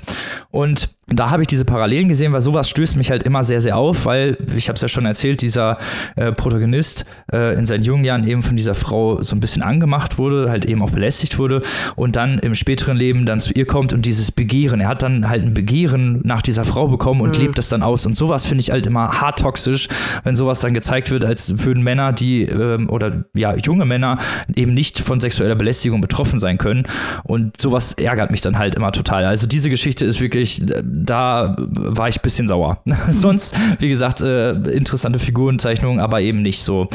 Und 0.51 0.89
da 1.20 1.30
habe 1.30 1.41
ich 1.41 1.47
diese 1.47 1.66
Parallelen 1.66 2.07
gesehen, 2.07 2.34
weil 2.34 2.41
sowas 2.41 2.70
stößt 2.70 2.95
mich 2.95 3.12
halt 3.12 3.24
immer 3.24 3.43
sehr, 3.43 3.62
sehr 3.62 3.78
auf, 3.78 4.05
weil, 4.05 4.38
ich 4.55 4.68
habe 4.68 4.76
es 4.76 4.82
ja 4.82 4.88
schon 4.88 5.05
erzählt, 5.05 5.41
dieser 5.41 5.78
äh, 6.16 6.32
Protagonist 6.32 7.05
äh, 7.32 7.55
in 7.57 7.66
seinen 7.66 7.84
jungen 7.84 8.03
Jahren 8.03 8.28
eben 8.28 8.41
von 8.41 8.55
dieser 8.55 8.76
Frau 8.76 9.22
so 9.22 9.36
ein 9.36 9.39
bisschen 9.39 9.64
angemacht 9.64 10.18
wurde, 10.18 10.49
halt 10.49 10.66
eben 10.66 10.82
auch 10.82 10.91
belästigt 10.91 11.38
wurde 11.38 11.62
und 11.95 12.16
dann 12.16 12.39
im 12.39 12.55
späteren 12.55 12.97
Leben 12.97 13.26
dann 13.26 13.41
zu 13.41 13.53
ihr 13.53 13.66
kommt 13.66 13.93
und 13.93 14.05
dieses 14.05 14.32
Begehren, 14.32 14.80
er 14.80 14.88
hat 14.88 15.03
dann 15.03 15.30
halt 15.30 15.43
ein 15.43 15.53
Begehren 15.53 16.22
nach 16.24 16.41
dieser 16.41 16.66
Frau 16.66 16.88
bekommen 16.88 17.22
und 17.22 17.38
mhm. 17.38 17.43
lebt 17.43 17.57
das 17.57 17.70
dann 17.70 17.84
aus 17.84 18.05
und 18.05 18.16
sowas 18.16 18.45
finde 18.45 18.62
ich 18.62 18.72
halt 18.72 18.88
immer 18.88 19.22
hart 19.22 19.39
toxisch, 19.39 19.88
wenn 20.24 20.36
sowas 20.36 20.59
dann 20.59 20.74
gezeigt 20.74 21.12
wird, 21.12 21.26
als 21.26 21.66
würden 21.66 21.84
Männer, 21.84 22.14
die 22.14 22.43
ähm, 22.43 22.89
oder 22.89 23.26
ja, 23.34 23.55
junge 23.55 23.86
Männer 23.86 24.18
eben 24.55 24.74
nicht 24.74 24.99
von 24.99 25.20
sexueller 25.20 25.55
Belästigung 25.55 26.01
betroffen 26.01 26.39
sein 26.39 26.57
können 26.57 26.84
und 27.24 27.59
sowas 27.59 27.93
ärgert 27.93 28.32
mich 28.32 28.41
dann 28.41 28.57
halt 28.57 28.76
immer 28.76 28.91
total. 28.91 29.26
Also 29.26 29.47
diese 29.47 29.70
Geschichte 29.70 30.05
ist 30.05 30.22
wirklich 30.22 30.62
äh, 30.70 30.84
da 31.04 31.56
war 31.58 32.08
ich 32.08 32.20
ein 32.20 32.24
bisschen 32.24 32.47
sauer. 32.47 32.82
Sonst, 33.10 33.56
wie 33.80 33.89
gesagt, 33.89 34.22
äh, 34.22 34.52
interessante 34.52 35.20
Figurenzeichnungen, 35.20 35.99
aber 35.99 36.22
eben 36.22 36.41
nicht 36.41 36.64
so 36.64 36.88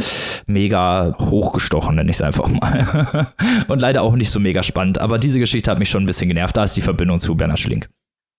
mega 0.46 1.16
hochgestochen, 1.18 1.96
nenne 1.96 2.10
ich 2.10 2.16
es 2.16 2.22
einfach 2.22 2.48
mal. 2.48 3.32
Und 3.68 3.80
leider 3.80 4.02
auch 4.02 4.14
nicht 4.14 4.30
so 4.30 4.40
mega 4.40 4.62
spannend. 4.62 5.00
Aber 5.00 5.18
diese 5.18 5.38
Geschichte 5.38 5.70
hat 5.70 5.78
mich 5.78 5.90
schon 5.90 6.04
ein 6.04 6.06
bisschen 6.06 6.28
genervt. 6.28 6.56
Da 6.56 6.64
ist 6.64 6.76
die 6.76 6.82
Verbindung 6.82 7.18
zu 7.18 7.34
Bernhard 7.34 7.58
Schlink. 7.58 7.88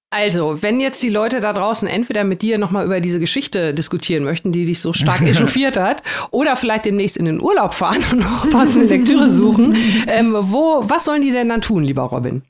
Also, 0.09 0.63
wenn 0.63 0.79
jetzt 0.79 1.03
die 1.03 1.09
Leute 1.09 1.41
da 1.41 1.51
draußen 1.51 1.85
entweder 1.85 2.23
mit 2.23 2.41
dir 2.41 2.57
nochmal 2.57 2.85
über 2.85 3.01
diese 3.01 3.19
Geschichte 3.19 3.73
diskutieren 3.73 4.23
möchten, 4.23 4.53
die 4.53 4.63
dich 4.63 4.79
so 4.79 4.93
stark 4.93 5.21
echauffiert 5.27 5.77
hat, 5.77 6.01
oder 6.31 6.55
vielleicht 6.55 6.85
demnächst 6.85 7.17
in 7.17 7.25
den 7.25 7.41
Urlaub 7.41 7.73
fahren 7.73 8.03
und 8.13 8.19
noch 8.19 8.49
passende 8.49 8.87
Lektüre 8.87 9.29
suchen, 9.29 9.75
ähm, 10.07 10.33
wo, 10.39 10.83
was 10.83 11.03
sollen 11.03 11.21
die 11.21 11.31
denn 11.31 11.49
dann 11.49 11.61
tun, 11.61 11.83
lieber 11.83 12.03
Robin? 12.03 12.43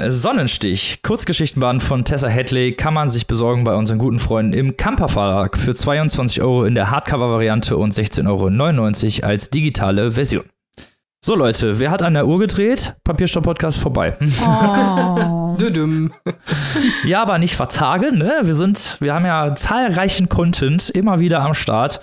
Sonnenstich, 0.00 1.02
Kurzgeschichtenband 1.02 1.82
von 1.82 2.04
Tessa 2.04 2.28
Hadley, 2.28 2.70
kann 2.72 2.94
man 2.94 3.10
sich 3.10 3.26
besorgen 3.26 3.64
bei 3.64 3.74
unseren 3.74 3.98
guten 3.98 4.20
Freunden 4.20 4.52
im 4.52 4.76
Kamper 4.76 5.08
Verlag 5.08 5.58
für 5.58 5.74
22 5.74 6.40
Euro 6.40 6.64
in 6.66 6.76
der 6.76 6.92
Hardcover-Variante 6.92 7.76
und 7.76 7.92
16,99 7.92 9.22
Euro 9.22 9.28
als 9.28 9.50
digitale 9.50 10.12
Version. 10.12 10.44
So 11.20 11.34
Leute, 11.34 11.80
wer 11.80 11.90
hat 11.90 12.02
an 12.02 12.14
der 12.14 12.28
Uhr 12.28 12.38
gedreht? 12.38 12.94
Papierstopp-Podcast 13.02 13.80
vorbei. 13.80 14.16
Oh. 14.46 15.47
Ja, 17.04 17.22
aber 17.22 17.38
nicht 17.38 17.56
verzagen. 17.56 18.18
Ne? 18.18 18.40
Wir 18.42 18.54
sind, 18.54 18.96
wir 19.00 19.14
haben 19.14 19.26
ja 19.26 19.54
zahlreichen 19.54 20.28
Content 20.28 20.90
immer 20.90 21.20
wieder 21.20 21.40
am 21.40 21.54
Start. 21.54 22.00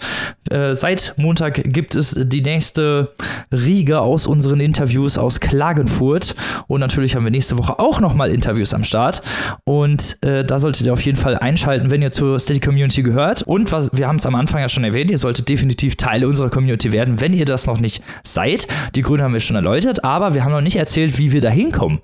Äh, 0.49 0.73
seit 0.73 1.15
Montag 1.17 1.61
gibt 1.65 1.95
es 1.95 2.15
die 2.17 2.41
nächste 2.41 3.13
Riege 3.51 3.99
aus 3.99 4.27
unseren 4.27 4.59
Interviews 4.59 5.17
aus 5.17 5.39
Klagenfurt 5.39 6.35
und 6.67 6.79
natürlich 6.79 7.15
haben 7.15 7.23
wir 7.23 7.31
nächste 7.31 7.57
Woche 7.57 7.79
auch 7.79 7.99
noch 7.99 8.13
mal 8.13 8.29
Interviews 8.29 8.73
am 8.73 8.83
Start. 8.83 9.21
Und 9.63 10.21
äh, 10.23 10.43
da 10.43 10.59
solltet 10.59 10.85
ihr 10.85 10.93
auf 10.93 11.01
jeden 11.01 11.17
Fall 11.17 11.37
einschalten, 11.37 11.91
wenn 11.91 12.01
ihr 12.01 12.11
zur 12.11 12.39
Steady 12.39 12.59
Community 12.59 13.03
gehört. 13.03 13.43
Und 13.43 13.71
was, 13.71 13.89
wir 13.93 14.07
haben 14.07 14.17
es 14.17 14.25
am 14.25 14.35
Anfang 14.35 14.61
ja 14.61 14.69
schon 14.69 14.83
erwähnt, 14.83 15.11
ihr 15.11 15.17
solltet 15.17 15.49
definitiv 15.49 15.95
Teil 15.95 16.25
unserer 16.25 16.49
Community 16.49 16.91
werden, 16.91 17.21
wenn 17.21 17.33
ihr 17.33 17.45
das 17.45 17.67
noch 17.67 17.79
nicht 17.79 18.03
seid. 18.23 18.67
Die 18.95 19.01
Gründe 19.01 19.23
haben 19.23 19.33
wir 19.33 19.39
schon 19.39 19.55
erläutert, 19.55 20.03
aber 20.03 20.33
wir 20.33 20.43
haben 20.43 20.51
noch 20.51 20.61
nicht 20.61 20.75
erzählt, 20.75 21.17
wie 21.17 21.31
wir 21.31 21.41
da 21.41 21.49
hinkommen. 21.49 21.99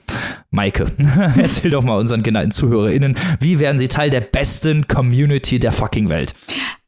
Maike, 0.51 0.85
erzähl 1.41 1.71
doch 1.71 1.83
mal 1.83 1.97
unseren 1.97 2.23
genannten 2.23 2.51
ZuhörerInnen, 2.51 3.15
wie 3.39 3.59
werden 3.59 3.79
sie 3.79 3.87
Teil 3.87 4.09
der 4.09 4.19
besten 4.21 4.87
Community 4.87 5.59
der 5.59 5.71
fucking 5.71 6.09
Welt? 6.09 6.33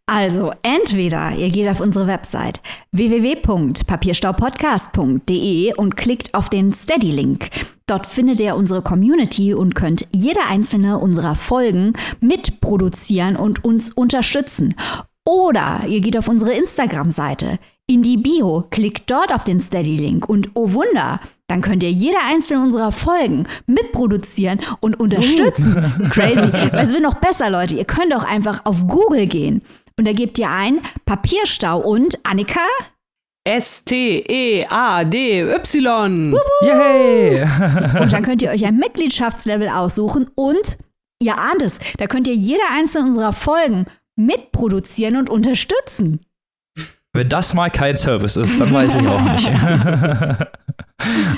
Also, 0.05 0.51
entweder 0.63 1.31
ihr 1.31 1.49
geht 1.49 1.69
auf 1.69 1.79
unsere 1.79 2.07
Website 2.07 2.59
www.papierstaupodcast.de 2.91 5.75
und 5.75 5.95
klickt 5.95 6.33
auf 6.33 6.49
den 6.49 6.73
Steady-Link. 6.73 7.47
Dort 7.87 8.05
findet 8.05 8.41
ihr 8.41 8.57
unsere 8.57 8.81
Community 8.81 9.53
und 9.53 9.75
könnt 9.75 10.05
jede 10.11 10.41
einzelne 10.49 10.99
unserer 10.99 11.35
Folgen 11.35 11.93
mitproduzieren 12.19 13.37
und 13.37 13.63
uns 13.63 13.91
unterstützen. 13.91 14.75
Oder 15.25 15.85
ihr 15.87 16.01
geht 16.01 16.17
auf 16.17 16.27
unsere 16.27 16.51
Instagram-Seite 16.51 17.59
in 17.87 18.03
die 18.03 18.17
Bio, 18.17 18.65
klickt 18.69 19.09
dort 19.09 19.33
auf 19.33 19.45
den 19.45 19.61
Steady-Link 19.61 20.27
und 20.27 20.49
oh 20.53 20.73
Wunder, 20.73 21.21
dann 21.53 21.61
könnt 21.61 21.83
ihr 21.83 21.91
jede 21.91 22.17
einzelne 22.27 22.63
unserer 22.63 22.91
Folgen 22.91 23.47
mitproduzieren 23.67 24.59
und 24.79 24.99
unterstützen. 24.99 25.93
Uh. 25.99 26.09
Crazy. 26.09 26.51
Was 26.71 26.89
wird 26.89 27.03
noch 27.03 27.13
besser, 27.13 27.51
Leute? 27.51 27.75
Ihr 27.75 27.85
könnt 27.85 28.11
auch 28.15 28.23
einfach 28.23 28.61
auf 28.65 28.87
Google 28.87 29.27
gehen 29.27 29.61
und 29.95 30.07
da 30.07 30.13
gebt 30.13 30.39
ihr 30.39 30.49
ein 30.49 30.81
Papierstau 31.05 31.79
und 31.79 32.17
Annika. 32.25 32.65
S-T-E-A-D-Y. 33.43 34.65
Yay! 36.63 37.43
und 38.01 38.11
dann 38.11 38.23
könnt 38.23 38.41
ihr 38.41 38.49
euch 38.49 38.65
ein 38.65 38.77
Mitgliedschaftslevel 38.83 39.69
aussuchen 39.69 40.31
und 40.33 40.79
ihr 41.21 41.37
ahnt 41.37 41.61
es, 41.61 41.77
da 41.99 42.07
könnt 42.07 42.25
ihr 42.25 42.33
jede 42.33 42.63
einzelne 42.75 43.05
unserer 43.05 43.31
Folgen 43.31 43.85
mitproduzieren 44.15 45.17
und 45.17 45.29
unterstützen. 45.29 46.19
Wenn 47.15 47.29
das 47.29 47.53
mal 47.53 47.69
kein 47.69 47.95
Service 47.95 48.37
ist, 48.37 48.59
dann 48.59 48.73
weiß 48.73 48.95
ich 48.95 49.07
auch 49.07 49.21
nicht. 49.21 49.51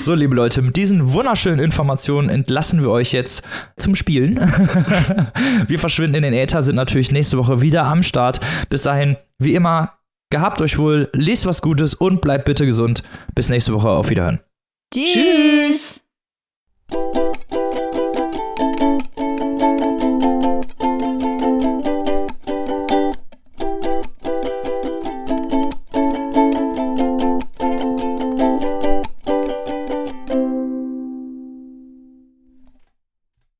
so, 0.00 0.14
liebe 0.14 0.34
Leute, 0.34 0.62
mit 0.62 0.76
diesen 0.76 1.12
wunderschönen 1.12 1.58
Informationen 1.58 2.30
entlassen 2.30 2.80
wir 2.80 2.90
euch 2.90 3.12
jetzt 3.12 3.44
zum 3.76 3.94
Spielen. 3.94 4.36
wir 5.66 5.78
verschwinden 5.78 6.16
in 6.16 6.22
den 6.22 6.32
Äther, 6.32 6.62
sind 6.62 6.76
natürlich 6.76 7.12
nächste 7.12 7.36
Woche 7.36 7.60
wieder 7.60 7.84
am 7.84 8.02
Start. 8.02 8.40
Bis 8.70 8.84
dahin, 8.84 9.16
wie 9.38 9.54
immer, 9.54 9.92
gehabt 10.30 10.62
euch 10.62 10.78
wohl, 10.78 11.10
lest 11.12 11.44
was 11.44 11.60
Gutes 11.60 11.94
und 11.94 12.22
bleibt 12.22 12.46
bitte 12.46 12.64
gesund. 12.64 13.02
Bis 13.34 13.50
nächste 13.50 13.74
Woche, 13.74 13.90
auf 13.90 14.08
Wiederhören. 14.08 14.40
Tschüss. 14.94 16.02